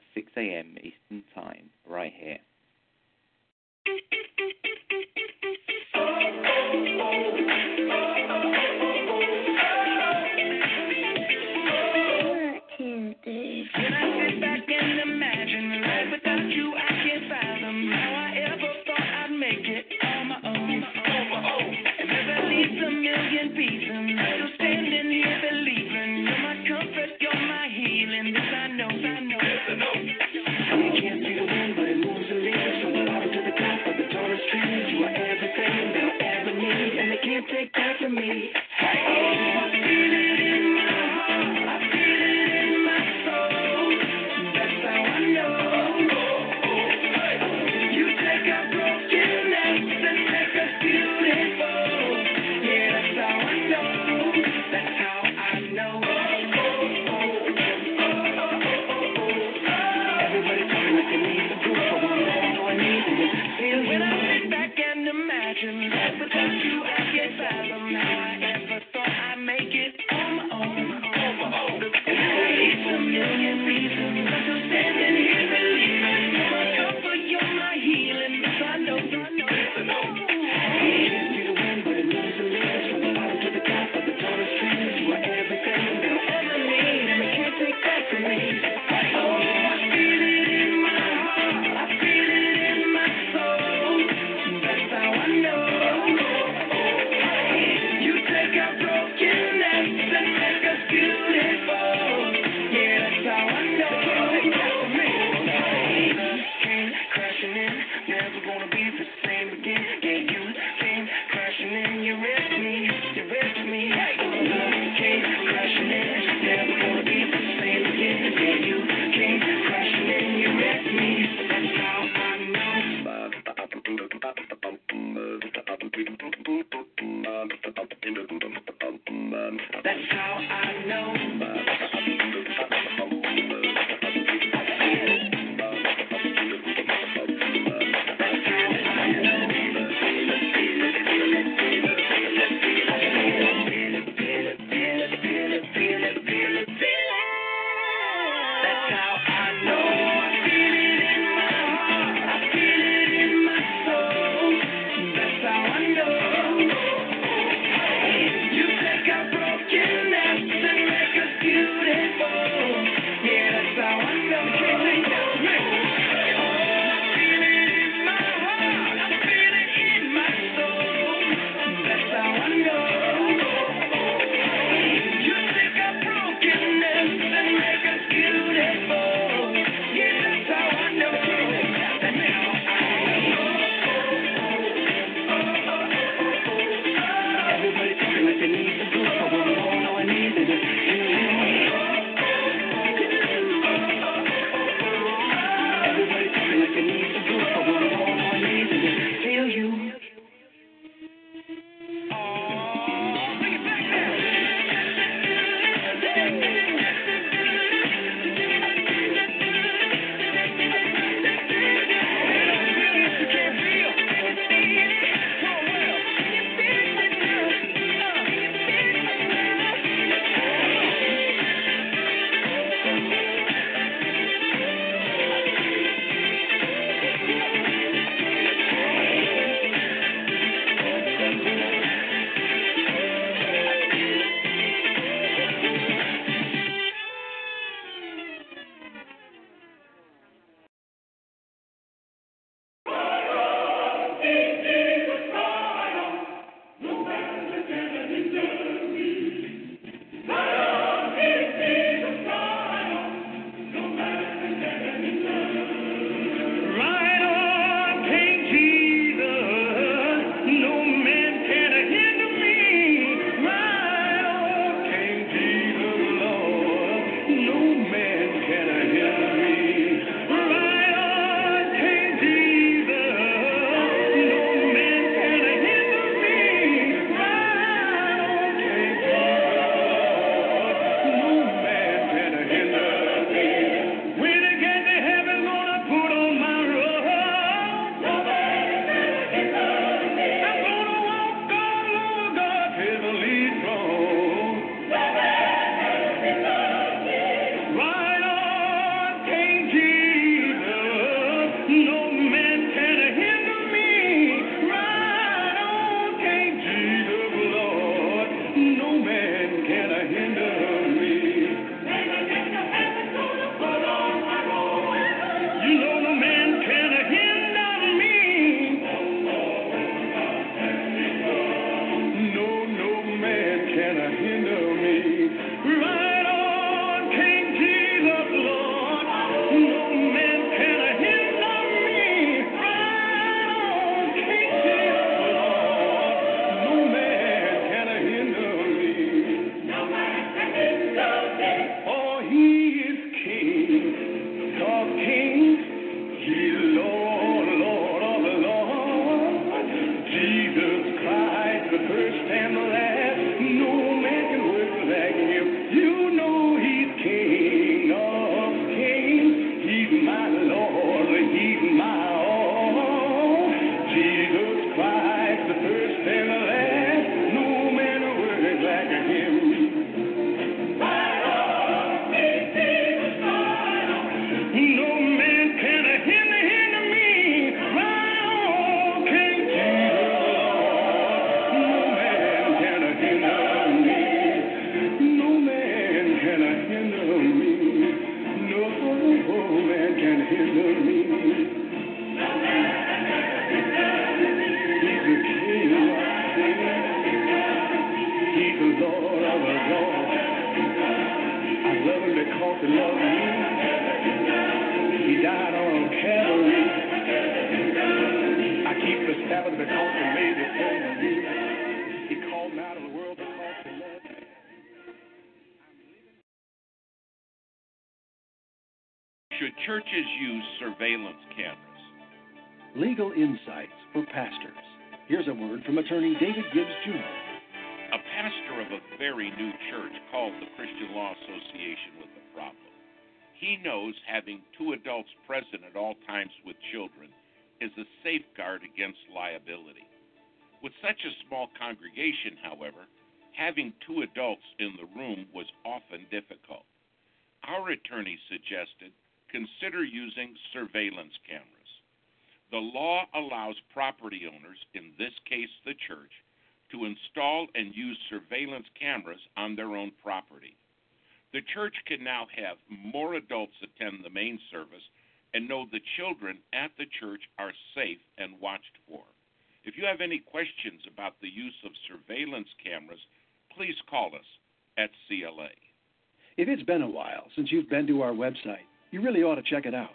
to 479.40 479.50
check 479.50 479.66
it 479.66 479.74
out. 479.74 479.90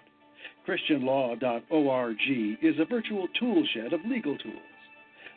ChristianLaw.org 0.67 2.17
is 2.61 2.76
a 2.80 2.85
virtual 2.85 3.27
toolshed 3.39 3.93
of 3.93 3.99
legal 4.09 4.38
tools, 4.38 4.55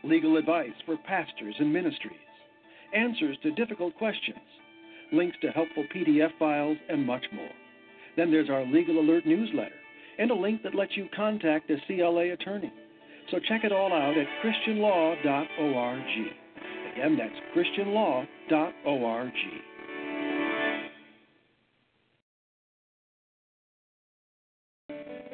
legal 0.05 0.36
advice 0.36 0.72
for 0.86 0.97
pastors 1.06 1.55
and 1.59 1.72
ministries, 1.72 2.18
answers 2.94 3.36
to 3.43 3.51
difficult 3.52 3.94
questions, 3.97 4.39
links 5.12 5.36
to 5.43 5.51
helpful 5.51 5.85
PDF 5.94 6.30
files, 6.39 6.78
and 6.89 7.06
much 7.06 7.24
more. 7.32 7.51
Then 8.16 8.30
there's 8.30 8.51
our 8.51 8.64
Legal 8.64 8.98
Alert 9.01 9.26
newsletter 9.26 9.74
and 10.18 10.30
a 10.30 10.35
link 10.35 10.62
that 10.62 10.74
lets 10.74 10.97
you 10.97 11.09
contact 11.14 11.70
a 11.70 11.76
CLA 11.86 12.32
attorney. 12.32 12.72
So 13.30 13.39
check 13.39 13.62
it 13.64 13.72
all 13.72 13.93
out 13.93 14.16
at 14.16 14.26
ChristianLaw.org. 14.43 16.01
Again, 16.94 17.16
that's 17.18 17.35
ChristianLaw.org. 17.55 19.32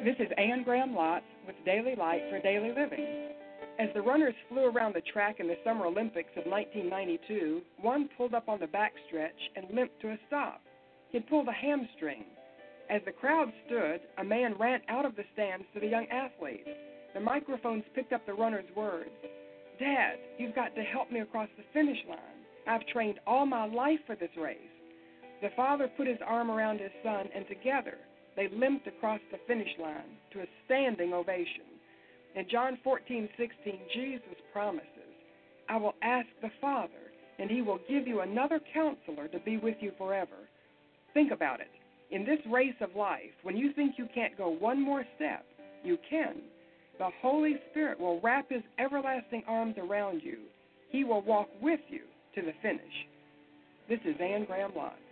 This 0.05 0.17
is 0.19 0.31
Anne 0.37 0.61
Graham 0.61 0.93
Lotz 0.93 1.23
with 1.47 1.55
Daily 1.65 1.95
Light 1.95 2.21
for 2.29 2.37
Daily 2.37 2.69
Living. 2.69 3.31
As 3.79 3.89
the 3.95 4.03
runners 4.03 4.35
flew 4.47 4.65
around 4.65 4.93
the 4.93 5.01
track 5.01 5.39
in 5.39 5.47
the 5.47 5.57
Summer 5.63 5.87
Olympics 5.87 6.29
of 6.37 6.45
1992, 6.45 7.63
one 7.81 8.07
pulled 8.15 8.35
up 8.35 8.47
on 8.47 8.59
the 8.59 8.67
backstretch 8.67 9.49
and 9.55 9.65
limped 9.73 9.99
to 10.01 10.09
a 10.09 10.19
stop. 10.27 10.61
He'd 11.09 11.27
pulled 11.27 11.47
a 11.47 11.51
hamstring. 11.51 12.23
As 12.87 13.01
the 13.03 13.13
crowd 13.13 13.51
stood, 13.65 14.01
a 14.19 14.23
man 14.23 14.53
ran 14.59 14.81
out 14.89 15.05
of 15.05 15.15
the 15.15 15.23
stands 15.33 15.65
to 15.73 15.79
the 15.79 15.87
young 15.87 16.05
athlete. 16.11 16.67
The 17.15 17.19
microphones 17.19 17.83
picked 17.95 18.13
up 18.13 18.27
the 18.27 18.33
runner's 18.33 18.69
words 18.75 19.09
Dad, 19.79 20.19
you've 20.37 20.53
got 20.53 20.75
to 20.75 20.83
help 20.83 21.11
me 21.11 21.21
across 21.21 21.49
the 21.57 21.63
finish 21.73 22.05
line. 22.07 22.45
I've 22.67 22.85
trained 22.93 23.19
all 23.25 23.47
my 23.47 23.65
life 23.65 24.01
for 24.05 24.15
this 24.15 24.37
race. 24.37 24.59
The 25.41 25.49
father 25.55 25.89
put 25.97 26.05
his 26.05 26.19
arm 26.23 26.51
around 26.51 26.79
his 26.79 26.91
son, 27.03 27.27
and 27.33 27.47
together 27.47 27.97
they 28.35 28.47
limped 28.49 28.87
across 28.87 29.21
the 29.31 29.37
finish 29.47 29.69
line 29.79 30.17
to 30.31 30.41
a 30.41 30.47
standing 30.65 31.13
ovation. 31.13 31.63
In 32.35 32.47
John 32.49 32.77
14:16, 32.83 33.79
Jesus 33.93 34.35
promises, 34.51 35.13
"I 35.69 35.77
will 35.77 35.95
ask 36.01 36.27
the 36.41 36.51
Father, 36.61 37.11
and 37.39 37.49
he 37.49 37.61
will 37.61 37.79
give 37.87 38.07
you 38.07 38.21
another 38.21 38.59
counselor 38.59 39.27
to 39.29 39.39
be 39.39 39.57
with 39.57 39.81
you 39.81 39.91
forever." 39.91 40.49
Think 41.13 41.31
about 41.31 41.61
it. 41.61 41.71
In 42.11 42.25
this 42.25 42.45
race 42.45 42.79
of 42.81 42.95
life, 42.95 43.33
when 43.43 43.57
you 43.57 43.71
think 43.73 43.97
you 43.97 44.05
can't 44.07 44.37
go 44.37 44.49
one 44.49 44.81
more 44.81 45.05
step, 45.15 45.45
you 45.83 45.97
can. 45.97 46.41
The 46.97 47.09
Holy 47.21 47.57
Spirit 47.69 47.99
will 47.99 48.19
wrap 48.19 48.49
his 48.49 48.63
everlasting 48.77 49.43
arms 49.47 49.77
around 49.77 50.23
you. 50.23 50.39
He 50.89 51.03
will 51.03 51.21
walk 51.21 51.49
with 51.61 51.81
you 51.89 52.03
to 52.35 52.41
the 52.41 52.53
finish. 52.61 53.07
This 53.87 53.99
is 54.05 54.19
Anne 54.19 54.45
Graham 54.45 54.71
Lotz. 54.73 55.04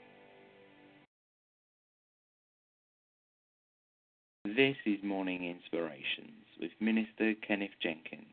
This 4.45 4.75
is 4.85 4.97
Morning 5.01 5.45
Inspirations 5.45 6.43
with 6.59 6.71
Minister 6.81 7.33
Kenneth 7.47 7.71
Jenkins. 7.81 8.27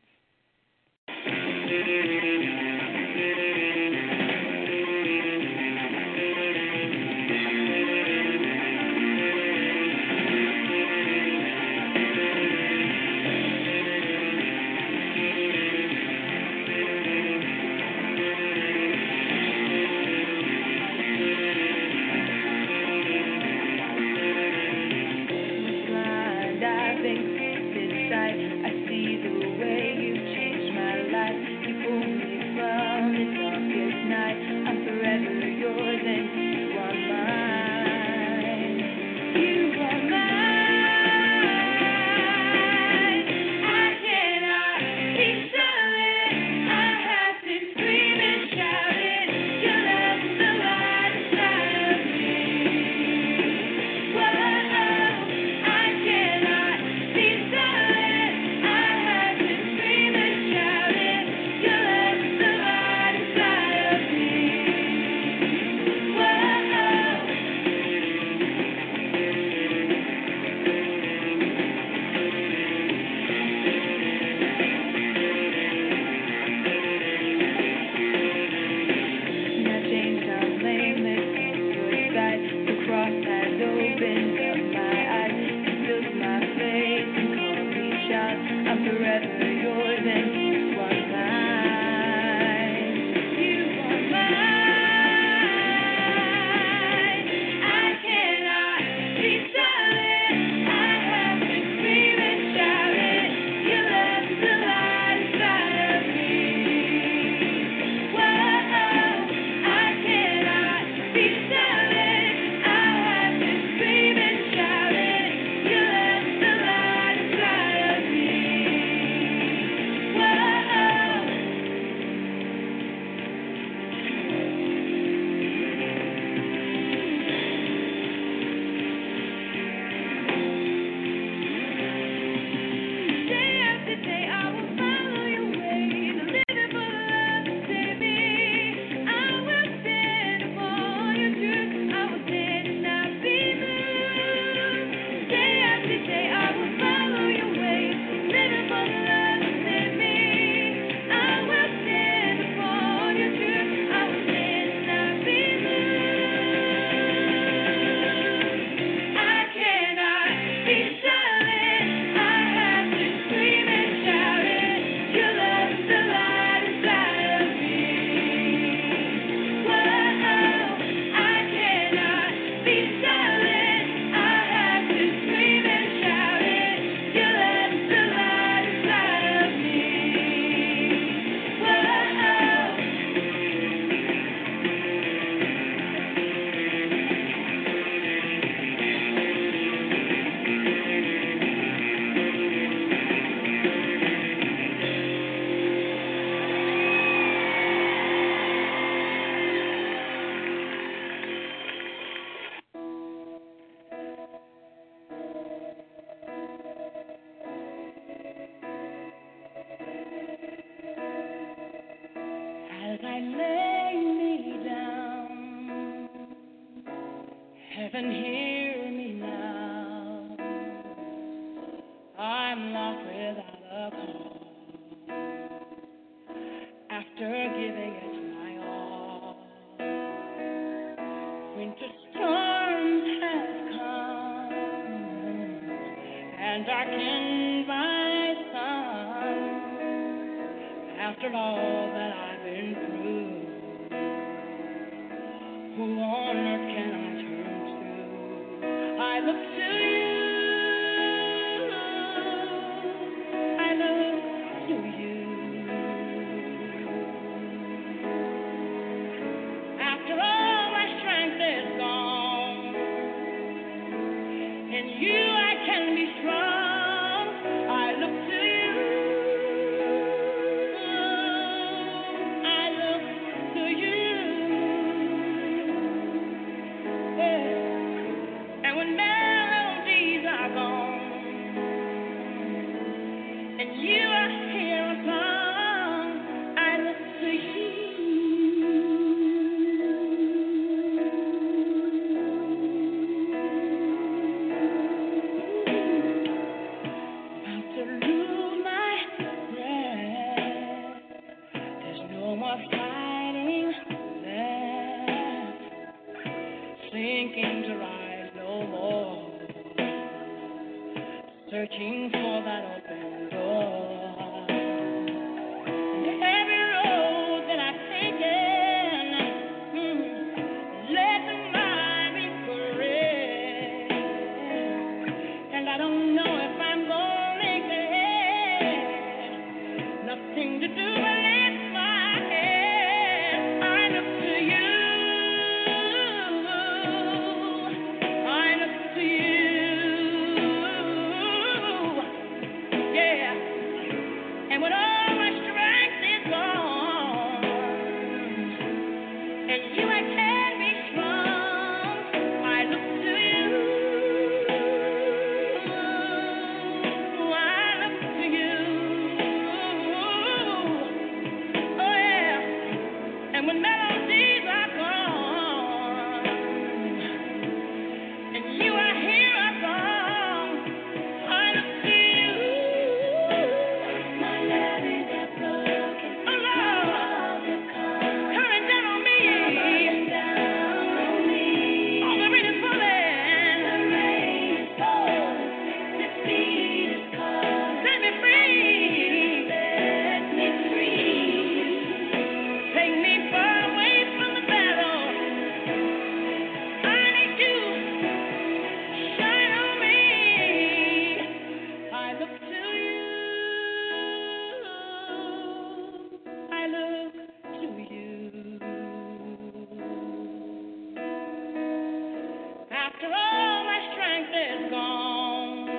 after 413.01 413.15
all 413.15 413.63
my 413.63 413.79
strength 413.93 414.29
is 414.29 414.69
gone. 414.69 415.69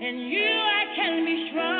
In 0.00 0.18
you 0.18 0.50
I 0.50 0.84
can 0.96 1.24
be 1.24 1.48
strong. 1.50 1.77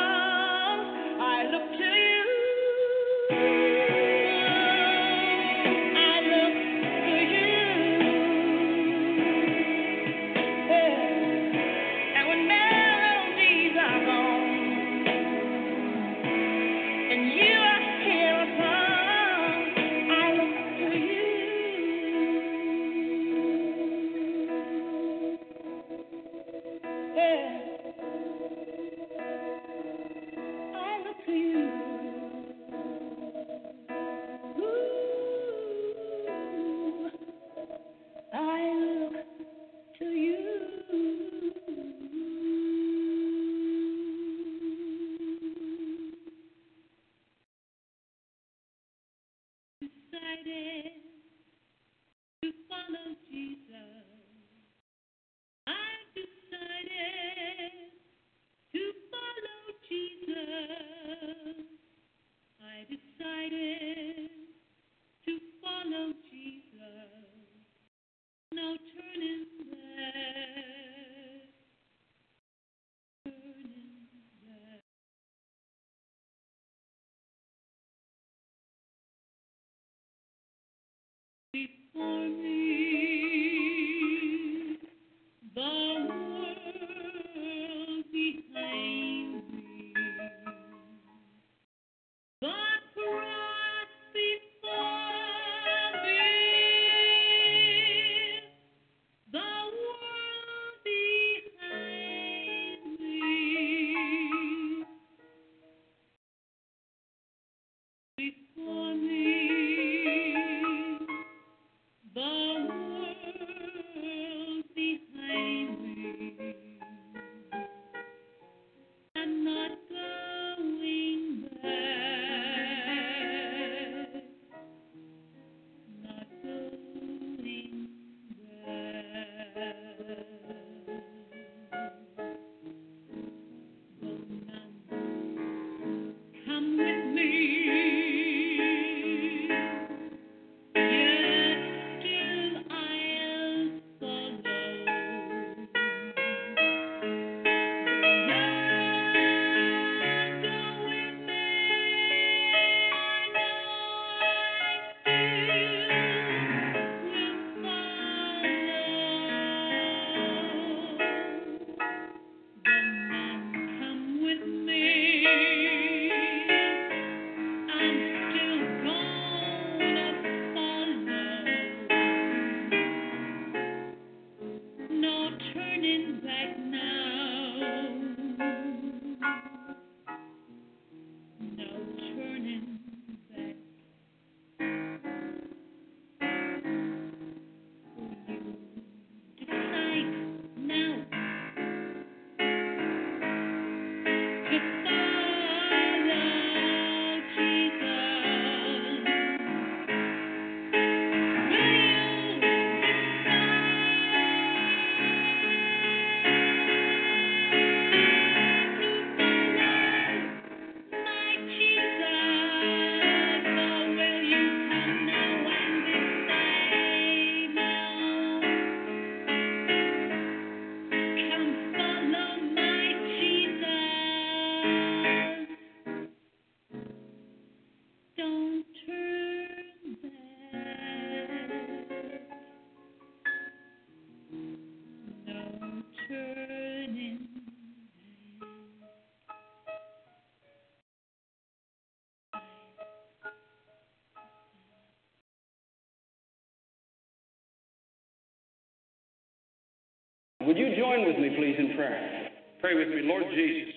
Would 250.49 250.57
you 250.57 250.75
join 250.75 251.05
with 251.05 251.19
me, 251.19 251.29
please, 251.37 251.55
in 251.59 251.75
prayer? 251.77 252.27
Pray 252.59 252.73
with 252.73 252.87
me. 252.87 253.01
Lord 253.03 253.21
Jesus, 253.35 253.75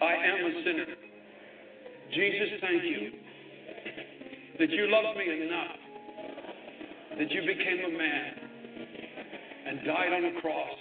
I 0.00 0.14
am 0.14 0.46
a 0.46 0.62
sinner. 0.62 0.86
Jesus, 2.14 2.48
thank 2.60 2.84
you 2.84 3.10
that 4.60 4.70
you 4.70 4.86
loved 4.88 5.18
me 5.18 5.26
enough, 5.26 5.76
that 7.18 7.32
you 7.32 7.40
became 7.40 7.82
a 7.84 7.98
man 7.98 8.32
and 9.66 9.84
died 9.84 10.12
on 10.12 10.36
a 10.36 10.40
cross, 10.40 10.78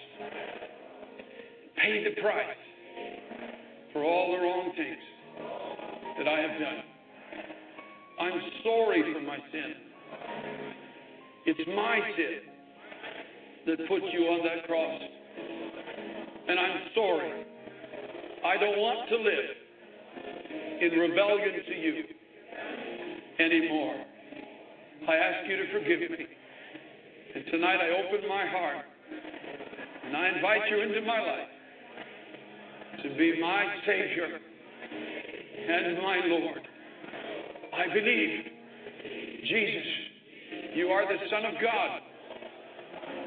paid 1.81 2.05
the 2.05 2.21
price 2.21 2.61
for 3.91 4.03
all 4.03 4.37
the 4.37 4.37
wrong 4.37 4.71
things 4.77 5.01
that 6.19 6.27
I 6.27 6.41
have 6.41 6.59
done. 6.59 6.83
I'm 8.21 8.41
sorry 8.63 9.13
for 9.15 9.21
my 9.21 9.37
sin. 9.51 9.73
It's 11.47 11.67
my 11.69 11.99
sin 12.15 12.48
that 13.69 13.87
put 13.87 14.01
you 14.11 14.21
on 14.33 14.41
that 14.41 14.65
cross. 14.65 15.01
And 16.49 16.59
I'm 16.59 16.77
sorry. 16.95 17.45
I 18.43 18.57
don't 18.57 18.79
want 18.81 19.09
to 19.09 19.17
live 19.17 19.49
in 20.81 20.97
rebellion 20.97 21.53
to 21.67 21.75
you 21.77 22.03
anymore. 23.37 23.95
I 25.07 25.15
ask 25.15 25.49
you 25.49 25.57
to 25.57 25.71
forgive 25.71 25.99
me. 26.09 26.25
And 27.35 27.45
tonight 27.51 27.77
I 27.77 27.89
open 28.01 28.27
my 28.27 28.47
heart 28.47 28.85
and 30.05 30.17
I 30.17 30.29
invite 30.35 30.61
you 30.71 30.81
into 30.81 31.01
my 31.05 31.19
life 31.19 31.53
to 33.03 33.09
be 33.17 33.39
my 33.39 33.65
Savior 33.85 34.39
and 35.69 35.97
my 36.01 36.21
Lord. 36.25 36.61
I 37.71 37.93
believe, 37.93 38.45
Jesus, 39.45 39.87
you 40.73 40.87
are 40.87 41.05
the 41.05 41.19
Son 41.29 41.45
of 41.45 41.61
God. 41.61 42.08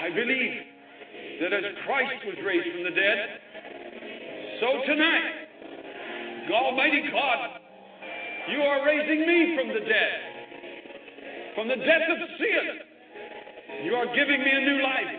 I 0.00 0.08
believe 0.08 0.54
that 1.44 1.52
as 1.52 1.64
Christ 1.84 2.24
was 2.24 2.36
raised 2.40 2.72
from 2.72 2.84
the 2.84 2.96
dead, 2.96 3.18
so 4.60 4.68
tonight, 4.88 6.48
Almighty 6.50 7.02
God, 7.12 7.60
you 8.48 8.62
are 8.62 8.86
raising 8.86 9.26
me 9.28 9.56
from 9.56 9.68
the 9.68 9.84
dead, 9.84 10.16
from 11.54 11.68
the 11.68 11.76
death 11.76 12.08
of 12.10 12.18
sin. 12.38 12.64
You 13.84 13.94
are 13.94 14.06
giving 14.16 14.40
me 14.40 14.50
a 14.50 14.60
new 14.60 14.82
life, 14.82 15.12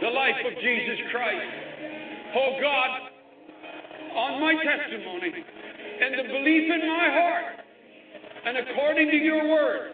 the 0.00 0.10
life 0.10 0.42
of 0.44 0.52
Jesus 0.58 0.98
Christ. 1.12 1.46
Oh 2.34 2.58
God, 2.60 2.90
on 4.16 4.40
my 4.40 4.54
testimony 4.58 5.32
and 6.02 6.18
the 6.18 6.32
belief 6.34 6.64
in 6.66 6.88
my 6.88 7.08
heart, 7.14 7.62
and 8.44 8.58
according 8.58 9.10
to 9.10 9.16
your 9.16 9.48
word, 9.48 9.92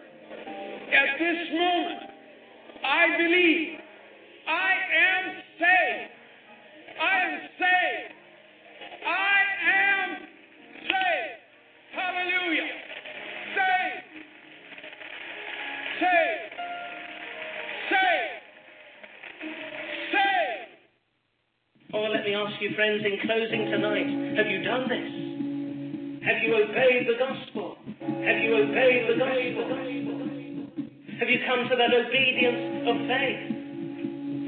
at 0.89 1.19
this 1.19 1.37
moment, 1.53 2.12
I 2.83 3.17
believe 3.17 3.79
I 4.45 4.71
am 4.99 5.23
saved. 5.59 6.11
I 6.99 7.15
am 7.23 7.39
saved. 7.57 8.13
I 9.07 9.39
am 9.71 10.09
saved. 10.83 11.39
Hallelujah. 11.95 12.69
Saved. 13.55 14.03
Saved. 15.99 16.53
Saved. 17.89 18.35
Saved. 20.11 20.71
Oh, 21.93 22.07
let 22.11 22.25
me 22.25 22.35
ask 22.35 22.61
you, 22.61 22.75
friends, 22.75 23.03
in 23.05 23.17
closing 23.25 23.71
tonight, 23.71 24.35
have 24.37 24.47
you 24.47 24.63
done 24.63 24.89
this? 24.89 26.27
Have 26.27 26.43
you 26.43 26.55
obeyed 26.55 27.07
the 27.07 27.17
gospel? 27.19 27.77
Have 27.99 28.41
you 28.43 28.55
obeyed 28.55 29.09
the 29.09 29.15
gospel? 29.19 30.12
Have 31.19 31.29
you 31.29 31.39
come 31.45 31.69
to 31.69 31.75
that 31.75 31.93
obedience 31.93 32.89
of 32.89 32.95
faith? 33.05 33.43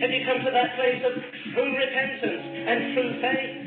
Have 0.01 0.11
you 0.11 0.25
come 0.25 0.43
to 0.43 0.51
that 0.51 0.75
place 0.75 1.01
of 1.05 1.13
true 1.53 1.71
repentance 1.71 2.43
and 2.67 2.77
true 2.93 3.11
faith? 3.21 3.65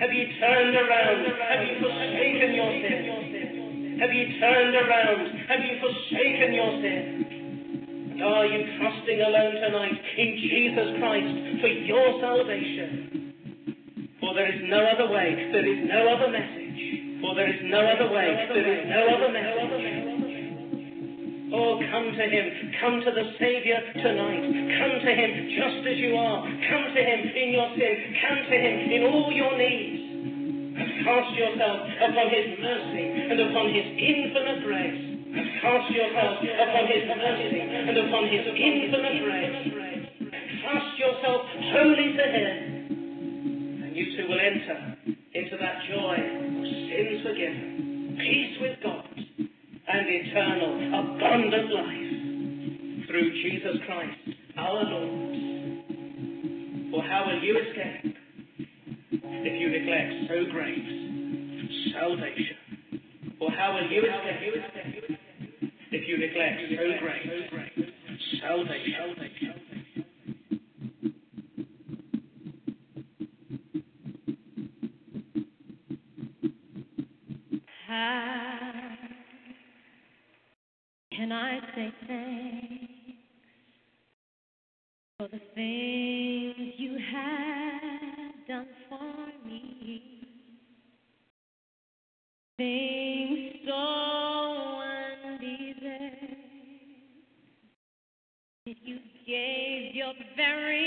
Have 0.00 0.12
you 0.14 0.26
turned 0.40 0.76
around? 0.76 1.28
Have 1.28 1.62
you 1.66 1.74
forsaken 1.82 2.50
your 2.56 2.72
sin? 2.78 3.98
Have 4.00 4.12
you 4.14 4.26
turned 4.40 4.74
around? 4.74 5.28
Have 5.44 5.60
you 5.60 5.76
forsaken 5.76 6.54
your 6.54 6.72
sin? 6.80 7.20
And 8.12 8.22
are 8.22 8.46
you 8.46 8.64
trusting 8.80 9.20
alone 9.20 9.54
tonight 9.60 10.00
in 10.16 10.28
Jesus 10.40 10.88
Christ 11.00 11.60
for 11.60 11.68
your 11.68 12.20
salvation? 12.20 13.34
For 14.20 14.32
there 14.32 14.48
is 14.48 14.60
no 14.68 14.80
other 14.94 15.12
way, 15.12 15.50
there 15.52 15.66
is 15.68 15.88
no 15.88 16.16
other 16.16 16.32
message. 16.32 17.20
For 17.20 17.34
there 17.34 17.52
is 17.52 17.60
no 17.64 17.80
other 17.80 18.08
way, 18.12 18.46
there 18.48 18.72
is 18.72 18.88
no 18.88 19.02
other 19.16 19.32
message. 19.32 19.99
Oh, 21.52 21.82
come 21.90 22.14
to 22.14 22.24
Him. 22.30 22.46
Come 22.78 23.02
to 23.02 23.10
the 23.10 23.26
Savior 23.42 23.82
tonight. 23.98 24.44
Come 24.78 24.94
to 25.02 25.10
Him 25.10 25.30
just 25.50 25.82
as 25.82 25.98
you 25.98 26.14
are. 26.14 26.46
Come 26.46 26.84
to 26.94 27.02
Him 27.02 27.20
in 27.26 27.48
your 27.50 27.66
sin. 27.74 27.94
Come 28.22 28.38
to 28.46 28.56
Him 28.56 28.76
in 28.86 29.00
all 29.10 29.34
your 29.34 29.58
needs. 29.58 29.98
Cast 31.02 31.34
yourself 31.34 31.80
upon 32.06 32.26
His 32.30 32.54
mercy 32.54 33.04
and 33.34 33.38
upon 33.50 33.66
His 33.74 33.82
infinite 33.82 34.62
grace. 34.62 35.02
Cast 35.58 35.90
yourself 35.90 36.38
upon 36.38 36.84
His 36.86 37.04
mercy 37.18 37.60
and 37.66 37.96
upon 37.98 38.24
His 38.30 38.46
infinite 38.46 39.18
grace. 39.26 40.30
Cast 40.62 40.90
yourself 41.02 41.40
wholly 41.74 42.14
to 42.14 42.26
Him. 42.30 42.54
And 43.90 43.96
you 43.96 44.06
too 44.14 44.30
will 44.30 44.38
enter 44.38 44.78
into 45.34 45.56
that 45.58 45.82
joy 45.90 46.14
of 46.14 46.66
sins 46.86 47.26
forgiven, 47.26 48.18
peace 48.22 48.54
with 48.62 48.78
God 48.86 49.09
and 49.92 50.06
eternal, 50.08 50.72
abundant 51.00 51.72
life 51.72 53.06
through 53.08 53.32
Jesus 53.42 53.76
Christ 53.86 54.18
our 54.56 54.84
Lord. 54.84 55.36
For 56.92 57.02
how 57.02 57.26
will 57.26 57.42
you 57.42 57.58
escape 57.58 58.16
if 59.12 59.60
you 59.60 59.68
neglect 59.68 60.12
so 60.28 60.44
great 60.52 60.84
salvation? 61.92 62.56
For 63.38 63.50
how 63.50 63.74
will 63.74 63.90
you 63.90 64.02
escape 64.02 65.18
if 65.90 66.08
you 66.08 66.18
neglect 66.18 66.60
so 66.70 66.84
great 67.00 67.26
salvation? 68.40 70.04
How 77.88 78.79
can 81.20 81.32
I 81.32 81.60
say 81.74 81.92
thanks 82.08 83.18
for 85.18 85.28
the 85.28 85.40
things 85.54 86.74
you 86.78 86.96
have 87.12 88.46
done 88.48 88.66
for 88.88 89.46
me? 89.46 90.00
Things 92.56 93.52
so 93.66 94.80
undeserved 95.26 96.36
you 98.64 98.98
gave 99.26 99.94
your 99.94 100.14
very 100.36 100.79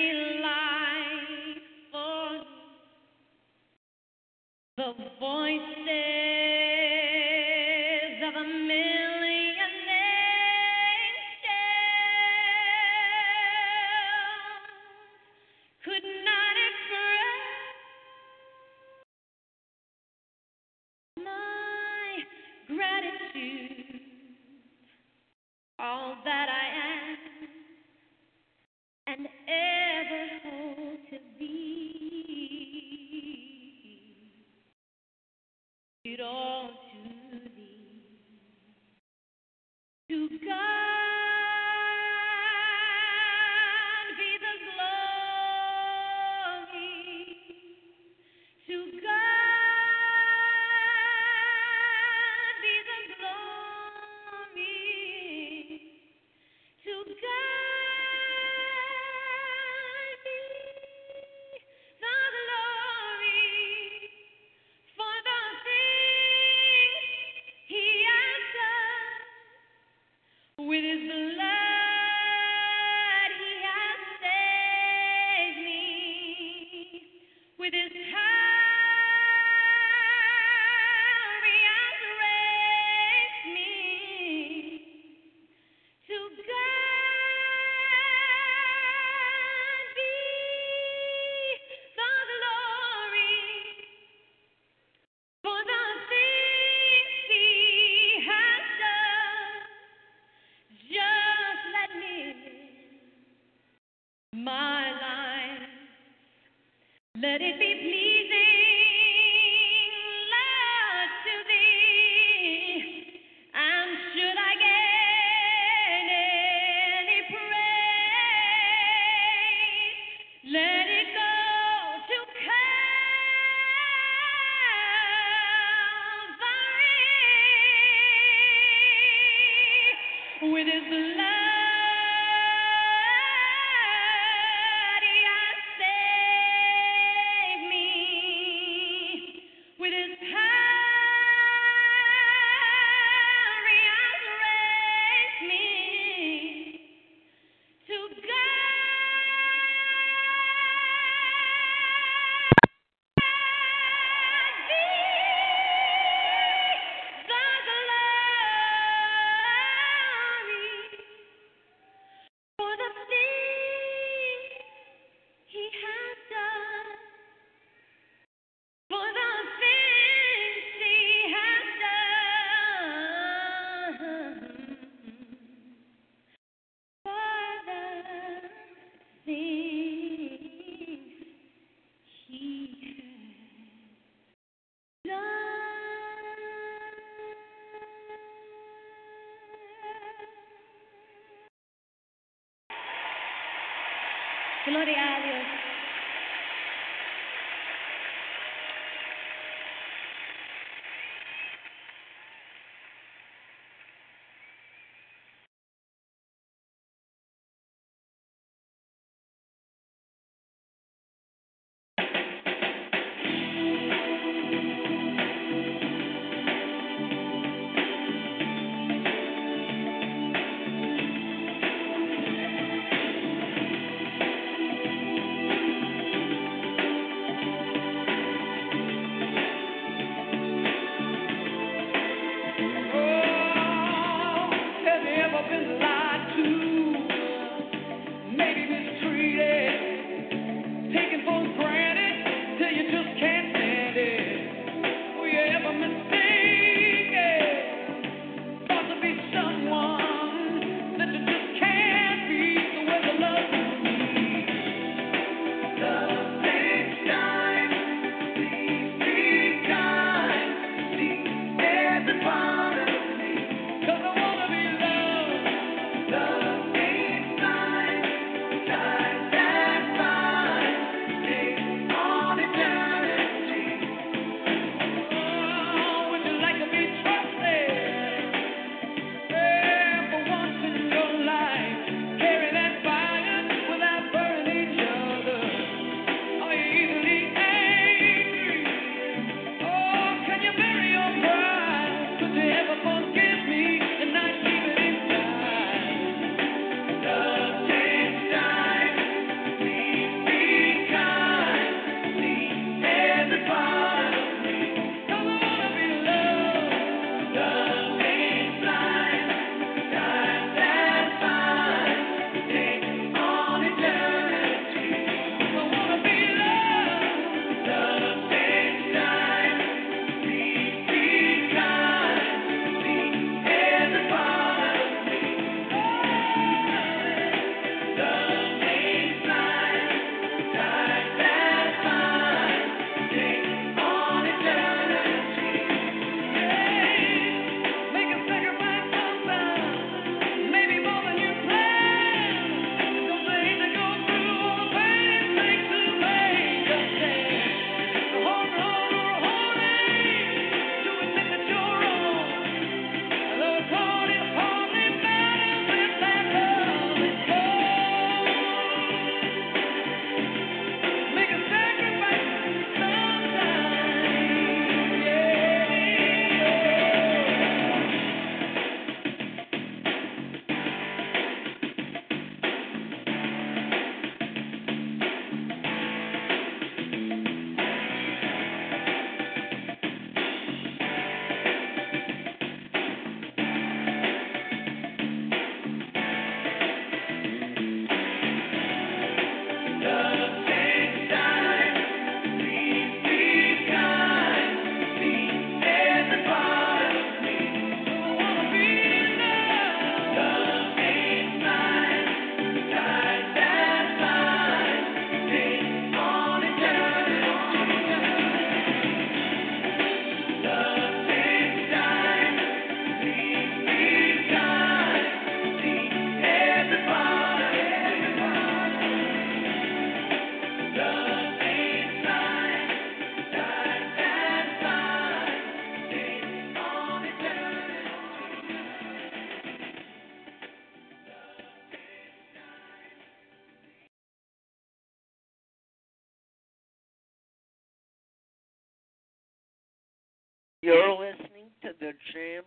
Gloria 194.73 195.17
a 195.17 195.21
Dios. 195.21 195.52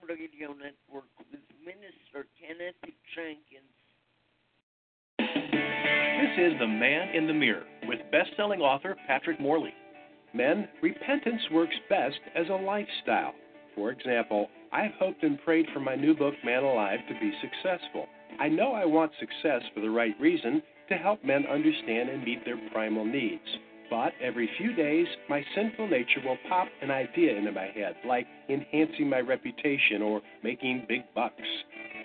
Radio 0.09 0.49
Network 0.49 1.11
with 1.19 1.41
Minister 1.65 2.28
Kenneth 2.39 2.77
Jenkins. 3.15 3.74
This 5.19 6.53
is 6.53 6.59
The 6.61 6.66
Man 6.66 7.15
in 7.15 7.27
the 7.27 7.35
Mirror 7.35 7.65
with 7.89 7.99
best-selling 8.12 8.61
author 8.61 8.97
Patrick 9.09 9.41
Morley. 9.41 9.74
Men, 10.33 10.69
repentance 10.81 11.43
works 11.51 11.74
best 11.89 12.20
as 12.37 12.47
a 12.49 12.55
lifestyle. 12.55 13.35
For 13.74 13.91
example, 13.91 14.49
I've 14.73 14.93
hoped 14.99 15.24
and 15.24 15.43
prayed 15.43 15.66
for 15.74 15.81
my 15.81 15.97
new 15.97 16.15
book, 16.15 16.35
Man 16.45 16.62
Alive, 16.62 17.01
to 17.09 17.15
be 17.20 17.33
successful. 17.41 18.07
I 18.39 18.49
know 18.49 18.73
I 18.73 18.85
want 18.85 19.11
success 19.19 19.62
for 19.74 19.81
the 19.81 19.91
right 19.91 20.15
reason 20.20 20.62
to 20.89 20.95
help 20.95 21.24
men 21.24 21.47
understand 21.51 22.11
and 22.11 22.23
meet 22.23 22.45
their 22.45 22.59
primal 22.70 23.05
needs. 23.05 23.43
But 23.91 24.13
every 24.21 24.51
few 24.59 24.75
days, 24.75 25.07
my 25.29 25.45
sinful 25.55 25.89
nature 25.89 26.21
will 26.25 26.39
pop 26.49 26.69
an 26.83 26.91
idea 26.91 27.37
into 27.37 27.53
my 27.53 27.67
head, 27.67 27.97
like 28.07 28.27
enhancing 28.49 29.09
my 29.09 29.21
reputation 29.21 30.03
or 30.03 30.23
making 30.43 30.87
big 30.89 31.03
bucks. 31.15 31.43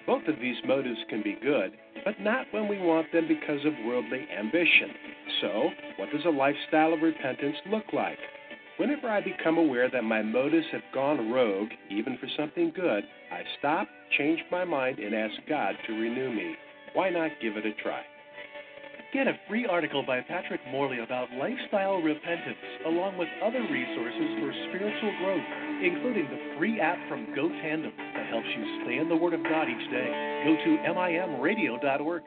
Both 0.06 0.28
of 0.28 0.40
these 0.40 0.58
motives 0.66 1.00
can 1.10 1.24
be 1.24 1.38
good, 1.42 1.72
but 2.06 2.20
not 2.20 2.48
when 2.52 2.68
we 2.68 2.80
want 2.80 3.12
them 3.12 3.28
because 3.28 3.66
of 3.66 3.74
worldly 3.86 4.28
ambition. 4.38 4.90
So, 5.42 5.70
what 5.98 6.12
does 6.12 6.26
a 6.26 6.30
lifestyle 6.30 6.94
of 6.94 7.02
repentance 7.02 7.58
look 7.68 7.86
like? 7.94 8.20
Whenever 8.78 9.10
I 9.10 9.22
become 9.22 9.58
aware 9.58 9.90
that 9.90 10.04
my 10.04 10.22
motives 10.22 10.66
have 10.72 10.82
gone 10.94 11.32
rogue, 11.32 11.70
even 11.90 12.18
for 12.18 12.28
something 12.36 12.72
good, 12.76 13.04
I 13.32 13.44
stop, 13.60 13.88
change 14.18 14.40
my 14.52 14.66
mind, 14.66 15.00
and 15.00 15.14
ask 15.14 15.36
God 15.48 15.76
to 15.86 15.94
renew 15.94 16.32
me. 16.32 16.56
Why 16.94 17.10
not 17.10 17.32
give 17.42 17.58
it 17.58 17.66
a 17.66 17.74
try? 17.84 18.02
Get 19.12 19.28
a 19.28 19.36
free 19.52 19.68
article 19.68 20.08
by 20.08 20.22
Patrick 20.24 20.62
Morley 20.72 21.04
about 21.04 21.28
lifestyle 21.36 22.00
repentance, 22.00 22.56
along 22.88 23.20
with 23.20 23.28
other 23.44 23.60
resources 23.60 24.30
for 24.40 24.56
spiritual 24.72 25.12
growth, 25.20 25.48
including 25.84 26.32
the 26.32 26.40
free 26.56 26.80
app 26.80 26.96
from 27.12 27.28
GoTandem 27.36 27.92
that 27.92 28.32
helps 28.32 28.48
you 28.56 28.64
stay 28.88 29.04
in 29.04 29.12
the 29.12 29.16
Word 29.16 29.36
of 29.36 29.44
God 29.44 29.68
each 29.68 29.84
day. 29.92 30.08
Go 30.48 30.56
to 30.56 30.72
mimradio.org. 30.88 32.24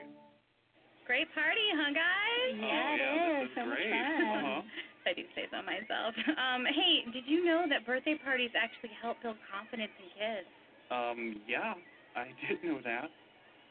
Great 1.09 1.29
party, 1.33 1.67
huh, 1.73 1.93
guys? 1.97 2.53
Yeah, 2.53 2.97
it 2.97 3.01
is. 3.01 3.49
So 3.57 3.65
much 3.65 3.81
fun. 3.81 4.45
Uh-huh. 4.45 4.61
I 5.09 5.13
do 5.17 5.25
say 5.33 5.49
so 5.49 5.65
myself. 5.65 6.13
Um, 6.37 6.69
hey, 6.69 7.09
did 7.17 7.25
you 7.25 7.49
know 7.49 7.65
that 7.65 7.89
birthday 7.89 8.21
parties 8.21 8.53
actually 8.53 8.93
help 9.01 9.17
build 9.25 9.37
confidence 9.49 9.93
in 10.01 10.09
kids? 10.13 10.49
Um, 10.93 11.41
yeah, 11.49 11.81
I 12.13 12.29
did 12.45 12.61
know 12.61 12.81
that. 12.85 13.09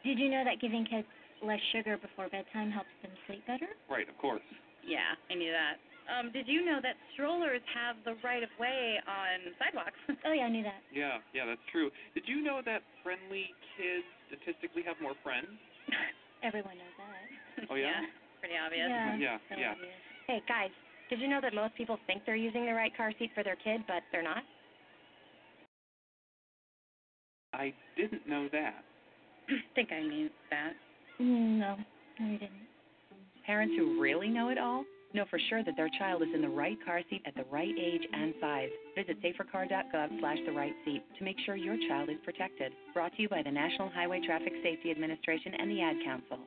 Did 0.02 0.18
you 0.18 0.30
know 0.30 0.44
that 0.46 0.60
giving 0.60 0.86
kids 0.86 1.06
less 1.44 1.62
sugar 1.72 1.98
before 1.98 2.30
bedtime 2.30 2.72
helps 2.72 2.92
them 3.02 3.12
sleep 3.28 3.46
better? 3.46 3.68
Right, 3.92 4.08
of 4.08 4.18
course. 4.18 4.44
Yeah, 4.84 5.16
I 5.30 5.36
knew 5.36 5.52
that. 5.52 5.80
Um, 6.12 6.36
did 6.36 6.48
you 6.52 6.66
know 6.68 6.84
that 6.84 7.00
strollers 7.16 7.64
have 7.72 7.96
the 8.04 8.20
right 8.24 8.44
of 8.44 8.52
way 8.60 9.00
on 9.08 9.56
sidewalks? 9.56 9.96
oh 10.28 10.36
yeah, 10.36 10.48
I 10.48 10.52
knew 10.52 10.64
that. 10.64 10.84
Yeah, 10.92 11.24
yeah, 11.32 11.48
that's 11.48 11.64
true. 11.72 11.88
Did 12.14 12.28
you 12.28 12.44
know 12.44 12.60
that 12.66 12.84
friendly 13.04 13.48
kids 13.80 14.04
statistically 14.28 14.84
have 14.84 15.00
more 15.00 15.16
friends? 15.24 15.48
Everyone 16.44 16.76
knows 16.76 16.96
that. 17.00 17.68
Oh 17.72 17.76
yeah. 17.80 18.04
Pretty 18.42 18.60
obvious. 18.60 18.90
Yeah. 18.90 19.16
Yeah, 19.16 19.38
so 19.48 19.56
yeah. 19.56 19.72
obvious. 19.72 19.96
Hey, 20.28 20.44
guys, 20.50 20.74
did 21.10 21.22
you 21.22 21.30
know 21.30 21.40
that 21.40 21.54
most 21.54 21.76
people 21.76 21.98
think 22.08 22.24
they're 22.26 22.36
using 22.36 22.66
the 22.66 22.74
right 22.74 22.92
car 22.98 23.14
seat 23.18 23.32
for 23.34 23.44
their 23.44 23.56
kid, 23.56 23.88
but 23.88 24.04
they're 24.12 24.24
not? 24.24 24.44
I 27.54 27.72
didn't 27.96 28.28
know 28.28 28.50
that. 28.52 28.84
I 29.48 29.54
think 29.76 29.92
I 29.94 30.02
knew 30.02 30.30
that. 30.50 30.74
Mm, 31.22 31.60
No, 31.60 31.78
no, 32.20 32.26
you 32.26 32.38
didn't. 32.40 32.52
Parents 33.46 33.74
who 33.78 34.02
really 34.02 34.30
know 34.30 34.50
it 34.50 34.58
all 34.58 34.86
know 35.14 35.26
for 35.30 35.40
sure 35.50 35.64
that 35.64 35.76
their 35.78 35.90
child 36.00 36.22
is 36.24 36.30
in 36.34 36.42
the 36.42 36.50
right 36.50 36.78
car 36.86 37.02
seat 37.10 37.22
at 37.26 37.36
the 37.36 37.44
right 37.52 37.74
age 37.80 38.02
and 38.12 38.34
size. 38.42 38.70
Visit 38.96 39.22
safercar.gov 39.22 40.20
slash 40.20 40.38
the 40.46 40.52
right 40.52 40.74
seat 40.86 41.04
to 41.18 41.24
make 41.24 41.36
sure 41.46 41.56
your 41.56 41.78
child 41.88 42.10
is 42.10 42.18
protected. 42.24 42.72
Brought 42.94 43.16
to 43.16 43.22
you 43.22 43.30
by 43.30 43.44
the 43.44 43.52
National 43.52 43.90
Highway 43.90 44.22
Traffic 44.26 44.54
Safety 44.64 44.92
Administration 44.92 45.54
and 45.60 45.70
the 45.70 45.82
Ad 45.82 45.96
Council. 46.04 46.40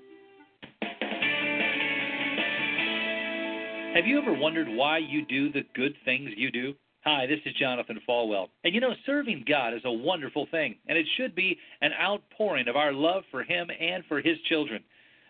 Have 3.95 4.07
you 4.07 4.19
ever 4.21 4.35
wondered 4.35 4.69
why 4.69 4.99
you 4.99 5.25
do 5.25 5.51
the 5.53 5.63
good 5.75 5.95
things 6.05 6.31
you 6.37 6.51
do? 6.51 6.75
Hi, 7.09 7.25
this 7.25 7.39
is 7.47 7.55
Jonathan 7.55 8.01
Falwell. 8.09 8.49
And 8.65 8.75
you 8.75 8.81
know, 8.81 8.93
serving 9.07 9.45
God 9.49 9.73
is 9.73 9.83
a 9.85 9.93
wonderful 9.93 10.49
thing, 10.51 10.75
and 10.89 10.99
it 10.99 11.07
should 11.17 11.37
be 11.37 11.57
an 11.81 11.93
outpouring 11.93 12.67
of 12.67 12.75
our 12.75 12.93
love 12.93 13.23
for 13.31 13.45
Him 13.45 13.71
and 13.81 14.03
for 14.09 14.21
His 14.21 14.37
children. 14.49 14.83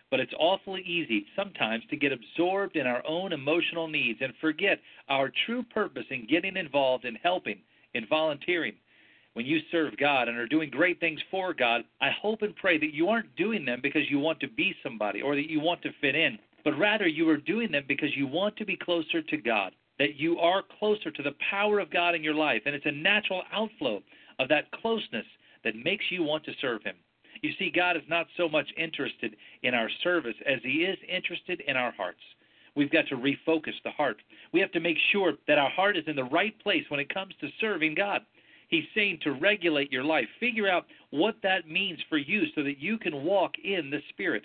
But 0.09 0.19
it's 0.19 0.33
awfully 0.39 0.81
easy 0.81 1.27
sometimes 1.35 1.83
to 1.91 1.95
get 1.95 2.11
absorbed 2.11 2.77
in 2.77 2.87
our 2.87 3.05
own 3.05 3.31
emotional 3.31 3.87
needs 3.87 4.17
and 4.23 4.33
forget 4.41 4.79
our 5.07 5.31
true 5.45 5.61
purpose 5.61 6.05
in 6.09 6.25
getting 6.25 6.57
involved 6.57 7.05
in 7.05 7.13
helping, 7.13 7.59
in 7.93 8.07
volunteering. 8.07 8.73
When 9.33 9.45
you 9.45 9.59
serve 9.71 9.95
God 9.97 10.29
and 10.29 10.37
are 10.39 10.47
doing 10.47 10.71
great 10.71 10.99
things 10.99 11.19
for 11.29 11.53
God, 11.53 11.83
I 12.01 12.09
hope 12.09 12.41
and 12.41 12.55
pray 12.55 12.79
that 12.79 12.95
you 12.95 13.09
aren't 13.09 13.35
doing 13.35 13.65
them 13.65 13.81
because 13.83 14.09
you 14.09 14.17
want 14.17 14.39
to 14.39 14.47
be 14.47 14.73
somebody 14.81 15.21
or 15.21 15.35
that 15.35 15.51
you 15.51 15.59
want 15.59 15.83
to 15.83 15.91
fit 16.01 16.15
in, 16.15 16.39
but 16.63 16.75
rather 16.79 17.07
you 17.07 17.29
are 17.29 17.37
doing 17.37 17.71
them 17.71 17.83
because 17.87 18.17
you 18.17 18.25
want 18.25 18.57
to 18.57 18.65
be 18.65 18.75
closer 18.75 19.21
to 19.21 19.37
God, 19.37 19.73
that 19.99 20.15
you 20.15 20.37
are 20.37 20.63
closer 20.79 21.11
to 21.11 21.23
the 21.23 21.35
power 21.49 21.79
of 21.79 21.91
God 21.91 22.15
in 22.15 22.23
your 22.23 22.35
life, 22.35 22.61
and 22.65 22.75
it's 22.75 22.85
a 22.85 22.91
natural 22.91 23.43
outflow 23.51 24.01
of 24.39 24.49
that 24.49 24.71
closeness 24.71 25.25
that 25.63 25.75
makes 25.75 26.05
you 26.09 26.23
want 26.23 26.43
to 26.45 26.51
serve 26.61 26.83
Him. 26.83 26.95
You 27.41 27.51
see, 27.59 27.71
God 27.73 27.95
is 27.97 28.03
not 28.07 28.27
so 28.35 28.49
much 28.49 28.67
interested 28.77 29.35
in 29.63 29.73
our 29.73 29.89
service 30.03 30.35
as 30.45 30.59
He 30.63 30.83
is 30.83 30.97
interested 31.07 31.61
in 31.67 31.75
our 31.75 31.91
hearts. 31.91 32.21
We've 32.75 32.91
got 32.91 33.07
to 33.07 33.15
refocus 33.15 33.73
the 33.83 33.91
heart. 33.91 34.17
We 34.53 34.59
have 34.59 34.71
to 34.73 34.79
make 34.79 34.97
sure 35.11 35.33
that 35.47 35.57
our 35.57 35.69
heart 35.69 35.97
is 35.97 36.03
in 36.07 36.15
the 36.15 36.23
right 36.25 36.57
place 36.61 36.83
when 36.89 36.99
it 36.99 37.13
comes 37.13 37.33
to 37.41 37.47
serving 37.59 37.95
God. 37.95 38.21
He's 38.69 38.83
saying 38.93 39.19
to 39.23 39.31
regulate 39.31 39.91
your 39.91 40.03
life. 40.03 40.27
Figure 40.39 40.69
out 40.69 40.85
what 41.09 41.35
that 41.41 41.67
means 41.67 41.99
for 42.09 42.17
you 42.17 42.43
so 42.53 42.63
that 42.63 42.79
you 42.79 42.97
can 42.97 43.23
walk 43.23 43.53
in 43.63 43.89
the 43.89 44.01
Spirit. 44.09 44.43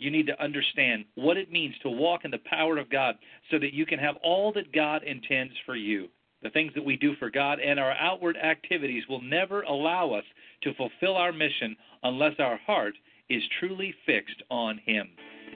You 0.00 0.10
need 0.10 0.26
to 0.28 0.42
understand 0.42 1.04
what 1.14 1.36
it 1.36 1.52
means 1.52 1.74
to 1.82 1.90
walk 1.90 2.24
in 2.24 2.30
the 2.30 2.40
power 2.48 2.78
of 2.78 2.90
God 2.90 3.16
so 3.50 3.58
that 3.58 3.74
you 3.74 3.84
can 3.84 3.98
have 3.98 4.16
all 4.22 4.50
that 4.54 4.72
God 4.72 5.04
intends 5.04 5.52
for 5.66 5.76
you. 5.76 6.08
The 6.42 6.48
things 6.48 6.72
that 6.74 6.84
we 6.84 6.96
do 6.96 7.14
for 7.16 7.30
God 7.30 7.60
and 7.60 7.78
our 7.78 7.92
outward 7.92 8.38
activities 8.38 9.04
will 9.10 9.20
never 9.20 9.60
allow 9.62 10.12
us 10.12 10.24
to 10.62 10.72
fulfill 10.74 11.18
our 11.18 11.32
mission 11.32 11.76
unless 12.02 12.32
our 12.38 12.56
heart 12.66 12.94
is 13.28 13.42
truly 13.60 13.94
fixed 14.06 14.42
on 14.50 14.80
Him. 14.86 15.06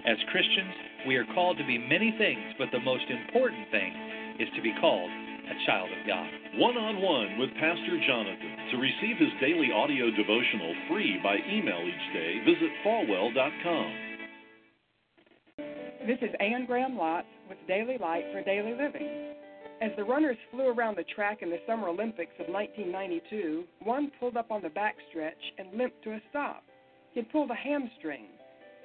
As 0.07 0.19
Christians, 0.31 0.75
we 1.09 1.17
are 1.17 1.25
called 1.35 1.57
to 1.57 1.67
be 1.67 1.79
many 1.79 2.15
things, 2.19 2.53
but 2.59 2.69
the 2.71 2.81
most 2.81 3.05
important 3.09 3.71
thing 3.71 3.95
is 4.39 4.49
to 4.57 4.63
be 4.63 4.75
called 4.79 5.11
a 5.11 5.67
child 5.67 5.89
of 5.89 6.07
God. 6.07 6.29
One 6.57 6.77
on 6.77 7.01
one 7.01 7.39
with 7.39 7.49
Pastor 7.55 7.97
Jonathan. 8.07 8.53
To 8.73 8.77
receive 8.77 9.17
his 9.17 9.33
daily 9.41 9.73
audio 9.73 10.11
devotional 10.11 10.75
free 10.89 11.19
by 11.23 11.37
email 11.49 11.81
each 11.81 12.13
day, 12.13 12.45
visit 12.45 12.71
falwell.com. 12.85 14.14
This 16.07 16.19
is 16.21 16.35
Anne 16.39 16.67
Graham 16.67 16.99
Lotz 16.99 17.25
with 17.49 17.57
Daily 17.67 17.97
Light 17.97 18.25
for 18.31 18.43
Daily 18.43 18.73
Living. 18.73 19.33
As 19.81 19.91
the 19.97 20.05
runners 20.05 20.37
flew 20.51 20.69
around 20.69 20.99
the 20.99 21.05
track 21.15 21.39
in 21.41 21.49
the 21.49 21.61
Summer 21.67 21.89
Olympics 21.89 22.35
of 22.39 22.53
1992, 22.53 23.65
one 23.83 24.13
pulled 24.21 24.37
up 24.37 24.51
on 24.51 24.61
the 24.61 24.69
backstretch 24.69 25.33
and 25.57 25.79
limped 25.79 26.05
to 26.05 26.13
a 26.13 26.21
stop. 26.29 26.63
He'd 27.13 27.33
pulled 27.33 27.51
a 27.51 27.55
hamstring. 27.55 28.27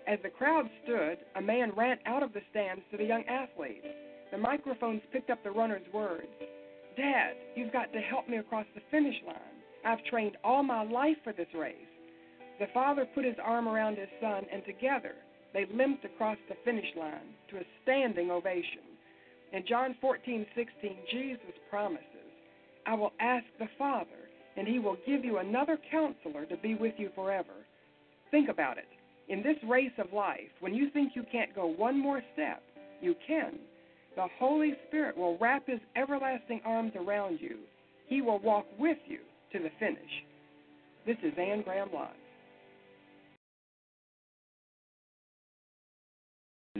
As 0.08 0.18
the 0.24 0.30
crowd 0.30 0.70
stood, 0.86 1.18
a 1.36 1.41
man 1.41 1.74
ran 1.76 1.98
out 2.06 2.24
of 2.24 2.32
the 2.32 2.40
stands 2.52 2.84
to 2.90 2.98
the 2.98 3.04
young 3.04 3.26
athlete. 3.26 3.84
The 4.32 4.38
microphones 4.38 5.02
picked 5.12 5.30
up 5.30 5.44
the 5.44 5.52
runner's 5.52 5.91
words 5.94 6.32
Dad, 6.96 7.34
you've 7.54 7.74
got 7.74 7.91
to 7.91 8.00
help 8.00 8.30
me 8.30 8.38
across 8.38 8.66
the 8.76 8.82
finish 8.91 9.22
line. 9.28 9.36
I've 9.86 10.06
trained 10.06 10.38
all 10.41 10.64
my 10.64 10.84
life 10.84 11.18
for 11.26 11.34
this 11.34 11.54
race. 11.54 11.76
The 12.62 12.68
father 12.74 13.06
put 13.14 13.26
his 13.26 13.36
arm 13.44 13.68
around 13.68 13.98
his 13.98 14.08
son, 14.22 14.46
and 14.54 14.64
together 14.64 15.16
they 15.53 15.65
limped 15.73 16.05
across 16.05 16.38
the 16.47 16.55
finish 16.63 16.85
line 16.97 17.34
to 17.49 17.57
a 17.57 17.65
standing 17.84 18.31
ovation. 18.31 18.85
In 19.51 19.65
John 19.67 19.95
14, 19.99 20.45
16, 20.55 20.95
Jesus 21.11 21.55
promises, 21.69 22.05
I 22.85 22.93
will 22.93 23.13
ask 23.19 23.45
the 23.57 23.67
Father, 23.77 24.30
and 24.57 24.67
he 24.67 24.80
will 24.80 24.97
give 25.05 25.26
you 25.26 25.38
another 25.38 25.77
counselor 25.91 26.45
to 26.45 26.57
be 26.57 26.76
with 26.76 26.93
you 26.97 27.09
forever. 27.15 27.65
Think 28.31 28.49
about 28.49 28.77
it. 28.77 28.88
In 29.27 29.43
this 29.43 29.57
race 29.67 29.91
of 29.97 30.13
life, 30.13 30.49
when 30.59 30.73
you 30.73 30.89
think 30.91 31.13
you 31.15 31.23
can't 31.31 31.55
go 31.55 31.67
one 31.67 31.99
more 31.99 32.21
step, 32.34 32.61
you 33.01 33.15
can. 33.27 33.53
The 34.15 34.27
Holy 34.38 34.73
Spirit 34.88 35.17
will 35.17 35.38
wrap 35.38 35.67
his 35.67 35.80
everlasting 35.95 36.61
arms 36.65 36.93
around 36.95 37.39
you. 37.39 37.57
He 38.07 38.21
will 38.21 38.39
walk 38.39 38.65
with 38.77 38.97
you 39.07 39.19
to 39.53 39.59
the 39.59 39.69
finish. 39.80 39.99
This 41.05 41.17
is 41.23 41.34
Anne 41.38 41.61
Graham 41.61 41.89
Lotz. 41.89 42.09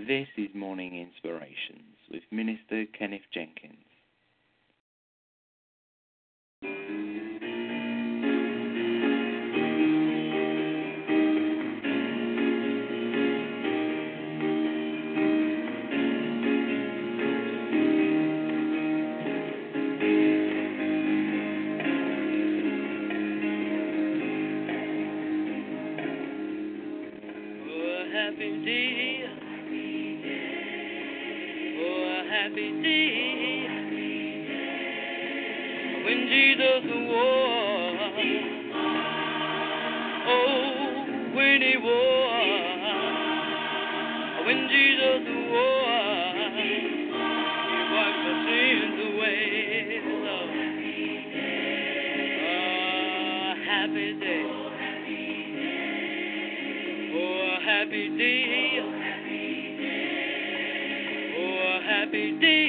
This 0.07 0.27
is 0.38 0.47
Morning 0.55 0.95
Inspirations 0.97 1.97
with 2.09 2.23
Minister 2.31 2.85
Kenneth 2.97 3.21
Jenkins. 3.34 3.76
Happy 32.49 32.69
day. 32.81 33.67
When 36.03 36.19
Jesus 36.27 36.84
was. 37.09 37.99
Oh, 40.27 41.05
when 41.35 41.61
he 41.61 41.76
was. 41.77 42.76
When 44.45 44.59
Jesus 44.69 45.23
was. 45.51 46.35
He 46.57 47.77
wiped 47.93 48.19
my 48.26 48.34
sins 48.45 48.97
away. 49.13 49.39
Lord. 50.26 50.49
Oh, 52.41 53.53
happy 53.65 54.09
day. 54.19 54.45
Oh, 57.13 57.57
happy 57.63 58.05
day. 58.17 58.89
Happy 62.11 62.31
day. 62.41 62.68